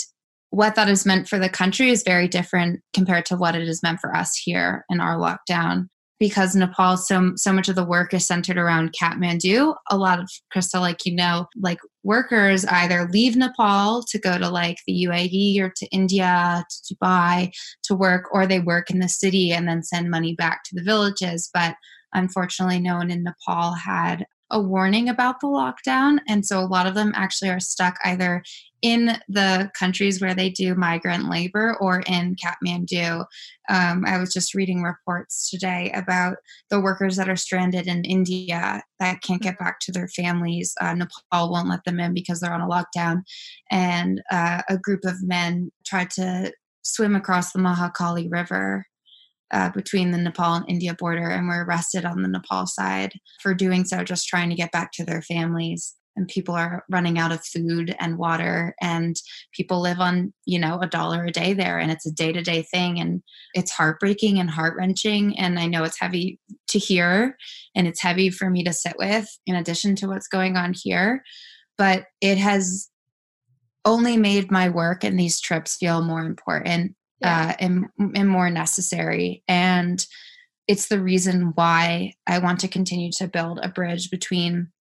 what 0.50 0.76
that 0.76 0.88
has 0.88 1.06
meant 1.06 1.30
for 1.30 1.38
the 1.38 1.48
country 1.48 1.92
is 1.92 2.04
very 2.04 2.28
different 2.28 2.82
compared 2.94 3.26
to 3.28 3.38
what 3.38 3.56
it 3.56 3.68
has 3.68 3.84
meant 3.84 4.00
for 4.00 4.14
us 4.16 4.36
here 4.36 4.84
in 4.90 5.00
our 5.00 5.18
lockdown 5.18 5.88
because 6.22 6.56
Nepal, 6.56 6.98
so 6.98 7.32
so 7.36 7.52
much 7.52 7.68
of 7.68 7.76
the 7.76 7.84
work 7.84 8.14
is 8.14 8.28
centered 8.28 8.56
around 8.56 8.94
Kathmandu. 8.94 9.74
A 9.90 9.98
lot 9.98 10.20
of 10.20 10.30
Krista, 10.56 10.80
like 10.80 11.04
you 11.04 11.16
know, 11.16 11.48
like 11.60 11.80
workers 12.04 12.66
either 12.66 13.08
leave 13.12 13.36
Nepal 13.36 14.04
to 14.04 14.20
go 14.20 14.38
to 14.38 14.50
like 14.50 14.78
the 14.88 15.06
UAE 15.08 15.60
or 15.60 15.70
to 15.70 15.86
India, 15.88 16.66
to 16.70 16.96
Dubai 16.96 17.52
to 17.84 17.96
work, 17.96 18.26
or 18.32 18.46
they 18.46 18.60
work 18.60 18.90
in 18.90 19.00
the 19.00 19.10
city 19.10 19.52
and 19.52 19.68
then 19.68 19.84
send 19.84 20.10
money 20.10 20.34
back 20.36 20.64
to 20.66 20.76
the 20.76 20.84
villages. 20.84 21.50
But 21.54 21.76
unfortunately, 22.14 22.80
no 22.80 22.98
one 22.98 23.12
in 23.12 23.24
Nepal 23.24 23.74
had 23.74 24.26
a 24.52 24.60
warning 24.60 25.10
about 25.10 25.40
the 25.40 25.48
lockdown. 25.48 26.20
And 26.28 26.46
so 26.46 26.60
a 26.60 26.66
lot 26.66 26.88
of 26.88 26.96
them 26.96 27.12
actually 27.16 27.50
are 27.50 27.60
stuck 27.60 27.98
either 28.04 28.44
in 28.82 29.18
the 29.30 29.70
countries 29.78 30.20
where 30.20 30.34
they 30.34 30.50
do 30.50 30.74
migrant 30.76 31.30
labor 31.30 31.78
or 31.80 32.02
in 32.08 32.36
Kathmandu. 32.36 33.26
Um, 33.70 34.04
I 34.06 34.18
was 34.18 34.34
just 34.34 34.56
reading 34.56 34.82
reports 34.82 35.50
today 35.50 35.92
about 35.94 36.38
the 36.70 36.82
workers 36.82 37.16
that 37.18 37.30
are 37.30 37.36
stranded 37.36 37.88
in 37.88 38.04
India 38.04 38.82
that 39.00 39.22
can't 39.22 39.42
get 39.42 39.60
back 39.60 39.80
to 39.82 39.92
their 39.92 40.08
families. 40.08 40.74
Uh, 40.82 40.96
Nepal 40.96 41.52
won't 41.52 41.70
let 41.70 41.84
them 41.86 42.00
in 42.00 42.14
because 42.14 42.40
they're 42.40 42.54
on 42.54 42.62
a 42.62 42.68
lockdown. 42.68 43.22
And 43.70 44.22
uh, 44.32 44.64
a 44.68 44.78
group 44.78 45.06
of 45.06 45.22
men 45.22 45.72
tried 45.86 46.10
to 46.12 46.52
swim 46.84 47.16
across 47.16 47.52
the 47.52 47.60
Mahakali 47.60 48.32
River 48.32 48.86
uh, 49.52 49.70
between 49.70 50.12
the 50.12 50.18
Nepal 50.18 50.54
and 50.56 50.66
India 50.68 50.94
border 50.94 51.30
and 51.30 51.48
were 51.48 51.66
arrested 51.66 52.06
on 52.06 52.22
the 52.22 52.30
Nepal 52.30 52.66
side 52.68 53.14
for 53.42 53.54
doing 53.54 53.86
so, 53.86 54.04
just 54.04 54.28
trying 54.28 54.50
to 54.50 54.56
get 54.56 54.72
back 54.72 54.92
to 54.94 55.06
their 55.06 55.22
families. 55.22 55.96
And 56.18 56.28
people 56.28 56.56
are 56.56 56.84
running 56.90 57.18
out 57.18 57.32
of 57.32 57.46
food 57.46 57.96
and 57.98 58.18
water, 58.18 58.76
and 58.82 59.16
people 59.54 59.80
live 59.80 60.00
on, 60.00 60.34
you 60.46 60.60
know, 60.60 60.78
a 60.82 60.88
dollar 60.88 61.24
a 61.24 61.32
day 61.32 61.54
there, 61.54 61.80
and 61.80 61.90
it's 61.90 62.06
a 62.06 62.12
day 62.12 62.34
to 62.34 62.42
day 62.42 62.64
thing. 62.64 63.00
And 63.00 63.24
it's 63.54 63.72
heartbreaking 63.72 64.38
and 64.38 64.50
heart 64.50 64.76
wrenching. 64.78 65.40
And 65.40 65.58
I 65.58 65.68
know 65.68 65.86
it's 65.86 66.00
heavy 66.00 66.38
to 66.68 66.80
hear, 66.80 67.38
and 67.76 67.88
it's 67.88 68.02
heavy 68.02 68.30
for 68.30 68.50
me 68.50 68.64
to 68.66 68.74
sit 68.74 68.96
with, 68.98 69.28
in 69.46 69.56
addition 69.56 69.96
to 69.98 70.08
what's 70.08 70.28
going 70.28 70.58
on 70.58 70.74
here. 70.76 71.24
But 71.78 72.08
it 72.20 72.38
has 72.38 72.90
only 73.86 74.18
made 74.18 74.52
my 74.52 74.70
work 74.70 75.04
and 75.04 75.20
these 75.20 75.40
trips 75.40 75.78
feel 75.78 76.04
more 76.04 76.22
important 76.22 76.96
yeah. 77.22 77.50
uh, 77.50 77.54
and, 77.60 77.86
and 78.16 78.30
more 78.30 78.50
necessary. 78.50 79.44
And 79.48 80.06
it's 80.68 80.88
the 80.88 81.02
reason 81.02 81.52
why 81.56 82.14
I 82.28 82.40
want 82.40 82.60
to 82.62 82.68
continue 82.68 83.12
to 83.18 83.28
build 83.28 83.60
a 83.62 83.70
bridge 83.70 84.10
between 84.10 84.72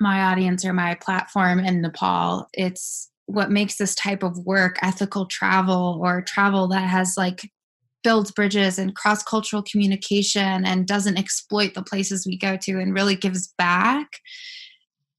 my 0.00 0.24
audience 0.24 0.64
or 0.64 0.72
my 0.72 0.94
platform 0.96 1.58
and 1.58 1.82
Nepal. 1.82 2.48
It's 2.52 3.10
what 3.26 3.50
makes 3.50 3.76
this 3.76 3.94
type 3.94 4.22
of 4.22 4.38
work 4.38 4.78
ethical 4.82 5.26
travel 5.26 6.00
or 6.02 6.22
travel 6.22 6.68
that 6.68 6.88
has 6.88 7.16
like 7.16 7.48
builds 8.02 8.32
bridges 8.32 8.78
and 8.78 8.96
cross 8.96 9.22
cultural 9.22 9.62
communication 9.62 10.64
and 10.64 10.86
doesn't 10.86 11.18
exploit 11.18 11.74
the 11.74 11.82
places 11.82 12.26
we 12.26 12.36
go 12.36 12.56
to 12.56 12.80
and 12.80 12.94
really 12.94 13.14
gives 13.14 13.52
back. 13.58 14.18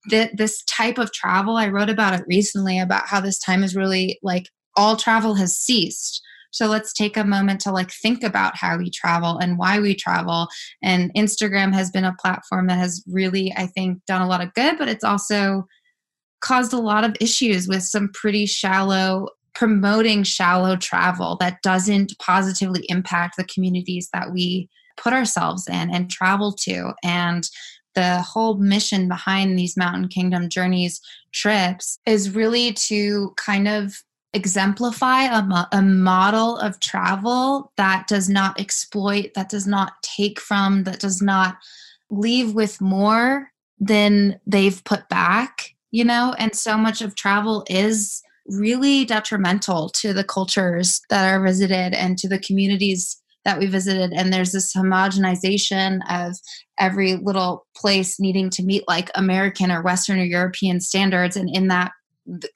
That 0.10 0.36
this 0.36 0.62
type 0.66 0.98
of 0.98 1.14
travel, 1.14 1.56
I 1.56 1.70
wrote 1.70 1.90
about 1.90 2.20
it 2.20 2.26
recently 2.28 2.78
about 2.78 3.08
how 3.08 3.22
this 3.22 3.40
time 3.40 3.64
is 3.64 3.74
really 3.74 4.20
like 4.22 4.50
all 4.76 4.98
travel 4.98 5.36
has 5.36 5.56
ceased. 5.56 6.22
So 6.54 6.68
let's 6.68 6.94
take 6.94 7.18
a 7.18 7.24
moment 7.24 7.60
to 7.62 7.72
like 7.72 7.92
think 7.92 8.24
about 8.24 8.56
how 8.56 8.78
we 8.78 8.90
travel 8.90 9.40
and 9.40 9.58
why 9.58 9.80
we 9.80 9.96
travel. 9.96 10.48
And 10.82 11.14
Instagram 11.16 11.74
has 11.74 11.92
been 11.92 12.06
a 12.06 12.16
platform 12.22 12.68
that 12.68 12.78
has 12.78 13.04
really, 13.08 13.54
I 13.58 13.68
think, 13.68 14.06
done 14.06 14.22
a 14.22 14.28
lot 14.28 14.42
of 14.42 14.54
good, 14.54 14.78
but 14.78 14.88
it's 14.88 15.04
also 15.04 15.68
caused 16.42 16.72
a 16.72 16.80
lot 16.80 17.04
of 17.04 17.16
issues 17.20 17.68
with 17.68 17.84
some 17.84 18.10
pretty 18.14 18.46
shallow 18.46 19.28
promoting 19.56 20.24
shallow 20.24 20.76
travel 20.76 21.38
that 21.40 21.62
doesn't 21.62 22.18
positively 22.20 22.86
impact 22.90 23.36
the 23.38 23.44
communities 23.44 24.10
that 24.12 24.32
we 24.32 24.70
put 24.98 25.14
ourselves 25.14 25.68
in 25.68 25.94
and 25.94 26.10
travel 26.10 26.52
to 26.52 26.92
and 27.04 27.50
the 27.96 28.20
whole 28.22 28.56
mission 28.56 29.08
behind 29.08 29.58
these 29.58 29.78
mountain 29.78 30.08
kingdom 30.08 30.50
journeys 30.50 31.00
trips 31.32 32.00
is 32.06 32.34
really 32.34 32.74
to 32.74 33.32
kind 33.38 33.68
of 33.68 33.96
exemplify 34.34 35.24
a, 35.24 35.44
mo- 35.44 35.66
a 35.72 35.82
model 35.82 36.58
of 36.58 36.80
travel 36.80 37.72
that 37.78 38.08
does 38.08 38.30
not 38.30 38.60
exploit 38.60 39.34
that 39.36 39.50
does 39.50 39.68
not 39.68 39.94
take 40.02 40.40
from 40.40 40.84
that 40.84 41.00
does 41.00 41.22
not 41.22 41.58
leave 42.10 42.54
with 42.54 42.82
more 42.82 43.52
than 43.80 44.40
they've 44.46 44.84
put 44.84 45.08
back 45.10 45.74
you 45.94 46.04
know? 46.04 46.36
And 46.38 46.54
so 46.54 46.76
much 46.76 47.02
of 47.02 47.16
travel 47.16 47.64
is 47.70 48.22
really 48.48 49.06
detrimental 49.06 49.90
to 49.90 50.12
the 50.12 50.24
cultures 50.24 51.00
that 51.10 51.32
are 51.32 51.42
visited 51.42 51.94
and 51.94 52.18
to 52.18 52.28
the 52.28 52.40
communities 52.40 53.22
that 53.46 53.60
we 53.60 53.68
visited. 53.68 54.12
And 54.12 54.34
there's 54.34 54.52
this 54.52 54.76
homogenization 54.76 56.00
of 56.10 56.36
every 56.80 57.16
little 57.16 57.68
place 57.76 58.20
needing 58.20 58.50
to 58.50 58.64
meet 58.64 58.84
like 58.88 59.12
american 59.16 59.72
or 59.72 59.84
western 59.84 60.20
or 60.20 60.24
european 60.24 60.82
standards. 60.82 61.38
And 61.38 61.50
in 61.54 61.68
that 61.68 61.92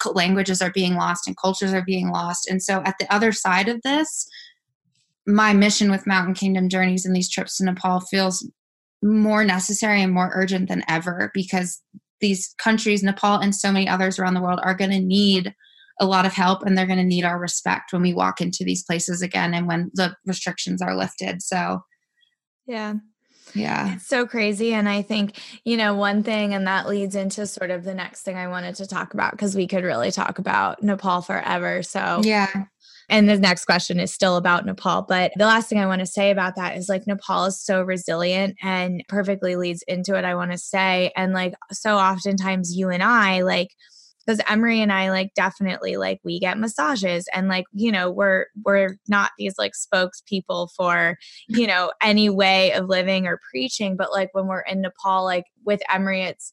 languages 0.06 0.62
are 0.62 0.72
being 0.72 0.96
lost 0.96 1.28
and 1.28 1.36
cultures 1.38 1.74
are 1.74 1.84
being 1.84 2.10
lost 2.10 2.50
and 2.50 2.64
so 2.64 2.82
at 2.86 2.96
the 3.00 3.14
other 3.14 3.32
side 3.32 3.68
of 3.68 3.82
this 3.84 4.28
my 5.26 5.52
mission 5.52 5.92
with 5.92 6.08
mountain 6.08 6.34
kingdom 6.34 6.70
journeys 6.70 7.06
and 7.06 7.16
these 7.16 7.30
trips 7.30 7.58
to 7.58 7.66
nepal 7.66 8.00
feels 8.00 8.50
more 9.04 9.44
necessary 9.44 10.02
and 10.02 10.14
more 10.14 10.32
urgent 10.34 10.70
than 10.70 10.84
ever 10.88 11.32
because 11.34 11.82
these 12.20 12.54
countries, 12.58 13.04
Nepal 13.04 13.40
and 13.40 13.56
so 13.56 13.72
many 13.72 13.88
others 13.88 14.18
around 14.18 14.34
the 14.34 14.42
world, 14.42 14.60
are 14.64 14.76
going 14.76 14.92
to 14.92 15.00
need 15.00 15.54
a 16.00 16.06
lot 16.06 16.26
of 16.26 16.34
help 16.34 16.64
and 16.64 16.78
they're 16.78 16.86
going 16.86 16.98
to 17.00 17.04
need 17.04 17.24
our 17.24 17.40
respect 17.40 17.92
when 17.92 18.02
we 18.02 18.14
walk 18.14 18.40
into 18.40 18.64
these 18.64 18.84
places 18.84 19.22
again 19.22 19.54
and 19.54 19.68
when 19.68 19.92
the 19.94 20.16
restrictions 20.26 20.82
are 20.82 20.96
lifted. 20.96 21.42
So, 21.42 21.82
yeah. 22.66 22.94
Yeah. 23.54 23.96
It's 23.96 24.08
so 24.08 24.28
crazy. 24.28 24.74
And 24.74 24.90
I 24.90 25.02
think, 25.02 25.40
you 25.64 25.78
know, 25.78 25.96
one 25.96 26.24
thing, 26.24 26.54
and 26.54 26.68
that 26.68 26.88
leads 26.88 27.16
into 27.16 27.48
sort 27.48 27.72
of 27.72 27.84
the 27.84 27.94
next 27.94 28.22
thing 28.22 28.38
I 28.38 28.48
wanted 28.48 28.76
to 28.76 28.88
talk 28.88 29.14
about 29.14 29.32
because 29.32 29.56
we 29.56 29.68
could 29.68 29.84
really 29.84 30.12
talk 30.12 30.40
about 30.40 30.84
Nepal 30.84 31.22
forever. 31.22 31.84
So, 31.84 32.22
yeah. 32.24 32.66
And 33.10 33.30
the 33.30 33.38
next 33.38 33.64
question 33.64 34.02
is 34.02 34.14
still 34.14 34.36
about 34.36 34.66
Nepal. 34.66 35.02
But 35.08 35.32
the 35.38 35.46
last 35.46 35.70
thing 35.70 35.80
I 35.80 35.86
want 35.86 36.02
to 36.02 36.06
say 36.06 36.30
about 36.30 36.58
that 36.58 36.76
is 36.76 36.90
like 36.90 37.08
Nepal 37.08 37.46
is 37.46 37.62
so 37.62 37.82
resilient 37.82 38.58
and 38.62 39.02
perfectly 39.08 39.56
leads 39.56 39.82
into 39.84 40.16
it, 40.18 40.26
I 40.26 40.36
want 40.36 40.52
to 40.52 40.58
say. 40.58 41.14
And 41.16 41.32
like, 41.32 41.54
so 41.72 41.98
oftentimes 41.98 42.76
you 42.76 42.90
and 42.90 43.02
I, 43.02 43.44
like, 43.44 43.70
because 44.28 44.42
Emory 44.48 44.82
and 44.82 44.92
I 44.92 45.10
like 45.10 45.34
definitely 45.36 45.96
like 45.96 46.20
we 46.24 46.40
get 46.40 46.58
massages 46.58 47.28
and 47.34 47.48
like 47.48 47.66
you 47.74 47.92
know 47.92 48.12
we're 48.12 48.48
we're 48.64 48.98
not 49.08 49.32
these 49.38 49.58
like 49.58 49.72
spokespeople 49.74 50.70
for 50.76 51.18
you 51.48 51.66
know 51.66 51.94
any 52.02 52.30
way 52.30 52.74
of 52.74 52.90
living 52.90 53.26
or 53.26 53.40
preaching 53.50 53.96
but 53.96 54.12
like 54.12 54.30
when 54.34 54.48
we're 54.48 54.62
in 54.62 54.82
Nepal 54.82 55.24
like 55.24 55.46
with 55.66 55.82
Emory 55.90 56.24
it's 56.24 56.52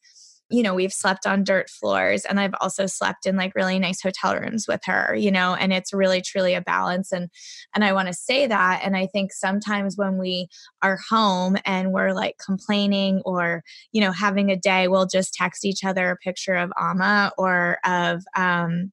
you 0.55 0.63
know, 0.63 0.73
we've 0.73 0.93
slept 0.93 1.27
on 1.27 1.43
dirt 1.43 1.69
floors 1.69 2.25
and 2.25 2.39
I've 2.39 2.55
also 2.61 2.87
slept 2.87 3.27
in 3.27 3.35
like 3.35 3.57
really 3.57 3.81
nice 3.81 4.01
hotel 4.01 4.37
rooms 4.37 4.67
with 4.69 4.83
her, 4.85 5.13
you 5.17 5.33
know, 5.33 5.55
and 5.55 5.73
it's 5.73 5.93
really 5.93 6.21
truly 6.21 6.55
a 6.55 6.61
balance 6.61 7.11
and 7.11 7.29
and 7.75 7.85
I 7.85 7.93
want 7.93 8.07
to 8.07 8.15
say 8.15 8.47
that 8.47 8.83
and 8.85 8.97
I 8.97 9.07
think 9.09 9.33
sometimes 9.33 9.97
when 9.97 10.17
we 10.17 10.47
are 10.81 11.01
home 11.11 11.57
and 11.65 11.93
we're 11.93 12.13
like 12.13 12.37
complaining 12.45 13.21
or, 13.25 13.65
you 13.91 14.01
know, 14.01 14.13
having 14.13 14.51
a 14.51 14.57
day, 14.57 14.87
we'll 14.87 15.07
just 15.07 15.35
text 15.35 15.65
each 15.65 15.83
other 15.83 16.11
a 16.11 16.17
picture 16.17 16.55
of 16.55 16.73
Amma 16.81 17.33
or 17.37 17.79
of 17.85 18.23
um 18.37 18.93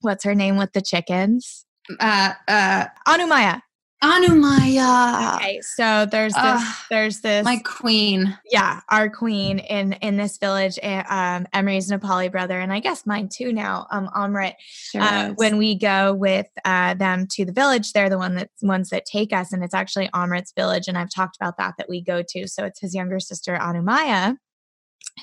what's 0.00 0.24
her 0.24 0.34
name 0.34 0.56
with 0.56 0.72
the 0.72 0.80
chickens? 0.80 1.66
Uh 2.00 2.32
uh 2.48 2.86
Anumaya. 3.06 3.60
Anumaya. 4.06 5.36
Okay, 5.36 5.60
so 5.60 6.06
there's 6.06 6.34
this. 6.34 6.42
Uh, 6.42 6.72
there's 6.90 7.20
this. 7.20 7.44
My 7.44 7.58
queen. 7.58 8.36
Yeah, 8.50 8.80
our 8.88 9.10
queen 9.10 9.58
in 9.58 9.94
in 9.94 10.16
this 10.16 10.38
village. 10.38 10.78
Eh, 10.82 11.02
um, 11.08 11.46
Emory's 11.52 11.90
Nepali 11.90 12.30
brother, 12.30 12.60
and 12.60 12.72
I 12.72 12.80
guess 12.80 13.06
mine 13.06 13.28
too 13.28 13.52
now. 13.52 13.86
Um, 13.90 14.08
Amrit. 14.14 14.54
Sure 14.60 15.02
uh, 15.02 15.30
when 15.36 15.58
we 15.58 15.74
go 15.76 16.14
with 16.14 16.48
uh, 16.64 16.94
them 16.94 17.26
to 17.32 17.44
the 17.44 17.52
village, 17.52 17.92
they're 17.92 18.10
the 18.10 18.18
one 18.18 18.34
that 18.36 18.50
ones 18.62 18.90
that 18.90 19.06
take 19.06 19.32
us, 19.32 19.52
and 19.52 19.64
it's 19.64 19.74
actually 19.74 20.08
Amrit's 20.08 20.52
village. 20.52 20.88
And 20.88 20.96
I've 20.96 21.10
talked 21.10 21.36
about 21.36 21.56
that 21.58 21.74
that 21.78 21.88
we 21.88 22.00
go 22.00 22.22
to. 22.28 22.48
So 22.48 22.64
it's 22.64 22.80
his 22.80 22.94
younger 22.94 23.20
sister 23.20 23.56
Anumaya 23.56 24.36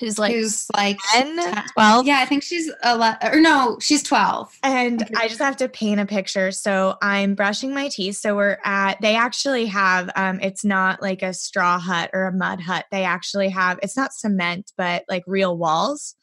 who's 0.00 0.18
like 0.18 0.32
who's 0.32 0.66
like 0.76 0.98
10, 1.12 1.64
12 1.74 2.06
yeah 2.06 2.18
i 2.18 2.24
think 2.24 2.42
she's 2.42 2.70
11 2.84 3.32
or 3.32 3.40
no 3.40 3.78
she's 3.80 4.02
12 4.02 4.58
and 4.62 5.08
i 5.16 5.28
just 5.28 5.40
have 5.40 5.56
to 5.56 5.68
paint 5.68 6.00
a 6.00 6.06
picture. 6.06 6.50
So 6.50 6.96
i'm 7.02 7.34
brushing 7.34 7.74
my 7.74 7.88
teeth. 7.88 8.16
So 8.16 8.36
we're 8.36 8.58
at 8.64 9.00
they 9.00 9.16
actually 9.16 9.66
have 9.66 10.10
um 10.16 10.40
it's 10.40 10.64
not 10.64 11.02
like 11.02 11.22
a 11.22 11.32
straw 11.34 11.78
hut 11.78 12.10
or 12.12 12.26
a 12.26 12.32
mud 12.32 12.60
hut. 12.60 12.86
They 12.90 13.04
actually 13.04 13.48
have 13.50 13.78
it's 13.82 13.96
not 13.96 14.12
cement 14.12 14.72
but 14.76 15.04
like 15.08 15.24
real 15.26 15.56
walls. 15.56 16.14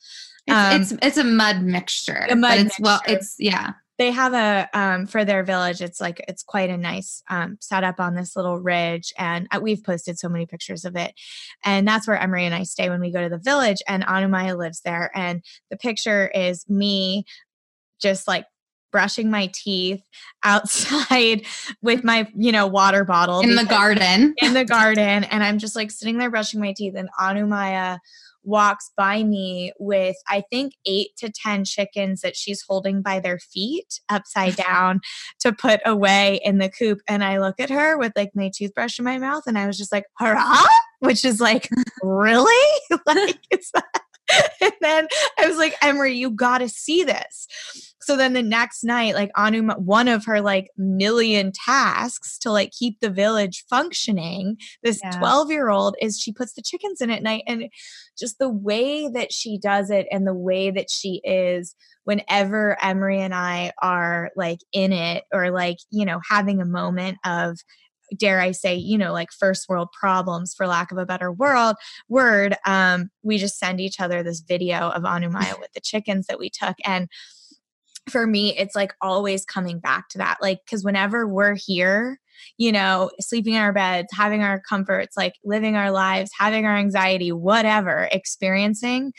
It's 0.47 0.55
um, 0.55 0.81
it's, 0.81 0.91
it's, 1.03 1.17
a 1.17 1.23
mud 1.23 1.61
mixture 1.61 2.25
a 2.29 2.35
mud 2.35 2.53
it's 2.53 2.63
mixture. 2.63 2.83
well 2.83 3.01
it's 3.07 3.35
yeah 3.37 3.73
they 4.01 4.09
have 4.09 4.33
a 4.33 4.67
um, 4.73 5.05
for 5.05 5.23
their 5.23 5.43
village 5.43 5.79
it's 5.79 6.01
like 6.01 6.25
it's 6.27 6.41
quite 6.41 6.71
a 6.71 6.77
nice 6.77 7.21
um, 7.29 7.55
setup 7.61 7.99
on 7.99 8.15
this 8.15 8.35
little 8.35 8.57
ridge 8.57 9.13
and 9.15 9.47
uh, 9.51 9.59
we've 9.61 9.83
posted 9.83 10.17
so 10.17 10.27
many 10.27 10.47
pictures 10.47 10.85
of 10.85 10.95
it. 10.95 11.13
And 11.63 11.87
that's 11.87 12.07
where 12.07 12.17
emory 12.17 12.45
and 12.45 12.55
i 12.55 12.63
stay 12.63 12.89
when 12.89 12.99
we 12.99 13.11
go 13.11 13.21
to 13.21 13.29
the 13.29 13.37
village 13.37 13.77
and 13.87 14.03
anumaya 14.03 14.57
lives 14.57 14.81
there 14.83 15.11
and 15.13 15.43
the 15.69 15.77
picture 15.77 16.29
is 16.29 16.67
me 16.67 17.25
just 18.01 18.27
like 18.27 18.45
brushing 18.91 19.29
my 19.29 19.51
teeth 19.53 20.01
outside 20.43 21.45
with 21.83 22.03
my 22.03 22.27
you 22.35 22.51
know 22.51 22.65
water 22.65 23.05
bottle 23.05 23.41
in 23.41 23.53
the 23.53 23.65
garden. 23.65 24.33
in 24.41 24.55
the 24.55 24.65
garden 24.79 25.25
and 25.25 25.43
i'm 25.43 25.59
just 25.59 25.75
like 25.75 25.91
sitting 25.91 26.17
there 26.17 26.31
brushing 26.31 26.59
my 26.59 26.73
teeth 26.75 26.95
and 26.95 27.09
anumaya 27.19 27.99
walks 28.43 28.91
by 28.97 29.23
me 29.23 29.73
with, 29.79 30.15
I 30.27 30.43
think, 30.49 30.73
eight 30.85 31.09
to 31.17 31.31
10 31.31 31.65
chickens 31.65 32.21
that 32.21 32.35
she's 32.35 32.63
holding 32.67 33.01
by 33.01 33.19
their 33.19 33.39
feet 33.39 33.99
upside 34.09 34.53
mm-hmm. 34.53 34.71
down 34.71 34.99
to 35.39 35.53
put 35.53 35.81
away 35.85 36.39
in 36.43 36.57
the 36.57 36.69
coop. 36.69 36.99
And 37.07 37.23
I 37.23 37.39
look 37.39 37.59
at 37.59 37.69
her 37.69 37.97
with 37.97 38.13
like 38.15 38.31
my 38.35 38.51
toothbrush 38.55 38.99
in 38.99 39.05
my 39.05 39.17
mouth 39.17 39.43
and 39.47 39.57
I 39.57 39.67
was 39.67 39.77
just 39.77 39.91
like, 39.91 40.05
hurrah, 40.17 40.65
which 40.99 41.25
is 41.25 41.39
like, 41.39 41.69
really? 42.03 42.79
like, 43.05 43.39
that? 43.73 44.01
and 44.61 44.73
then 44.81 45.07
I 45.39 45.47
was 45.47 45.57
like, 45.57 45.75
Emory, 45.81 46.15
you 46.15 46.31
got 46.31 46.59
to 46.59 46.69
see 46.69 47.03
this. 47.03 47.47
So 48.01 48.17
then 48.17 48.33
the 48.33 48.41
next 48.41 48.83
night, 48.83 49.13
like 49.13 49.29
Anu, 49.35 49.69
one 49.73 50.07
of 50.07 50.25
her 50.25 50.41
like 50.41 50.71
million 50.75 51.51
tasks 51.51 52.37
to 52.39 52.51
like 52.51 52.71
keep 52.71 52.99
the 52.99 53.11
village 53.11 53.63
functioning, 53.69 54.57
this 54.83 54.99
12 55.17 55.49
yeah. 55.49 55.53
year 55.53 55.69
old 55.69 55.95
is 56.01 56.19
she 56.19 56.33
puts 56.33 56.53
the 56.53 56.63
chickens 56.63 57.01
in 57.01 57.11
at 57.11 57.21
night. 57.21 57.43
And 57.47 57.69
just 58.17 58.39
the 58.39 58.49
way 58.49 59.07
that 59.07 59.31
she 59.31 59.59
does 59.59 59.91
it 59.91 60.07
and 60.11 60.25
the 60.25 60.33
way 60.33 60.71
that 60.71 60.89
she 60.89 61.21
is 61.23 61.75
whenever 62.03 62.75
Emory 62.83 63.21
and 63.21 63.35
I 63.35 63.71
are 63.81 64.31
like 64.35 64.59
in 64.73 64.91
it 64.93 65.23
or 65.31 65.51
like, 65.51 65.77
you 65.91 66.05
know, 66.05 66.19
having 66.27 66.59
a 66.59 66.65
moment 66.65 67.19
of 67.23 67.59
dare 68.17 68.41
I 68.41 68.51
say, 68.51 68.75
you 68.75 68.97
know, 68.97 69.13
like 69.13 69.31
first 69.31 69.69
world 69.69 69.89
problems 69.97 70.53
for 70.53 70.67
lack 70.67 70.91
of 70.91 70.97
a 70.97 71.05
better 71.05 71.31
world 71.31 71.75
word, 72.09 72.55
um, 72.65 73.09
we 73.23 73.37
just 73.37 73.57
send 73.57 73.79
each 73.79 73.99
other 73.99 74.21
this 74.23 74.41
video 74.41 74.89
of 74.89 75.03
Anumaya 75.03 75.59
with 75.59 75.71
the 75.73 75.81
chickens 75.81 76.27
that 76.27 76.39
we 76.39 76.49
took. 76.49 76.75
And 76.83 77.07
for 78.09 78.25
me, 78.25 78.57
it's 78.57 78.75
like 78.75 78.93
always 79.01 79.45
coming 79.45 79.79
back 79.79 80.09
to 80.09 80.17
that. 80.17 80.37
Like, 80.41 80.59
because 80.65 80.83
whenever 80.83 81.27
we're 81.27 81.55
here, 81.55 82.19
you 82.57 82.71
know, 82.71 83.11
sleeping 83.19 83.53
in 83.53 83.61
our 83.61 83.73
beds, 83.73 84.09
having 84.13 84.41
our 84.41 84.61
comforts, 84.67 85.15
like 85.15 85.35
living 85.43 85.75
our 85.75 85.91
lives, 85.91 86.31
having 86.37 86.65
our 86.65 86.75
anxiety, 86.75 87.31
whatever, 87.31 88.09
experiencing, 88.11 89.13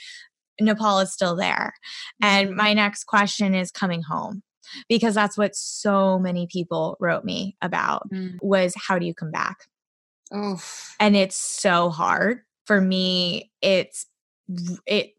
Nepal 0.60 0.98
is 1.00 1.12
still 1.12 1.36
there. 1.36 1.72
And 2.20 2.48
mm-hmm. 2.48 2.56
my 2.56 2.74
next 2.74 3.04
question 3.04 3.54
is 3.54 3.70
coming 3.70 4.02
home 4.02 4.42
because 4.88 5.14
that's 5.14 5.36
what 5.36 5.54
so 5.54 6.18
many 6.18 6.46
people 6.46 6.96
wrote 7.00 7.24
me 7.24 7.56
about 7.60 8.08
mm. 8.10 8.38
was 8.40 8.74
how 8.76 8.98
do 8.98 9.06
you 9.06 9.14
come 9.14 9.30
back? 9.30 9.58
Oof. 10.34 10.96
And 10.98 11.16
it's 11.16 11.36
so 11.36 11.90
hard 11.90 12.40
for 12.66 12.80
me. 12.80 13.50
It's 13.60 14.06
it 14.86 15.12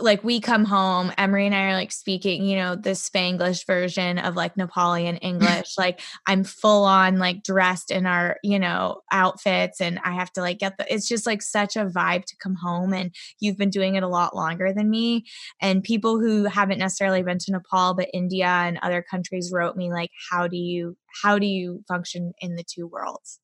like 0.00 0.24
we 0.24 0.40
come 0.40 0.64
home, 0.64 1.12
Emory 1.18 1.46
and 1.46 1.54
I 1.54 1.70
are 1.70 1.74
like 1.74 1.92
speaking, 1.92 2.44
you 2.44 2.56
know, 2.56 2.74
the 2.74 2.90
Spanglish 2.90 3.66
version 3.66 4.18
of 4.18 4.36
like 4.36 4.56
Nepalian 4.56 5.18
English. 5.22 5.74
like 5.78 6.00
I'm 6.26 6.44
full 6.44 6.84
on 6.84 7.18
like 7.18 7.42
dressed 7.42 7.90
in 7.90 8.06
our, 8.06 8.38
you 8.42 8.58
know, 8.58 9.00
outfits 9.10 9.80
and 9.80 9.98
I 10.04 10.12
have 10.12 10.32
to 10.32 10.40
like 10.40 10.58
get 10.58 10.78
the 10.78 10.92
it's 10.92 11.08
just 11.08 11.26
like 11.26 11.42
such 11.42 11.76
a 11.76 11.86
vibe 11.86 12.24
to 12.26 12.36
come 12.42 12.54
home 12.54 12.92
and 12.92 13.14
you've 13.40 13.58
been 13.58 13.70
doing 13.70 13.94
it 13.94 14.02
a 14.02 14.08
lot 14.08 14.34
longer 14.34 14.72
than 14.72 14.90
me. 14.90 15.26
And 15.60 15.82
people 15.82 16.20
who 16.20 16.44
haven't 16.44 16.78
necessarily 16.78 17.22
been 17.22 17.38
to 17.38 17.52
Nepal 17.52 17.94
but 17.94 18.10
India 18.12 18.46
and 18.46 18.78
other 18.82 19.02
countries 19.02 19.50
wrote 19.52 19.76
me 19.76 19.90
like, 19.90 20.10
how 20.30 20.46
do 20.46 20.56
you 20.56 20.96
how 21.22 21.38
do 21.38 21.46
you 21.46 21.84
function 21.88 22.32
in 22.40 22.56
the 22.56 22.64
two 22.64 22.86
worlds? 22.86 23.40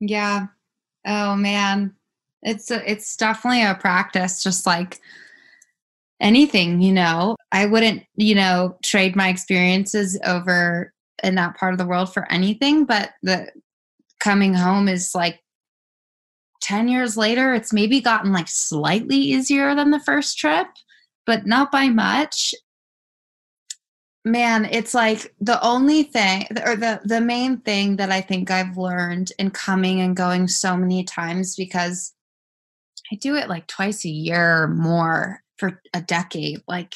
Yeah. 0.00 0.46
Oh 1.06 1.36
man 1.36 1.96
it's 2.46 2.70
a, 2.70 2.90
it's 2.90 3.16
definitely 3.16 3.64
a 3.64 3.74
practice 3.74 4.42
just 4.42 4.66
like 4.66 5.00
anything 6.20 6.80
you 6.80 6.92
know? 6.92 7.36
I 7.52 7.66
wouldn't 7.66 8.04
you 8.14 8.34
know 8.34 8.78
trade 8.82 9.16
my 9.16 9.28
experiences 9.28 10.18
over 10.24 10.92
in 11.22 11.34
that 11.34 11.56
part 11.56 11.72
of 11.72 11.78
the 11.78 11.86
world 11.86 12.12
for 12.12 12.30
anything 12.30 12.84
but 12.84 13.10
the 13.22 13.50
coming 14.20 14.54
home 14.54 14.88
is 14.88 15.14
like 15.14 15.40
10 16.62 16.88
years 16.88 17.16
later 17.16 17.52
it's 17.52 17.72
maybe 17.72 18.00
gotten 18.00 18.32
like 18.32 18.48
slightly 18.48 19.16
easier 19.16 19.74
than 19.74 19.90
the 19.90 20.00
first 20.00 20.38
trip 20.38 20.66
but 21.26 21.44
not 21.44 21.72
by 21.72 21.88
much. 21.88 22.54
Man 24.24 24.64
it's 24.64 24.94
like 24.94 25.34
the 25.40 25.62
only 25.64 26.02
thing 26.02 26.46
or 26.64 26.76
the 26.76 27.00
the 27.04 27.20
main 27.20 27.58
thing 27.58 27.94
that 27.96 28.10
i 28.10 28.20
think 28.20 28.50
i've 28.50 28.76
learned 28.76 29.30
in 29.38 29.50
coming 29.50 30.00
and 30.00 30.16
going 30.16 30.48
so 30.48 30.76
many 30.76 31.04
times 31.04 31.54
because 31.54 32.12
I 33.12 33.16
do 33.16 33.36
it 33.36 33.48
like 33.48 33.66
twice 33.66 34.04
a 34.04 34.10
year 34.10 34.62
or 34.62 34.68
more 34.68 35.42
for 35.58 35.80
a 35.94 36.00
decade. 36.00 36.60
Like 36.66 36.94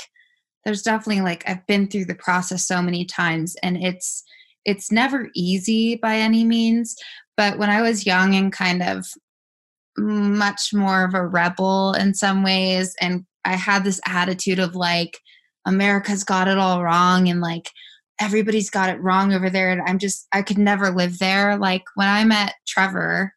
there's 0.65 0.83
definitely 0.83 1.23
like 1.23 1.49
I've 1.49 1.67
been 1.67 1.89
through 1.89 2.07
the 2.07 2.15
process 2.15 2.67
so 2.67 2.83
many 2.83 3.05
times 3.05 3.57
and 3.63 3.77
it's 3.83 4.25
it's 4.65 4.93
never 4.93 5.31
easy 5.35 5.97
by 5.97 6.17
any 6.17 6.45
means, 6.45 6.97
but 7.37 7.59
when 7.59 7.71
I 7.71 7.81
was 7.81 8.07
young 8.07 8.35
and 8.35 8.53
kind 8.53 8.83
of 8.83 9.07
much 9.97 10.73
more 10.75 11.05
of 11.05 11.15
a 11.15 11.27
rebel 11.27 11.95
in 11.95 12.15
some 12.15 12.43
ways 12.43 12.95
and 13.01 13.25
I 13.45 13.57
had 13.57 13.85
this 13.85 14.01
attitude 14.07 14.59
of 14.59 14.75
like 14.75 15.19
America's 15.67 16.25
got 16.25 16.49
it 16.49 16.59
all 16.59 16.83
wrong 16.83 17.29
and 17.29 17.41
like 17.41 17.71
everybody's 18.21 18.69
got 18.69 18.91
it 18.91 19.01
wrong 19.01 19.33
over 19.33 19.49
there 19.49 19.71
and 19.71 19.81
I'm 19.87 19.99
just 19.99 20.27
I 20.33 20.43
could 20.43 20.59
never 20.59 20.91
live 20.91 21.19
there. 21.19 21.57
Like 21.57 21.85
when 21.95 22.09
I 22.09 22.25
met 22.25 22.55
Trevor, 22.67 23.35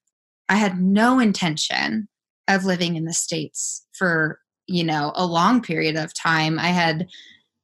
I 0.49 0.55
had 0.55 0.79
no 0.81 1.19
intention 1.19 2.09
of 2.47 2.65
living 2.65 2.95
in 2.95 3.05
the 3.05 3.13
states 3.13 3.85
for 3.93 4.39
you 4.67 4.83
know 4.83 5.11
a 5.15 5.25
long 5.25 5.61
period 5.61 5.95
of 5.95 6.13
time. 6.13 6.59
I 6.59 6.69
had 6.69 7.07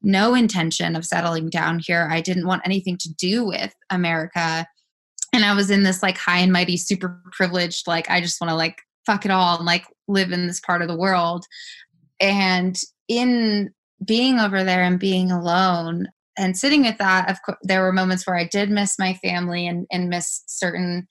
no 0.01 0.34
intention 0.34 0.95
of 0.95 1.05
settling 1.05 1.49
down 1.49 1.80
here. 1.80 2.07
I 2.09 2.21
didn't 2.21 2.47
want 2.47 2.61
anything 2.65 2.97
to 2.97 3.13
do 3.13 3.45
with 3.45 3.73
america. 3.89 4.65
And 5.34 5.45
i 5.45 5.53
was 5.53 5.69
in 5.69 5.84
this 5.84 6.01
like 6.01 6.17
high 6.17 6.39
and 6.39 6.51
mighty 6.51 6.77
super 6.77 7.21
privileged 7.32 7.88
like 7.88 8.09
i 8.09 8.19
just 8.21 8.41
want 8.41 8.49
to 8.49 8.55
like 8.55 8.82
fuck 9.05 9.25
it 9.25 9.32
all 9.32 9.57
and 9.57 9.65
like 9.65 9.86
live 10.07 10.32
in 10.32 10.47
this 10.47 10.59
part 10.59 10.82
of 10.82 10.88
the 10.88 10.97
world. 10.97 11.45
And 12.19 12.80
in 13.07 13.73
being 14.05 14.39
over 14.39 14.63
there 14.63 14.84
and 14.84 14.99
being 14.99 15.32
alone 15.32 16.07
and 16.38 16.57
sitting 16.57 16.84
with 16.84 16.97
that 16.99 17.30
of 17.30 17.41
course 17.41 17.57
there 17.63 17.82
were 17.82 17.91
moments 17.91 18.25
where 18.25 18.38
i 18.38 18.45
did 18.45 18.69
miss 18.69 18.97
my 18.97 19.13
family 19.15 19.67
and, 19.67 19.86
and 19.91 20.09
miss 20.09 20.41
certain 20.47 21.05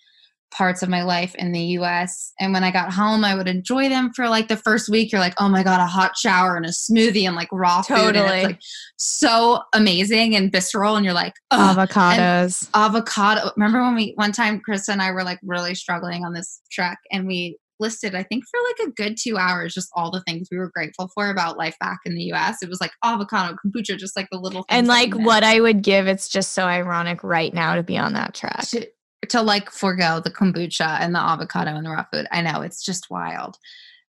parts 0.51 0.82
of 0.82 0.88
my 0.88 1.03
life 1.03 1.34
in 1.36 1.53
the 1.53 1.61
US. 1.61 2.32
And 2.40 2.53
when 2.53 2.64
I 2.64 2.70
got 2.70 2.92
home, 2.92 3.24
I 3.24 3.34
would 3.34 3.49
enjoy 3.49 3.88
them 3.88 4.12
for 4.14 4.28
like 4.28 4.49
the 4.49 4.57
first 4.57 4.88
week. 4.88 5.12
You're 5.12 5.20
like, 5.20 5.34
oh 5.38 5.49
my 5.49 5.62
God, 5.62 5.80
a 5.80 5.86
hot 5.86 6.16
shower 6.16 6.57
and 6.57 6.66
a 6.66 6.70
smoothie 6.70 7.26
and 7.26 7.36
like 7.36 7.49
raw 7.53 7.82
totally. 7.82 8.07
food. 8.07 8.16
And 8.16 8.34
it's 8.34 8.44
like 8.44 8.61
so 8.96 9.62
amazing 9.72 10.34
and 10.36 10.51
visceral. 10.51 10.96
And 10.96 11.05
you're 11.05 11.14
like, 11.14 11.34
avocados. 11.53 12.68
And 12.74 12.84
avocado. 12.84 13.51
Remember 13.57 13.82
when 13.82 13.94
we, 13.94 14.12
one 14.16 14.32
time, 14.32 14.61
Chris 14.61 14.88
and 14.88 15.03
I 15.03 15.12
were 15.12 15.24
like 15.24 15.38
really 15.42 15.74
struggling 15.74 16.24
on 16.24 16.32
this 16.32 16.61
trek 16.70 16.99
and 17.12 17.26
we 17.26 17.59
listed, 17.80 18.14
I 18.14 18.22
think, 18.22 18.44
for 18.51 18.59
like 18.68 18.88
a 18.88 18.92
good 18.92 19.16
two 19.16 19.36
hours, 19.38 19.74
just 19.74 19.90
all 19.94 20.11
the 20.11 20.22
things 20.22 20.49
we 20.51 20.59
were 20.59 20.70
grateful 20.74 21.09
for 21.14 21.30
about 21.30 21.59
life 21.59 21.76
back 21.80 22.01
in 22.05 22.14
the 22.14 22.32
US. 22.32 22.62
It 22.62 22.68
was 22.68 22.80
like 22.80 22.92
avocado, 23.05 23.57
kombucha, 23.64 23.96
just 23.96 24.16
like 24.16 24.28
the 24.30 24.38
little 24.38 24.64
And 24.68 24.86
like 24.86 25.14
what 25.14 25.44
I 25.44 25.61
would 25.61 25.82
give, 25.82 26.07
it's 26.07 26.28
just 26.28 26.53
so 26.53 26.64
ironic 26.64 27.22
right 27.22 27.53
now 27.53 27.74
to 27.74 27.82
be 27.82 27.96
on 27.96 28.14
that 28.14 28.34
track. 28.34 28.68
To, 28.70 28.86
to 29.30 29.42
like 29.42 29.70
forego 29.70 30.20
the 30.20 30.30
kombucha 30.30 31.00
and 31.00 31.14
the 31.14 31.20
avocado 31.20 31.74
and 31.74 31.84
the 31.84 31.90
raw 31.90 32.04
food. 32.12 32.26
I 32.30 32.42
know 32.42 32.62
it's 32.62 32.84
just 32.84 33.10
wild. 33.10 33.56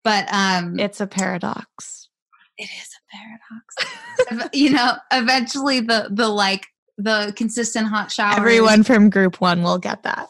But 0.03 0.27
um 0.31 0.79
it's 0.79 1.01
a 1.01 1.07
paradox. 1.07 2.09
It 2.57 2.69
is 2.69 2.89
a 2.95 4.31
paradox. 4.31 4.51
you 4.53 4.71
know, 4.71 4.93
eventually 5.11 5.79
the 5.79 6.09
the 6.11 6.27
like 6.27 6.65
the 6.97 7.33
consistent 7.35 7.87
hot 7.87 8.11
shower. 8.11 8.37
Everyone 8.37 8.83
from 8.83 9.09
group 9.09 9.39
1 9.39 9.61
will 9.61 9.77
get 9.77 10.03
that. 10.03 10.27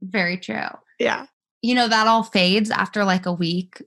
Very 0.00 0.38
true. 0.38 0.68
Yeah. 0.98 1.26
You 1.62 1.74
know 1.74 1.88
that 1.88 2.06
all 2.06 2.22
fades 2.22 2.70
after 2.70 3.04
like 3.04 3.26
a 3.26 3.32
week 3.32 3.82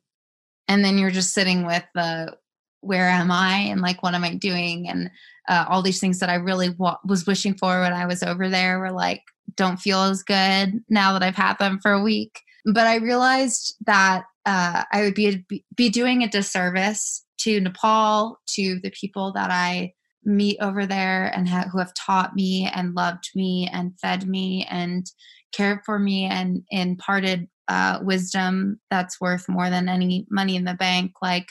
and 0.67 0.85
then 0.85 0.97
you're 0.97 1.11
just 1.11 1.33
sitting 1.33 1.65
with 1.65 1.83
the 1.95 2.37
where 2.81 3.09
am 3.09 3.31
I 3.31 3.57
and 3.57 3.81
like 3.81 4.01
what 4.03 4.13
am 4.13 4.23
I 4.23 4.35
doing 4.35 4.87
and 4.87 5.09
uh, 5.49 5.65
all 5.67 5.81
these 5.81 5.99
things 5.99 6.19
that 6.19 6.29
I 6.29 6.35
really 6.35 6.69
wa- 6.69 6.99
was 7.03 7.25
wishing 7.25 7.55
for 7.55 7.81
when 7.81 7.91
I 7.91 8.05
was 8.05 8.23
over 8.23 8.47
there 8.47 8.79
were 8.79 8.91
like 8.91 9.23
don't 9.59 9.77
feel 9.77 10.01
as 10.01 10.23
good 10.23 10.81
now 10.89 11.13
that 11.13 11.21
I've 11.21 11.35
had 11.35 11.59
them 11.59 11.79
for 11.81 11.91
a 11.91 12.01
week. 12.01 12.39
But 12.65 12.87
I 12.87 12.95
realized 12.95 13.75
that 13.85 14.23
uh, 14.45 14.83
I 14.91 15.01
would 15.01 15.13
be 15.13 15.45
be 15.75 15.89
doing 15.89 16.23
a 16.23 16.29
disservice 16.29 17.25
to 17.39 17.59
Nepal, 17.59 18.39
to 18.55 18.79
the 18.81 18.91
people 18.91 19.31
that 19.33 19.51
I 19.51 19.93
meet 20.23 20.57
over 20.59 20.85
there 20.85 21.27
and 21.35 21.47
ha- 21.47 21.67
who 21.71 21.79
have 21.79 21.93
taught 21.93 22.35
me 22.35 22.69
and 22.73 22.95
loved 22.95 23.29
me 23.35 23.69
and 23.71 23.97
fed 23.99 24.27
me 24.27 24.65
and 24.69 25.05
cared 25.51 25.79
for 25.85 25.99
me 25.99 26.25
and 26.25 26.63
imparted 26.69 27.47
uh, 27.67 27.99
wisdom 28.01 28.79
that's 28.89 29.21
worth 29.21 29.47
more 29.47 29.69
than 29.69 29.87
any 29.87 30.25
money 30.29 30.55
in 30.55 30.65
the 30.65 30.73
bank. 30.73 31.13
Like 31.21 31.49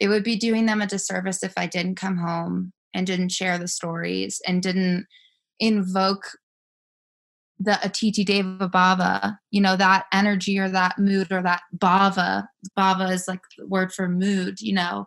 it 0.00 0.08
would 0.08 0.24
be 0.24 0.36
doing 0.36 0.66
them 0.66 0.82
a 0.82 0.86
disservice 0.86 1.42
if 1.42 1.52
I 1.56 1.66
didn't 1.66 1.96
come 1.96 2.16
home 2.16 2.72
and 2.92 3.06
didn't 3.06 3.30
share 3.30 3.58
the 3.58 3.68
stories 3.68 4.40
and 4.46 4.62
didn't 4.62 5.06
invoke 5.60 6.24
the 7.58 7.72
Atithi 7.72 8.24
Deva 8.24 8.68
Bhava, 8.68 9.38
you 9.50 9.60
know, 9.60 9.76
that 9.76 10.06
energy 10.12 10.58
or 10.58 10.68
that 10.68 10.98
mood 10.98 11.30
or 11.32 11.42
that 11.42 11.62
bhava. 11.76 12.46
Bhava 12.76 13.12
is 13.12 13.28
like 13.28 13.40
the 13.56 13.66
word 13.66 13.92
for 13.92 14.08
mood, 14.08 14.60
you 14.60 14.74
know, 14.74 15.06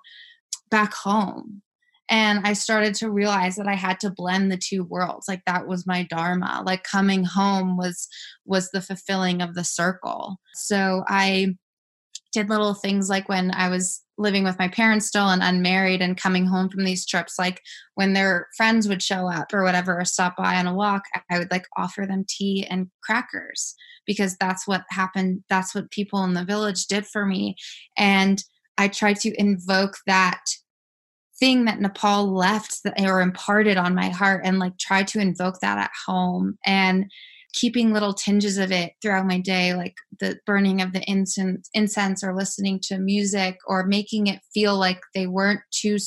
back 0.70 0.93
home. 0.93 1.62
And 2.10 2.48
I 2.48 2.54
started 2.54 2.95
to 2.95 3.12
realize 3.12 3.58
that 3.58 3.68
I 3.68 3.74
had 3.76 4.00
to 4.00 4.10
blend 4.10 4.50
the 4.50 4.58
two 4.58 4.86
worlds. 4.86 5.28
Like 5.28 5.41
that 5.45 5.68
was 5.68 5.86
my 5.86 6.04
dharma. 6.04 6.64
Like 6.66 6.84
coming 6.84 7.26
home 7.26 7.76
was 7.76 8.08
was 8.45 8.72
the 8.72 8.82
fulfilling 8.82 9.41
of 9.41 9.56
the 9.56 9.66
circle. 9.66 10.38
So 10.54 11.04
I 11.08 11.58
did 12.32 12.50
little 12.50 12.74
things 12.74 13.10
like 13.10 13.28
when 13.28 13.52
I 13.52 13.70
was 13.70 14.02
living 14.18 14.43
with 14.43 14.57
my 14.57 14.68
parents 14.68 15.05
still 15.05 15.30
and 15.30 15.43
unmarried 15.43 16.01
and 16.01 16.18
coming 16.18 16.45
home 16.45 16.70
from 16.70 16.84
these 16.84 17.05
trips 17.05 17.38
like 17.38 17.61
when 17.95 18.13
their 18.13 18.47
friends 18.57 18.88
would 18.88 19.01
show 19.01 19.30
up 19.30 19.53
or 19.53 19.63
whatever 19.63 19.99
or 19.99 20.05
stop 20.05 20.36
by 20.38 20.55
on 20.55 20.68
a 20.68 20.74
walk 20.74 21.03
i 21.30 21.38
would 21.38 21.51
like 21.51 21.65
offer 21.78 22.05
them 22.05 22.26
tea 22.28 22.65
and 22.70 22.89
crackers 23.03 23.76
because 24.07 24.36
that's 24.38 24.68
what 24.68 24.86
happened 24.89 25.43
that's 25.49 25.76
what 25.76 25.91
people 25.91 26.24
in 26.24 26.34
the 26.34 26.45
village 26.45 26.88
did 26.88 27.05
for 27.05 27.26
me. 27.26 27.55
And 27.97 28.43
i 28.80 28.88
tried 28.88 29.20
to 29.20 29.39
invoke 29.39 29.97
that 30.07 30.43
thing 31.39 31.65
that 31.65 31.80
nepal 31.80 32.34
left 32.34 32.80
or 32.99 33.22
imparted 33.22 33.78
on 33.78 33.93
my 33.93 34.09
heart 34.09 34.41
and 34.43 34.57
like 34.57 34.76
try 34.80 35.03
to 35.03 35.20
invoke 35.20 35.59
that 35.59 35.78
at 35.78 35.91
home. 36.07 36.57
And 36.65 37.11
keeping 37.58 37.91
little 37.91 38.14
tinges 38.14 38.60
of 38.60 38.72
it 38.72 38.93
throughout 39.01 39.26
my 39.26 39.39
day, 39.39 39.74
like 39.74 39.95
the 40.20 40.38
burning 40.45 40.80
of 40.80 40.93
the 40.93 41.03
incense, 41.10 41.70
incense 41.74 42.24
or 42.24 42.36
listening 42.36 42.80
to 42.84 42.99
music 42.99 43.58
or 43.66 43.88
making 43.88 44.28
it 44.28 44.39
feel 44.53 44.78
like 44.78 45.01
they 45.16 45.26
weren't 45.26 45.62
two 45.72 45.97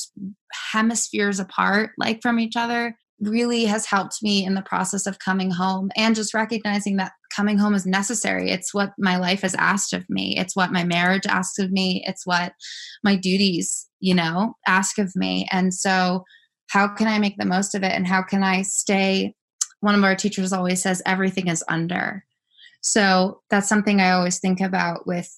hemispheres 0.71 1.41
apart, 1.41 1.91
like 1.97 2.21
from 2.21 2.39
each 2.39 2.55
other, 2.55 2.95
really 3.19 3.65
has 3.65 3.85
helped 3.85 4.23
me 4.23 4.45
in 4.45 4.55
the 4.55 4.61
process 4.61 5.05
of 5.05 5.19
coming 5.19 5.51
home 5.51 5.91
and 5.97 6.15
just 6.15 6.33
recognizing 6.33 6.95
that 6.95 7.11
coming 7.35 7.57
home 7.57 7.73
is 7.73 7.85
necessary. 7.85 8.49
It's 8.49 8.73
what 8.73 8.93
my 8.97 9.17
life 9.17 9.41
has 9.41 9.53
asked 9.55 9.93
of 9.93 10.09
me. 10.09 10.37
It's 10.37 10.55
what 10.55 10.71
my 10.71 10.85
marriage 10.85 11.27
asks 11.27 11.59
of 11.59 11.69
me. 11.69 12.01
It's 12.07 12.25
what 12.25 12.53
my 13.03 13.17
duties, 13.17 13.87
you 13.99 14.15
know, 14.15 14.53
ask 14.67 14.97
of 14.97 15.11
me. 15.15 15.47
And 15.51 15.73
so, 15.73 16.23
how 16.69 16.87
can 16.87 17.07
I 17.07 17.19
make 17.19 17.35
the 17.37 17.45
most 17.45 17.75
of 17.75 17.83
it? 17.83 17.91
And 17.91 18.07
how 18.07 18.23
can 18.23 18.43
I 18.43 18.61
stay 18.61 19.35
one 19.81 19.95
of 19.95 20.03
our 20.03 20.15
teachers 20.15 20.53
always 20.53 20.81
says 20.81 21.01
everything 21.05 21.47
is 21.47 21.63
under. 21.67 22.23
So 22.81 23.41
that's 23.49 23.69
something 23.69 23.99
I 23.99 24.11
always 24.11 24.39
think 24.39 24.61
about 24.61 25.05
with 25.05 25.29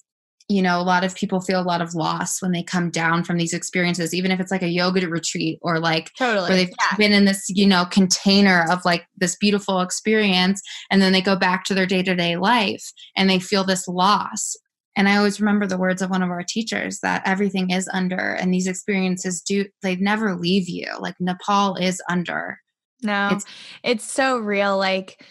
you 0.48 0.60
know, 0.60 0.78
a 0.78 0.82
lot 0.82 1.04
of 1.04 1.14
people 1.14 1.40
feel 1.40 1.60
a 1.60 1.62
lot 1.62 1.80
of 1.80 1.94
loss 1.94 2.42
when 2.42 2.52
they 2.52 2.62
come 2.62 2.90
down 2.90 3.24
from 3.24 3.38
these 3.38 3.54
experiences, 3.54 4.12
even 4.12 4.30
if 4.30 4.40
it's 4.40 4.50
like 4.50 4.62
a 4.62 4.68
yoga 4.68 5.08
retreat 5.08 5.58
or 5.62 5.78
like 5.78 6.10
totally 6.18 6.48
where 6.48 6.56
they've 6.56 6.68
yeah. 6.68 6.96
been 6.98 7.12
in 7.12 7.24
this, 7.24 7.46
you 7.48 7.66
know, 7.66 7.86
container 7.86 8.66
of 8.70 8.84
like 8.84 9.06
this 9.16 9.36
beautiful 9.36 9.80
experience. 9.80 10.60
And 10.90 11.00
then 11.00 11.12
they 11.12 11.22
go 11.22 11.34
back 11.34 11.64
to 11.64 11.74
their 11.74 11.86
day 11.86 12.02
to 12.02 12.14
day 12.14 12.36
life 12.36 12.84
and 13.16 13.30
they 13.30 13.38
feel 13.38 13.64
this 13.64 13.88
loss. 13.88 14.54
and 14.96 15.08
i 15.08 15.16
always 15.16 15.40
remember 15.40 15.66
the 15.66 15.78
words 15.78 16.02
of 16.02 16.10
one 16.10 16.22
of 16.22 16.30
our 16.30 16.44
teachers 16.44 17.00
that 17.00 17.22
everything 17.26 17.70
is 17.70 17.88
under 17.92 18.34
and 18.34 18.52
these 18.52 18.68
experiences 18.68 19.40
do 19.40 19.64
they 19.82 19.96
never 19.96 20.36
leave 20.36 20.68
you 20.68 20.86
like 21.00 21.16
nepal 21.18 21.74
is 21.76 22.00
under 22.08 22.58
no 23.04 23.30
it's, 23.32 23.44
it's 23.82 24.04
so 24.04 24.38
real 24.38 24.76
like 24.76 25.24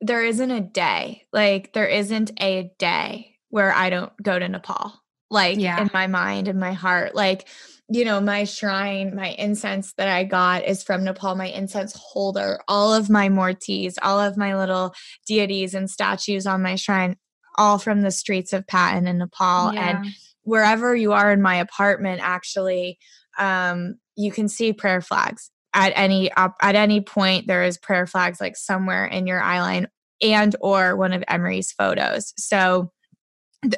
there 0.00 0.24
isn't 0.24 0.50
a 0.50 0.60
day 0.60 1.26
like 1.32 1.72
there 1.72 1.86
isn't 1.86 2.30
a 2.40 2.70
day 2.78 3.36
where 3.48 3.72
i 3.72 3.88
don't 3.88 4.12
go 4.22 4.38
to 4.38 4.48
nepal 4.48 4.92
like 5.30 5.58
yeah. 5.58 5.80
in 5.80 5.90
my 5.94 6.06
mind 6.06 6.48
and 6.48 6.60
my 6.60 6.72
heart 6.72 7.14
like 7.14 7.48
you 7.92 8.06
know, 8.06 8.20
my 8.20 8.44
shrine, 8.44 9.14
my 9.14 9.34
incense 9.38 9.92
that 9.94 10.08
I 10.08 10.24
got 10.24 10.64
is 10.64 10.82
from 10.82 11.04
Nepal, 11.04 11.34
my 11.34 11.48
incense 11.48 11.94
holder, 11.94 12.58
all 12.66 12.94
of 12.94 13.10
my 13.10 13.28
murtis, 13.28 13.96
all 14.00 14.18
of 14.18 14.38
my 14.38 14.56
little 14.56 14.94
deities 15.26 15.74
and 15.74 15.90
statues 15.90 16.46
on 16.46 16.62
my 16.62 16.76
shrine, 16.76 17.16
all 17.58 17.78
from 17.78 18.00
the 18.00 18.10
streets 18.10 18.54
of 18.54 18.66
Patan 18.66 19.06
in 19.06 19.18
Nepal. 19.18 19.74
Yeah. 19.74 19.98
And 19.98 20.14
wherever 20.42 20.96
you 20.96 21.12
are 21.12 21.32
in 21.32 21.42
my 21.42 21.56
apartment, 21.56 22.22
actually, 22.22 22.98
um, 23.38 23.96
you 24.16 24.32
can 24.32 24.48
see 24.48 24.72
prayer 24.72 25.02
flags 25.02 25.50
at 25.74 25.92
any 25.96 26.30
up 26.32 26.56
at 26.60 26.74
any 26.74 27.00
point 27.00 27.46
there 27.46 27.64
is 27.64 27.78
prayer 27.78 28.06
flags 28.06 28.40
like 28.40 28.56
somewhere 28.56 29.06
in 29.06 29.26
your 29.26 29.40
eyeline 29.40 29.86
and 30.20 30.54
or 30.60 30.96
one 30.96 31.12
of 31.12 31.24
Emory's 31.28 31.72
photos. 31.72 32.32
So 32.36 32.92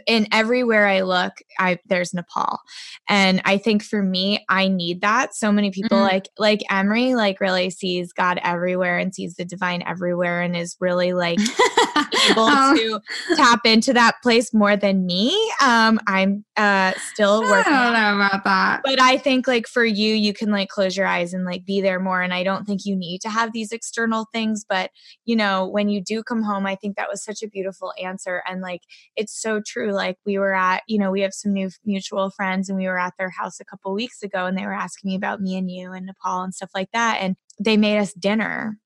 in 0.07 0.27
everywhere 0.33 0.87
I 0.87 1.03
look, 1.03 1.35
I 1.59 1.79
there's 1.87 2.15
Nepal. 2.15 2.61
And 3.09 3.43
I 3.45 3.59
think 3.59 3.83
for 3.83 4.03
me, 4.03 4.45
I 4.49 4.69
need 4.69 5.03
that. 5.03 5.35
So 5.35 5.53
many 5.53 5.71
people 5.71 5.99
mm. 5.99 6.03
like 6.03 6.29
like 6.39 6.63
Emory 6.71 7.15
like 7.15 7.41
really 7.41 7.71
sees 7.71 8.13
God 8.13 8.41
everywhere 8.43 8.99
and 8.99 9.15
sees 9.15 9.35
the 9.35 9.45
divine 9.45 9.83
everywhere 9.87 10.41
and 10.41 10.57
is 10.57 10.77
really 10.81 11.13
like 11.13 11.39
able 12.31 12.47
oh. 12.49 12.75
to 12.77 13.37
tap 13.37 13.61
into 13.65 13.93
that 13.93 14.15
place 14.23 14.55
more 14.55 14.77
than 14.77 15.05
me. 15.05 15.35
Um 15.61 16.01
I'm 16.07 16.45
uh 16.57 16.93
still 17.13 17.43
working. 17.43 17.73
I 17.73 17.85
don't 17.85 18.19
know 18.19 18.27
about 18.27 18.45
that. 18.45 18.81
But 18.85 19.01
I 19.01 19.19
think 19.19 19.47
like 19.47 19.67
for 19.67 19.85
you, 19.85 20.15
you 20.15 20.33
can 20.33 20.51
like 20.51 20.69
close 20.69 20.97
your 20.97 21.07
eyes 21.07 21.35
and 21.35 21.45
like 21.45 21.67
be 21.67 21.83
there 21.83 22.01
more. 22.01 22.23
And 22.23 22.33
I 22.33 22.43
don't 22.43 22.65
think 22.65 22.87
you 22.87 22.97
need 22.97 23.21
to 23.21 23.29
have 23.29 23.53
these 23.53 23.71
external 23.71 24.29
things. 24.33 24.65
But 24.67 24.91
you 25.27 25.37
know, 25.37 25.69
when 25.69 25.91
you 25.91 26.01
do 26.01 26.23
come 26.23 26.43
home, 26.43 26.65
I 26.65 26.75
think 26.75 26.97
that 26.97 27.11
was 27.11 27.23
such 27.23 27.43
a 27.43 27.49
beautiful 27.49 27.93
answer. 28.03 28.43
And 28.49 28.63
like 28.63 28.81
it's 29.15 29.39
so 29.39 29.61
true 29.61 29.74
true. 29.75 29.93
Like 29.93 30.17
we 30.25 30.39
were 30.39 30.55
at, 30.55 30.83
you 30.87 30.99
know, 30.99 31.11
we 31.11 31.23
have 31.23 31.35
some 31.35 31.53
new 31.53 31.71
mutual 31.85 32.31
friends 32.31 32.69
and 32.69 32.79
we 32.79 32.87
were 32.87 32.99
at 32.99 33.15
their 33.19 33.31
house 33.31 33.61
a 33.61 33.65
couple 33.65 33.93
weeks 33.93 34.23
ago 34.23 34.47
and 34.47 34.57
they 34.57 34.65
were 34.65 34.73
asking 34.73 35.11
me 35.11 35.17
about 35.17 35.41
me 35.41 35.57
and 35.57 35.71
you 35.71 35.93
and 35.93 36.07
Nepal 36.07 36.43
and 36.43 36.55
stuff 36.55 36.71
like 36.75 36.91
that. 36.93 37.19
And 37.21 37.37
they 37.59 37.77
made 37.77 37.99
us 37.99 38.13
dinner 38.13 38.79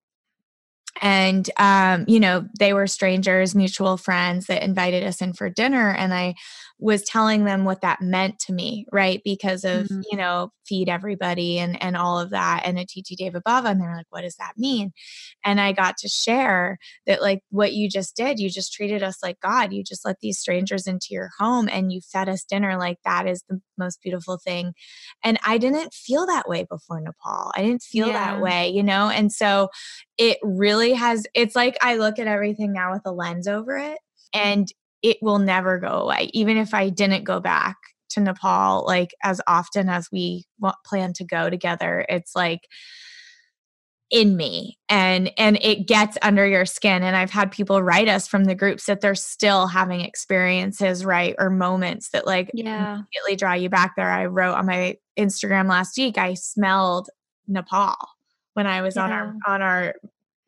and 1.01 1.49
um, 1.59 2.05
you 2.09 2.21
know 2.21 2.47
they 2.59 2.73
were 2.73 2.87
strangers 2.87 3.55
mutual 3.55 3.97
friends 3.97 4.47
that 4.47 4.63
invited 4.63 5.05
us 5.05 5.21
in 5.21 5.33
for 5.33 5.49
dinner 5.49 5.91
and 5.91 6.13
i 6.13 6.35
was 6.79 7.03
telling 7.03 7.45
them 7.45 7.65
what 7.65 7.81
that 7.81 8.01
meant 8.01 8.39
to 8.39 8.53
me 8.53 8.87
right 8.93 9.21
because 9.25 9.65
of 9.65 9.87
mm-hmm. 9.87 10.01
you 10.11 10.17
know 10.17 10.51
feed 10.69 10.89
everybody 10.89 11.59
and 11.59 11.81
and 11.83 11.97
all 11.97 12.19
of 12.19 12.31
that 12.31 12.63
and 12.65 12.79
Atithi 12.79 13.17
Deva 13.17 13.41
Bhava 13.47 13.71
and 13.71 13.81
they're 13.81 13.97
like 13.97 14.07
what 14.11 14.23
does 14.23 14.37
that 14.37 14.53
mean? 14.57 14.93
And 15.45 15.61
i 15.61 15.73
got 15.73 15.97
to 15.99 16.09
share 16.09 16.79
that 17.07 17.23
like 17.23 17.41
what 17.51 17.73
you 17.73 17.89
just 17.89 18.17
did 18.17 18.39
you 18.39 18.51
just 18.51 18.73
treated 18.73 19.03
us 19.03 19.19
like 19.23 19.41
god. 19.41 19.73
You 19.73 19.83
just 19.83 20.05
let 20.05 20.21
these 20.21 20.39
strangers 20.39 20.87
into 20.87 21.09
your 21.11 21.31
home 21.39 21.69
and 21.71 21.93
you 21.93 22.01
fed 22.01 22.29
us 22.29 22.45
dinner 22.45 22.77
like 22.77 22.99
that 23.05 23.27
is 23.27 23.43
the 23.49 23.61
most 23.77 24.01
beautiful 24.03 24.39
thing. 24.39 24.73
And 25.25 25.39
i 25.45 25.59
didn't 25.59 25.95
feel 25.95 26.27
that 26.27 26.49
way 26.49 26.67
before 26.69 27.01
nepal. 27.01 27.53
I 27.55 27.63
didn't 27.63 27.83
feel 27.83 28.09
yeah. 28.09 28.13
that 28.35 28.43
way 28.43 28.69
you 28.69 28.83
know? 28.83 29.09
And 29.09 29.33
so 29.33 29.69
it 30.19 30.39
really 30.43 30.93
has 30.93 31.27
it's 31.35 31.57
like 31.57 31.79
i 31.81 31.97
look 31.97 32.19
at 32.19 32.27
everything 32.27 32.73
now 32.73 32.93
with 32.93 33.03
a 33.07 33.13
lens 33.13 33.49
over 33.49 33.79
it 33.79 33.99
and 34.35 34.73
it 35.03 35.17
will 35.23 35.39
never 35.39 35.79
go 35.79 35.89
away 35.89 36.29
even 36.35 36.57
if 36.57 36.75
i 36.75 36.89
didn't 36.89 37.25
go 37.25 37.41
back 37.41 37.77
to 38.09 38.21
nepal 38.21 38.85
like 38.87 39.15
as 39.23 39.41
often 39.47 39.89
as 39.89 40.09
we 40.11 40.45
plan 40.85 41.13
to 41.13 41.25
go 41.25 41.51
together 41.51 42.05
it's 42.09 42.35
like 42.35 42.61
in 44.11 44.37
me 44.37 44.79
and 44.89 45.31
and 45.37 45.59
it 45.61 45.87
gets 45.87 46.17
under 46.23 46.47
your 46.47 46.65
skin 46.65 47.03
and 47.03 47.15
i've 47.15 47.31
had 47.31 47.51
people 47.51 47.83
write 47.83 48.09
us 48.09 48.27
from 48.27 48.45
the 48.45 48.55
groups 48.55 48.87
that 48.87 49.03
they're 49.03 49.15
still 49.15 49.67
having 49.67 50.01
experiences 50.01 51.05
right 51.05 51.35
or 51.39 51.51
moments 51.51 52.09
that 52.11 52.27
like 52.27 52.51
yeah 52.55 52.95
immediately 52.95 53.37
draw 53.37 53.53
you 53.53 53.69
back 53.69 53.95
there 53.97 54.11
i 54.11 54.25
wrote 54.25 54.55
on 54.55 54.65
my 54.65 54.97
instagram 55.19 55.69
last 55.69 55.99
week 55.99 56.17
i 56.17 56.33
smelled 56.33 57.11
nepal 57.49 57.97
when 58.55 58.67
I 58.67 58.83
was 58.83 58.97
yeah. 58.97 59.05
on 59.05 59.13
our 59.13 59.35
on 59.47 59.63
our 59.63 59.95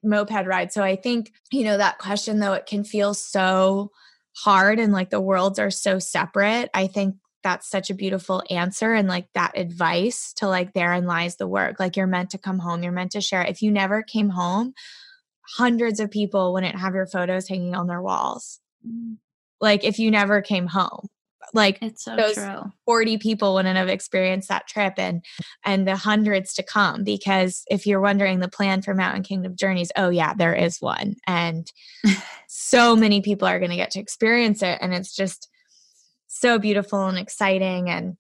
moped 0.03 0.47
ride. 0.47 0.73
So 0.73 0.83
I 0.83 0.97
think, 0.97 1.33
you 1.53 1.65
know, 1.65 1.77
that 1.77 1.99
question 1.99 2.41
though 2.41 2.55
it 2.55 2.67
can 2.67 2.85
feel 2.85 3.15
so 3.15 3.91
hard 4.37 4.79
and 4.79 4.93
like 4.93 5.11
the 5.11 5.21
worlds 5.21 5.59
are 5.59 5.71
so 5.71 5.99
separate. 5.99 6.71
I 6.75 6.87
think 6.87 7.17
that's 7.43 7.69
such 7.69 7.91
a 7.91 7.95
beautiful 7.95 8.43
answer 8.51 8.93
and 8.93 9.09
like 9.09 9.27
that 9.35 9.57
advice 9.57 10.33
to 10.35 10.49
like 10.49 10.73
therein 10.73 11.07
lies 11.07 11.37
the 11.37 11.49
work. 11.49 11.81
Like 11.81 11.97
you're 11.97 12.07
meant 12.07 12.31
to 12.31 12.39
come 12.39 12.59
home, 12.59 12.83
you're 12.83 12.93
meant 12.93 13.13
to 13.13 13.21
share. 13.21 13.43
If 13.43 13.63
you 13.63 13.71
never 13.71 14.03
came 14.03 14.31
home, 14.31 14.75
hundreds 15.57 16.01
of 16.01 16.11
people 16.11 16.53
wouldn't 16.53 16.79
have 16.79 16.95
your 16.95 17.07
photos 17.07 17.49
hanging 17.49 17.75
on 17.75 17.87
their 17.87 18.03
walls. 18.03 18.61
Mm. 18.87 19.17
Like 19.61 19.85
if 19.85 19.99
you 19.99 20.11
never 20.11 20.41
came 20.43 20.67
home 20.67 21.09
like 21.55 21.79
it's 21.81 22.05
so 22.05 22.17
those 22.17 22.35
true. 22.35 22.73
40 22.87 23.19
people 23.19 23.55
wouldn't 23.55 23.77
have 23.77 23.89
experienced 23.89 24.49
that 24.49 24.67
trip 24.67 24.95
and 24.97 25.25
and 25.65 25.87
the 25.87 25.97
hundreds 25.97 26.55
to 26.55 26.63
come 26.63 27.05
because 27.05 27.65
if 27.71 27.87
you're 27.87 28.01
wondering 28.01 28.41
the 28.41 28.49
plan 28.49 28.83
for 28.83 28.95
mountain 28.95 29.23
kingdom 29.23 29.57
journeys 29.57 29.91
oh 29.97 30.11
yeah 30.11 30.35
there 30.35 30.55
is 30.55 30.81
one 30.81 31.17
and 31.27 31.73
so 32.49 32.95
many 32.95 33.21
people 33.21 33.49
are 33.49 33.59
going 33.59 33.71
to 33.71 33.77
get 33.77 33.91
to 33.93 34.01
experience 34.01 34.63
it 34.63 34.79
and 34.81 34.95
it's 34.95 35.15
just 35.15 35.49
so 36.33 36.59
beautiful 36.59 37.09
and 37.09 37.19
exciting 37.19 37.91
and 37.91 38.17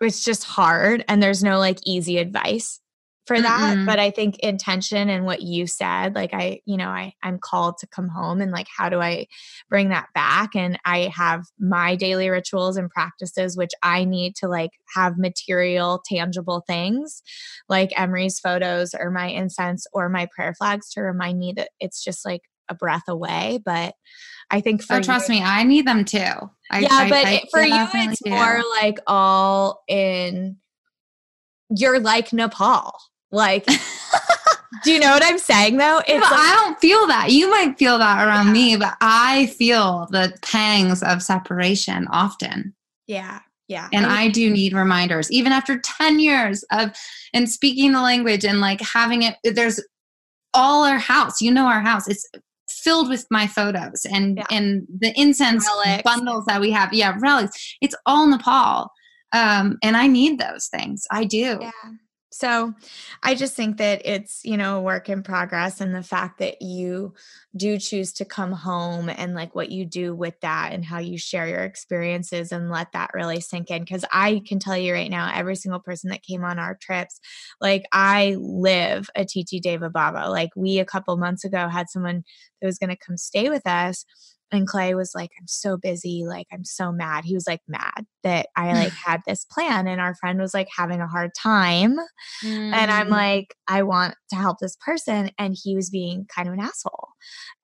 it's 0.00 0.24
just 0.24 0.42
hard 0.42 1.04
and 1.06 1.22
there's 1.22 1.44
no 1.44 1.58
like 1.58 1.78
easy 1.84 2.16
advice 2.16 2.80
for 3.26 3.40
that 3.40 3.76
mm 3.76 3.86
but 3.86 3.98
i 3.98 4.10
think 4.10 4.38
intention 4.40 5.08
and 5.08 5.24
what 5.24 5.42
you 5.42 5.66
said 5.66 6.14
like 6.14 6.32
i 6.32 6.60
you 6.64 6.76
know 6.76 6.88
i 6.88 7.12
i'm 7.22 7.38
called 7.38 7.76
to 7.78 7.86
come 7.86 8.08
home 8.08 8.40
and 8.40 8.52
like 8.52 8.66
how 8.76 8.88
do 8.88 9.00
i 9.00 9.26
bring 9.68 9.88
that 9.88 10.08
back? 10.14 10.54
And 10.54 10.78
i 10.84 11.10
have 11.14 11.44
my 11.58 11.96
daily 11.96 12.28
rituals 12.28 12.76
and 12.76 12.90
practices 12.90 13.56
which 13.56 13.72
i 13.82 14.04
need 14.04 14.36
to 14.36 14.48
like 14.48 14.70
have 14.94 15.18
material 15.18 16.02
tangible 16.04 16.62
things 16.66 17.22
like 17.68 17.90
emory's 17.98 18.38
photos 18.40 18.94
or 18.94 19.10
my 19.10 19.28
incense 19.28 19.86
or 19.92 20.08
my 20.08 20.26
prayer 20.34 20.54
flags 20.54 20.90
to 20.90 21.00
remind 21.02 21.38
me 21.38 21.52
that 21.56 21.70
it's 21.78 22.02
just 22.02 22.24
like 22.24 22.42
a 22.70 22.74
breath 22.74 23.08
away 23.08 23.60
but 23.64 23.94
i 24.50 24.60
think 24.60 24.82
for 24.82 24.96
oh, 24.96 25.02
trust 25.02 25.28
you, 25.28 25.36
me 25.36 25.42
i 25.42 25.62
need 25.62 25.86
them 25.86 26.04
too 26.04 26.32
I, 26.70 26.80
yeah 26.80 26.88
I, 26.90 27.08
but 27.08 27.26
I, 27.26 27.42
for 27.50 27.62
you 27.62 27.86
it's 27.94 28.22
do. 28.22 28.30
more 28.30 28.62
like 28.80 28.98
all 29.06 29.82
in 29.88 30.56
you're 31.68 32.00
like 32.00 32.32
nepal 32.32 32.92
like, 33.32 33.66
do 34.84 34.92
you 34.92 34.98
know 34.98 35.10
what 35.10 35.24
I'm 35.24 35.38
saying 35.38 35.76
though? 35.76 36.00
It's 36.06 36.22
like, 36.22 36.32
I 36.32 36.62
don't 36.64 36.80
feel 36.80 37.06
that. 37.06 37.30
You 37.30 37.50
might 37.50 37.78
feel 37.78 37.98
that 37.98 38.26
around 38.26 38.48
yeah. 38.48 38.52
me, 38.52 38.76
but 38.76 38.96
I 39.00 39.46
feel 39.46 40.08
the 40.10 40.36
pangs 40.42 41.02
of 41.02 41.22
separation 41.22 42.06
often. 42.10 42.74
Yeah. 43.06 43.40
Yeah. 43.68 43.88
And 43.92 44.04
I, 44.04 44.22
I 44.22 44.28
do 44.28 44.50
need 44.50 44.72
reminders, 44.72 45.30
even 45.30 45.52
after 45.52 45.78
10 45.78 46.18
years 46.18 46.64
of 46.72 46.90
and 47.32 47.48
speaking 47.48 47.92
the 47.92 48.02
language 48.02 48.44
and 48.44 48.60
like 48.60 48.80
having 48.80 49.22
it, 49.22 49.36
there's 49.44 49.80
all 50.54 50.84
our 50.84 50.98
house, 50.98 51.40
you 51.40 51.52
know, 51.52 51.66
our 51.66 51.80
house. 51.80 52.08
It's 52.08 52.28
filled 52.80 53.08
with 53.08 53.26
my 53.30 53.46
photos 53.46 54.04
and 54.04 54.38
yeah. 54.38 54.46
and 54.50 54.86
the 54.98 55.12
incense 55.20 55.66
relics. 55.66 56.02
bundles 56.02 56.44
that 56.46 56.60
we 56.60 56.70
have. 56.70 56.92
Yeah, 56.92 57.16
relics. 57.20 57.76
It's 57.80 57.94
all 58.06 58.26
Nepal. 58.26 58.90
Um, 59.32 59.78
and 59.82 59.96
I 59.96 60.06
need 60.06 60.38
those 60.38 60.66
things. 60.68 61.06
I 61.10 61.24
do. 61.24 61.58
Yeah. 61.60 61.70
So 62.32 62.72
I 63.24 63.34
just 63.34 63.54
think 63.54 63.78
that 63.78 64.02
it's, 64.04 64.44
you 64.44 64.56
know, 64.56 64.78
a 64.78 64.82
work 64.82 65.08
in 65.08 65.22
progress 65.24 65.80
and 65.80 65.92
the 65.92 66.02
fact 66.02 66.38
that 66.38 66.62
you 66.62 67.14
do 67.56 67.76
choose 67.76 68.12
to 68.14 68.24
come 68.24 68.52
home 68.52 69.08
and 69.08 69.34
like 69.34 69.54
what 69.56 69.70
you 69.70 69.84
do 69.84 70.14
with 70.14 70.38
that 70.40 70.72
and 70.72 70.84
how 70.84 70.98
you 70.98 71.18
share 71.18 71.48
your 71.48 71.64
experiences 71.64 72.52
and 72.52 72.70
let 72.70 72.92
that 72.92 73.10
really 73.14 73.40
sink 73.40 73.70
in. 73.70 73.84
Cause 73.84 74.04
I 74.12 74.42
can 74.46 74.60
tell 74.60 74.78
you 74.78 74.92
right 74.94 75.10
now, 75.10 75.32
every 75.34 75.56
single 75.56 75.80
person 75.80 76.10
that 76.10 76.22
came 76.22 76.44
on 76.44 76.60
our 76.60 76.76
trips, 76.76 77.18
like 77.60 77.84
I 77.92 78.36
live 78.38 79.10
Atithi 79.16 79.60
Deva 79.60 79.90
Bhava. 79.90 80.28
Like 80.30 80.50
we 80.54 80.78
a 80.78 80.84
couple 80.84 81.16
months 81.16 81.44
ago 81.44 81.68
had 81.68 81.90
someone 81.90 82.22
that 82.60 82.66
was 82.66 82.78
going 82.78 82.90
to 82.90 82.96
come 82.96 83.16
stay 83.16 83.48
with 83.48 83.66
us 83.66 84.04
and 84.52 84.66
Clay 84.66 84.94
was 84.94 85.12
like, 85.14 85.30
I'm 85.38 85.46
so 85.46 85.76
busy. 85.76 86.24
Like, 86.26 86.46
I'm 86.52 86.64
so 86.64 86.90
mad. 86.90 87.24
He 87.24 87.34
was 87.34 87.46
like 87.46 87.60
mad 87.68 88.06
that 88.24 88.48
I 88.56 88.72
like 88.72 88.92
had 89.06 89.20
this 89.26 89.44
plan 89.44 89.86
and 89.86 90.00
our 90.00 90.14
friend 90.16 90.40
was 90.40 90.54
like 90.54 90.68
having 90.76 91.00
a 91.00 91.06
hard 91.06 91.30
time. 91.40 91.96
Mm. 92.44 92.72
And 92.72 92.90
I'm 92.90 93.08
mm. 93.08 93.12
like, 93.12 93.54
I 93.68 93.82
want 93.82 94.14
to 94.30 94.36
help 94.36 94.58
this 94.60 94.76
person. 94.84 95.30
And 95.38 95.56
he 95.60 95.76
was 95.76 95.90
being 95.90 96.26
kind 96.34 96.48
of 96.48 96.54
an 96.54 96.60
asshole. 96.60 97.08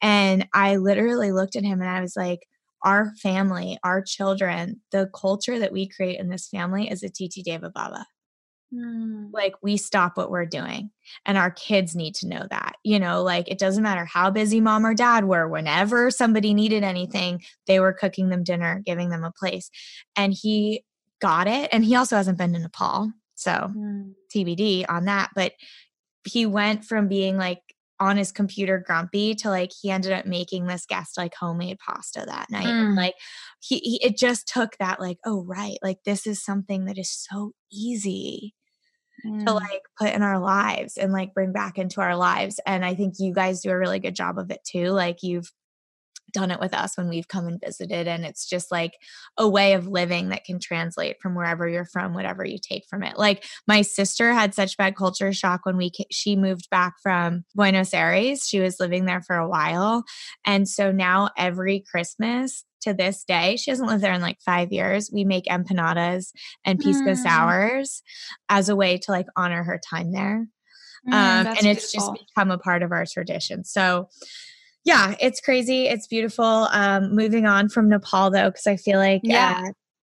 And 0.00 0.46
I 0.52 0.76
literally 0.76 1.32
looked 1.32 1.56
at 1.56 1.64
him 1.64 1.80
and 1.80 1.90
I 1.90 2.00
was 2.00 2.14
like, 2.16 2.40
our 2.82 3.12
family, 3.20 3.78
our 3.82 4.00
children, 4.00 4.80
the 4.92 5.10
culture 5.18 5.58
that 5.58 5.72
we 5.72 5.88
create 5.88 6.20
in 6.20 6.28
this 6.28 6.48
family 6.48 6.88
is 6.88 7.02
Atithi 7.02 7.42
Deva 7.42 7.70
Bhava. 7.76 8.04
Mm. 8.72 9.28
like 9.32 9.54
we 9.62 9.76
stop 9.76 10.16
what 10.16 10.30
we're 10.30 10.46
doing 10.46 10.90
and 11.24 11.38
our 11.38 11.50
kids 11.50 11.94
need 11.94 12.14
to 12.14 12.26
know 12.26 12.46
that 12.50 12.76
you 12.82 12.98
know 12.98 13.22
like 13.22 13.48
it 13.48 13.58
doesn't 13.58 13.82
matter 13.82 14.04
how 14.04 14.30
busy 14.30 14.60
mom 14.60 14.84
or 14.86 14.94
dad 14.94 15.24
were 15.24 15.48
whenever 15.48 16.10
somebody 16.10 16.54
needed 16.54 16.82
anything 16.82 17.42
they 17.66 17.80
were 17.80 17.92
cooking 17.92 18.28
them 18.28 18.44
dinner 18.44 18.82
giving 18.84 19.10
them 19.10 19.24
a 19.24 19.32
place 19.32 19.70
and 20.16 20.32
he 20.32 20.84
got 21.20 21.46
it 21.46 21.68
and 21.72 21.84
he 21.84 21.94
also 21.94 22.16
hasn't 22.16 22.38
been 22.38 22.52
to 22.52 22.58
nepal 22.58 23.10
so 23.34 23.50
mm. 23.50 24.12
tbd 24.34 24.84
on 24.88 25.04
that 25.04 25.30
but 25.34 25.52
he 26.24 26.44
went 26.44 26.84
from 26.84 27.08
being 27.08 27.36
like 27.36 27.60
on 27.98 28.16
his 28.16 28.32
computer 28.32 28.82
grumpy 28.84 29.34
to 29.34 29.48
like 29.48 29.70
he 29.80 29.90
ended 29.90 30.12
up 30.12 30.26
making 30.26 30.66
this 30.66 30.84
guest 30.86 31.16
like 31.16 31.34
homemade 31.34 31.78
pasta 31.78 32.24
that 32.26 32.50
night 32.50 32.66
mm. 32.66 32.70
and 32.70 32.94
like 32.94 33.14
he, 33.60 33.78
he, 33.78 34.04
it 34.04 34.18
just 34.18 34.46
took 34.46 34.76
that 34.78 35.00
like 35.00 35.18
oh 35.24 35.44
right 35.44 35.78
like 35.82 35.98
this 36.04 36.26
is 36.26 36.44
something 36.44 36.84
that 36.84 36.98
is 36.98 37.10
so 37.10 37.52
easy 37.72 38.54
mm. 39.26 39.44
to 39.44 39.52
like 39.52 39.82
put 39.98 40.12
in 40.12 40.22
our 40.22 40.38
lives 40.38 40.96
and 40.96 41.12
like 41.12 41.32
bring 41.32 41.52
back 41.52 41.78
into 41.78 42.00
our 42.00 42.16
lives 42.16 42.60
and 42.66 42.84
i 42.84 42.94
think 42.94 43.14
you 43.18 43.32
guys 43.32 43.62
do 43.62 43.70
a 43.70 43.78
really 43.78 43.98
good 43.98 44.14
job 44.14 44.38
of 44.38 44.50
it 44.50 44.60
too 44.64 44.90
like 44.90 45.22
you've 45.22 45.50
done 46.36 46.50
it 46.50 46.60
with 46.60 46.74
us 46.74 46.98
when 46.98 47.08
we've 47.08 47.28
come 47.28 47.48
and 47.48 47.58
visited 47.64 48.06
and 48.06 48.22
it's 48.22 48.46
just 48.46 48.70
like 48.70 48.92
a 49.38 49.48
way 49.48 49.72
of 49.72 49.88
living 49.88 50.28
that 50.28 50.44
can 50.44 50.60
translate 50.60 51.16
from 51.18 51.34
wherever 51.34 51.66
you're 51.66 51.86
from 51.86 52.12
whatever 52.12 52.44
you 52.44 52.58
take 52.58 52.84
from 52.90 53.02
it. 53.02 53.16
Like 53.16 53.46
my 53.66 53.80
sister 53.80 54.34
had 54.34 54.52
such 54.52 54.76
bad 54.76 54.96
culture 54.96 55.32
shock 55.32 55.64
when 55.64 55.78
we 55.78 55.90
she 56.10 56.36
moved 56.36 56.68
back 56.68 56.96
from 57.02 57.44
Buenos 57.54 57.94
Aires. 57.94 58.46
She 58.46 58.60
was 58.60 58.78
living 58.78 59.06
there 59.06 59.22
for 59.22 59.36
a 59.36 59.48
while. 59.48 60.04
And 60.44 60.68
so 60.68 60.92
now 60.92 61.30
every 61.38 61.82
christmas 61.90 62.64
to 62.82 62.92
this 62.92 63.24
day 63.24 63.56
she 63.56 63.70
hasn't 63.70 63.88
lived 63.88 64.02
there 64.02 64.12
in 64.12 64.20
like 64.20 64.38
5 64.44 64.70
years 64.70 65.10
we 65.10 65.24
make 65.24 65.46
empanadas 65.46 66.32
and 66.66 66.78
pisco 66.78 67.12
mm. 67.12 67.16
sours 67.16 68.02
as 68.50 68.68
a 68.68 68.76
way 68.76 68.98
to 68.98 69.10
like 69.10 69.26
honor 69.36 69.64
her 69.64 69.80
time 69.90 70.12
there. 70.12 70.46
Mm, 71.08 71.12
um, 71.12 71.46
and 71.46 71.64
it's 71.64 71.92
beautiful. 71.92 72.14
just 72.14 72.26
become 72.28 72.50
a 72.50 72.58
part 72.58 72.82
of 72.82 72.92
our 72.92 73.06
tradition. 73.06 73.64
So 73.64 74.08
yeah, 74.86 75.16
it's 75.20 75.40
crazy. 75.40 75.88
It's 75.88 76.06
beautiful. 76.06 76.44
Um, 76.44 77.12
moving 77.12 77.44
on 77.44 77.68
from 77.68 77.88
Nepal 77.88 78.30
though, 78.30 78.50
because 78.50 78.68
I 78.68 78.76
feel 78.76 78.98
like 78.98 79.20
yeah. 79.24 79.64
Uh, 79.66 79.72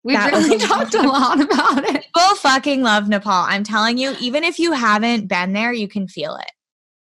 We've 0.03 0.25
really 0.25 0.59
talked 0.67 0.95
a 0.95 1.03
lot 1.03 1.41
about 1.41 1.85
it. 1.85 2.07
People 2.15 2.37
fucking 2.37 2.83
love 2.83 3.09
Nepal. 3.09 3.33
I'm 3.33 3.65
telling 3.65 3.99
you, 3.99 4.15
even 4.21 4.45
if 4.45 4.61
you 4.61 4.71
haven't 4.71 5.27
been 5.27 5.53
there, 5.53 5.73
you 5.73 5.89
can 5.89 6.07
feel 6.07 6.37
it. 6.37 6.51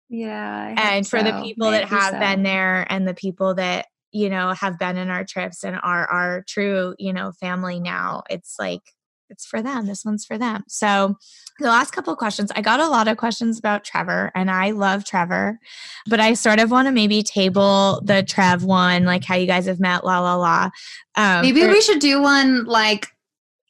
Yeah. 0.07 0.75
And 0.77 1.07
for 1.07 1.17
so. 1.17 1.25
the 1.25 1.41
people 1.41 1.71
Maybe 1.71 1.79
that 1.79 1.89
have 1.89 2.13
so. 2.13 2.19
been 2.19 2.43
there 2.43 2.85
and 2.91 3.07
the 3.07 3.15
people 3.15 3.55
that, 3.55 3.87
you 4.11 4.29
know, 4.29 4.51
have 4.51 4.77
been 4.77 4.97
in 4.97 5.09
our 5.09 5.23
trips 5.23 5.63
and 5.63 5.77
are 5.81 6.05
our 6.05 6.43
true, 6.47 6.93
you 6.99 7.11
know, 7.11 7.31
family 7.31 7.79
now, 7.79 8.21
it's 8.29 8.57
like 8.59 8.83
it's 9.31 9.45
for 9.45 9.61
them. 9.61 9.87
This 9.87 10.05
one's 10.05 10.25
for 10.25 10.37
them. 10.37 10.63
So, 10.67 11.15
the 11.59 11.67
last 11.67 11.91
couple 11.91 12.15
questions, 12.15 12.51
I 12.55 12.61
got 12.61 12.79
a 12.79 12.87
lot 12.87 13.07
of 13.07 13.17
questions 13.17 13.57
about 13.57 13.83
Trevor, 13.83 14.31
and 14.35 14.49
I 14.49 14.71
love 14.71 15.05
Trevor, 15.05 15.59
but 16.07 16.19
I 16.19 16.33
sort 16.33 16.59
of 16.59 16.71
want 16.71 16.87
to 16.87 16.91
maybe 16.91 17.23
table 17.23 18.01
the 18.03 18.23
Trev 18.23 18.63
one, 18.63 19.05
like 19.05 19.23
how 19.23 19.35
you 19.35 19.47
guys 19.47 19.65
have 19.65 19.79
met, 19.79 20.05
la 20.05 20.19
la 20.19 20.35
la. 20.35 20.69
Um, 21.15 21.41
maybe 21.41 21.61
for, 21.61 21.69
we 21.69 21.81
should 21.81 21.99
do 21.99 22.21
one 22.21 22.65
like 22.65 23.07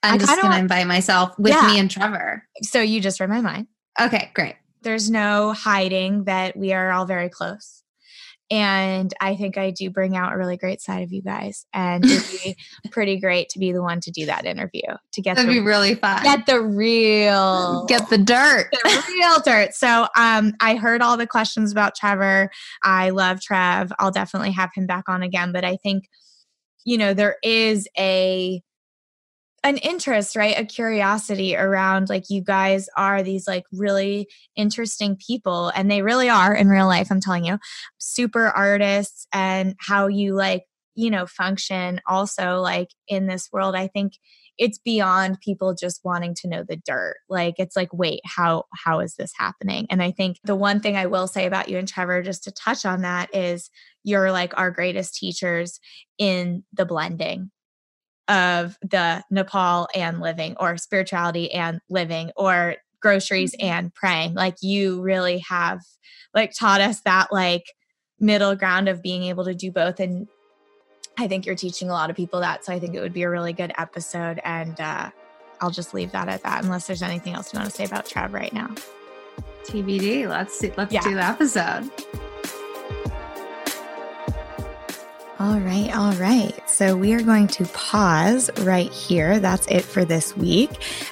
I'm 0.03 0.15
I 0.15 0.17
just 0.17 0.29
gonna 0.29 0.49
want, 0.49 0.61
invite 0.61 0.87
myself 0.87 1.37
with 1.37 1.53
yeah. 1.53 1.67
me 1.67 1.79
and 1.79 1.89
Trevor. 1.89 2.43
So 2.63 2.81
you 2.81 3.01
just 3.01 3.19
read 3.19 3.29
my 3.29 3.41
mind. 3.41 3.67
Okay, 3.99 4.31
great. 4.33 4.55
There's 4.81 5.09
no 5.09 5.53
hiding 5.53 6.23
that 6.23 6.57
we 6.57 6.73
are 6.73 6.91
all 6.91 7.05
very 7.05 7.29
close. 7.29 7.80
And 8.51 9.13
I 9.21 9.37
think 9.37 9.57
I 9.57 9.71
do 9.71 9.89
bring 9.89 10.17
out 10.17 10.33
a 10.33 10.37
really 10.37 10.57
great 10.57 10.81
side 10.81 11.03
of 11.03 11.13
you 11.13 11.21
guys. 11.21 11.65
And 11.73 12.05
it'd 12.05 12.41
be 12.43 12.57
pretty 12.91 13.17
great 13.17 13.47
to 13.49 13.59
be 13.59 13.71
the 13.71 13.81
one 13.81 14.01
to 14.01 14.11
do 14.11 14.25
that 14.25 14.45
interview 14.45 14.81
to 15.13 15.21
get 15.21 15.37
That'd 15.37 15.49
the, 15.49 15.59
be 15.59 15.65
really 15.65 15.95
fun. 15.95 16.21
Get 16.21 16.45
the 16.45 16.61
real 16.61 17.85
get 17.85 18.09
the 18.09 18.17
dirt. 18.17 18.67
The 18.71 19.03
real 19.07 19.39
dirt. 19.39 19.73
So 19.73 20.07
um 20.17 20.53
I 20.59 20.75
heard 20.75 21.01
all 21.01 21.15
the 21.15 21.25
questions 21.25 21.71
about 21.71 21.95
Trevor. 21.95 22.51
I 22.83 23.11
love 23.11 23.39
Trev. 23.39 23.93
I'll 23.99 24.11
definitely 24.11 24.51
have 24.51 24.71
him 24.75 24.85
back 24.85 25.07
on 25.07 25.23
again. 25.23 25.53
But 25.53 25.63
I 25.63 25.77
think, 25.77 26.09
you 26.83 26.97
know, 26.97 27.13
there 27.13 27.37
is 27.41 27.87
a 27.97 28.61
an 29.63 29.77
interest, 29.77 30.35
right? 30.35 30.57
A 30.57 30.65
curiosity 30.65 31.55
around 31.55 32.09
like 32.09 32.29
you 32.29 32.41
guys 32.41 32.89
are 32.97 33.21
these 33.21 33.47
like 33.47 33.63
really 33.71 34.27
interesting 34.55 35.15
people 35.15 35.71
and 35.75 35.89
they 35.89 36.01
really 36.01 36.29
are 36.29 36.53
in 36.53 36.67
real 36.67 36.87
life, 36.87 37.11
I'm 37.11 37.21
telling 37.21 37.45
you. 37.45 37.59
Super 37.99 38.47
artists 38.47 39.27
and 39.31 39.75
how 39.79 40.07
you 40.07 40.33
like, 40.33 40.63
you 40.95 41.11
know, 41.11 41.27
function 41.27 42.01
also 42.07 42.59
like 42.59 42.89
in 43.07 43.27
this 43.27 43.49
world. 43.51 43.75
I 43.75 43.87
think 43.87 44.13
it's 44.57 44.79
beyond 44.79 45.39
people 45.41 45.73
just 45.73 46.01
wanting 46.03 46.35
to 46.35 46.47
know 46.47 46.63
the 46.67 46.75
dirt. 46.75 47.17
Like 47.29 47.55
it's 47.57 47.75
like, 47.75 47.93
wait, 47.93 48.21
how 48.25 48.65
how 48.73 48.99
is 48.99 49.15
this 49.15 49.31
happening? 49.37 49.85
And 49.89 50.01
I 50.01 50.11
think 50.11 50.37
the 50.43 50.55
one 50.55 50.79
thing 50.79 50.95
I 50.97 51.05
will 51.05 51.27
say 51.27 51.45
about 51.45 51.69
you 51.69 51.77
and 51.77 51.87
Trevor 51.87 52.21
just 52.23 52.43
to 52.45 52.51
touch 52.51 52.85
on 52.85 53.01
that 53.01 53.33
is 53.33 53.69
you're 54.03 54.31
like 54.31 54.57
our 54.57 54.71
greatest 54.71 55.15
teachers 55.15 55.79
in 56.17 56.63
the 56.73 56.85
blending 56.85 57.51
of 58.27 58.77
the 58.81 59.23
Nepal 59.29 59.87
and 59.95 60.19
living 60.19 60.55
or 60.59 60.77
spirituality 60.77 61.51
and 61.51 61.81
living 61.89 62.31
or 62.35 62.75
groceries 63.01 63.53
mm-hmm. 63.53 63.67
and 63.67 63.93
praying. 63.93 64.33
Like 64.33 64.55
you 64.61 65.01
really 65.01 65.39
have 65.49 65.79
like 66.33 66.53
taught 66.57 66.81
us 66.81 67.01
that 67.01 67.31
like 67.31 67.63
middle 68.19 68.55
ground 68.55 68.87
of 68.87 69.01
being 69.01 69.23
able 69.23 69.45
to 69.45 69.53
do 69.53 69.71
both 69.71 69.99
and 69.99 70.27
I 71.17 71.27
think 71.27 71.45
you're 71.45 71.55
teaching 71.55 71.89
a 71.89 71.93
lot 71.93 72.09
of 72.09 72.15
people 72.15 72.39
that. 72.39 72.63
So 72.63 72.71
I 72.71 72.79
think 72.79 72.95
it 72.95 73.01
would 73.01 73.13
be 73.13 73.23
a 73.23 73.29
really 73.29 73.53
good 73.53 73.73
episode 73.77 74.39
and 74.43 74.79
uh 74.79 75.09
I'll 75.59 75.71
just 75.71 75.93
leave 75.93 76.11
that 76.13 76.27
at 76.27 76.41
that 76.43 76.63
unless 76.63 76.87
there's 76.87 77.03
anything 77.03 77.33
else 77.33 77.53
you 77.53 77.59
want 77.59 77.69
to 77.69 77.75
say 77.75 77.85
about 77.85 78.07
Trev 78.07 78.33
right 78.33 78.51
now. 78.51 78.73
TBD. 79.65 80.27
Let's 80.27 80.57
see, 80.57 80.71
let's 80.75 80.91
yeah. 80.91 81.01
do 81.01 81.13
the 81.13 81.23
episode. 81.23 81.91
All 85.41 85.59
right, 85.59 85.89
all 85.97 86.13
right. 86.13 86.69
So 86.69 86.95
we 86.95 87.13
are 87.13 87.21
going 87.23 87.47
to 87.47 87.65
pause 87.65 88.51
right 88.59 88.91
here. 88.91 89.39
That's 89.39 89.65
it 89.65 89.81
for 89.81 90.05
this 90.05 90.37
week. 90.37 90.69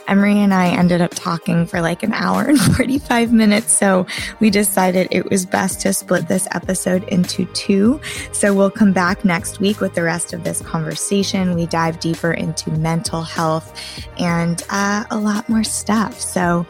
Emory 0.08 0.38
and 0.38 0.54
I 0.54 0.68
ended 0.68 1.02
up 1.02 1.16
talking 1.16 1.66
for 1.66 1.82
like 1.82 2.04
an 2.04 2.14
hour 2.14 2.44
and 2.44 2.62
45 2.76 3.34
minutes. 3.34 3.74
So 3.74 4.06
we 4.40 4.52
decided 4.52 5.08
it 5.10 5.28
was 5.32 5.48
best 5.48 5.82
to 5.82 5.94
split 5.94 6.28
this 6.28 6.48
episode 6.52 7.06
into 7.06 7.46
two. 7.54 8.00
So 8.32 8.54
we'll 8.54 8.70
come 8.70 8.94
back 8.94 9.26
next 9.26 9.60
week 9.60 9.80
with 9.82 9.96
the 9.96 10.04
rest 10.04 10.32
of 10.32 10.44
this 10.44 10.62
conversation. 10.62 11.56
We 11.56 11.66
dive 11.66 12.00
deeper 12.00 12.32
into 12.32 12.70
mental 12.70 13.24
health 13.24 13.82
and 14.20 14.62
uh, 14.70 15.06
a 15.10 15.18
lot 15.18 15.50
more 15.50 15.64
stuff. 15.64 16.22
So 16.22 16.68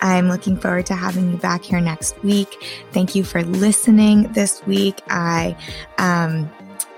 I'm 0.00 0.28
looking 0.28 0.56
forward 0.56 0.86
to 0.86 0.94
having 0.94 1.30
you 1.30 1.36
back 1.36 1.62
here 1.62 1.80
next 1.82 2.22
week. 2.24 2.64
Thank 2.92 3.14
you 3.14 3.22
for 3.22 3.42
listening 3.42 4.32
this 4.32 4.64
week. 4.66 5.02
I, 5.10 5.54
um, 5.98 6.50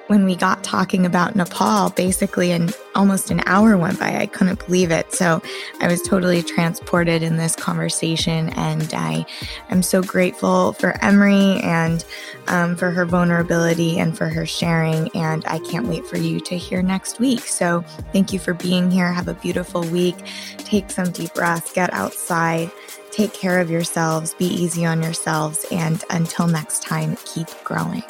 when 0.08 0.24
we 0.24 0.36
got 0.36 0.62
talking 0.62 1.06
about 1.06 1.34
Nepal, 1.34 1.90
basically, 1.90 2.52
and 2.52 2.74
almost 2.94 3.30
an 3.30 3.42
hour 3.46 3.76
went 3.76 3.98
by. 3.98 4.16
I 4.16 4.26
couldn't 4.26 4.64
believe 4.66 4.90
it. 4.90 5.12
So 5.12 5.42
I 5.80 5.88
was 5.88 6.02
totally 6.02 6.42
transported 6.42 7.22
in 7.22 7.36
this 7.36 7.56
conversation, 7.56 8.50
and 8.50 8.92
I 8.94 9.24
am 9.70 9.82
so 9.82 10.02
grateful 10.02 10.74
for 10.74 11.02
Emory 11.02 11.60
and 11.62 12.04
um, 12.48 12.76
for 12.76 12.90
her 12.90 13.06
vulnerability 13.06 13.98
and 13.98 14.16
for 14.16 14.28
her 14.28 14.44
sharing. 14.44 15.08
And 15.16 15.44
I 15.46 15.58
can't 15.60 15.86
wait 15.86 16.06
for 16.06 16.18
you 16.18 16.40
to 16.40 16.56
hear 16.56 16.82
next 16.82 17.18
week. 17.18 17.40
So 17.40 17.82
thank 18.12 18.32
you 18.32 18.38
for 18.38 18.54
being 18.54 18.90
here. 18.90 19.12
Have 19.12 19.28
a 19.28 19.34
beautiful 19.34 19.82
week. 19.82 20.16
Take 20.58 20.90
some 20.90 21.10
deep 21.10 21.34
breaths. 21.34 21.72
Get 21.72 21.92
outside. 21.92 22.70
Take 23.10 23.32
care 23.32 23.60
of 23.60 23.70
yourselves. 23.70 24.34
Be 24.34 24.46
easy 24.46 24.84
on 24.84 25.02
yourselves. 25.02 25.64
And 25.70 26.04
until 26.10 26.46
next 26.46 26.82
time, 26.82 27.16
keep 27.24 27.48
growing. 27.62 28.02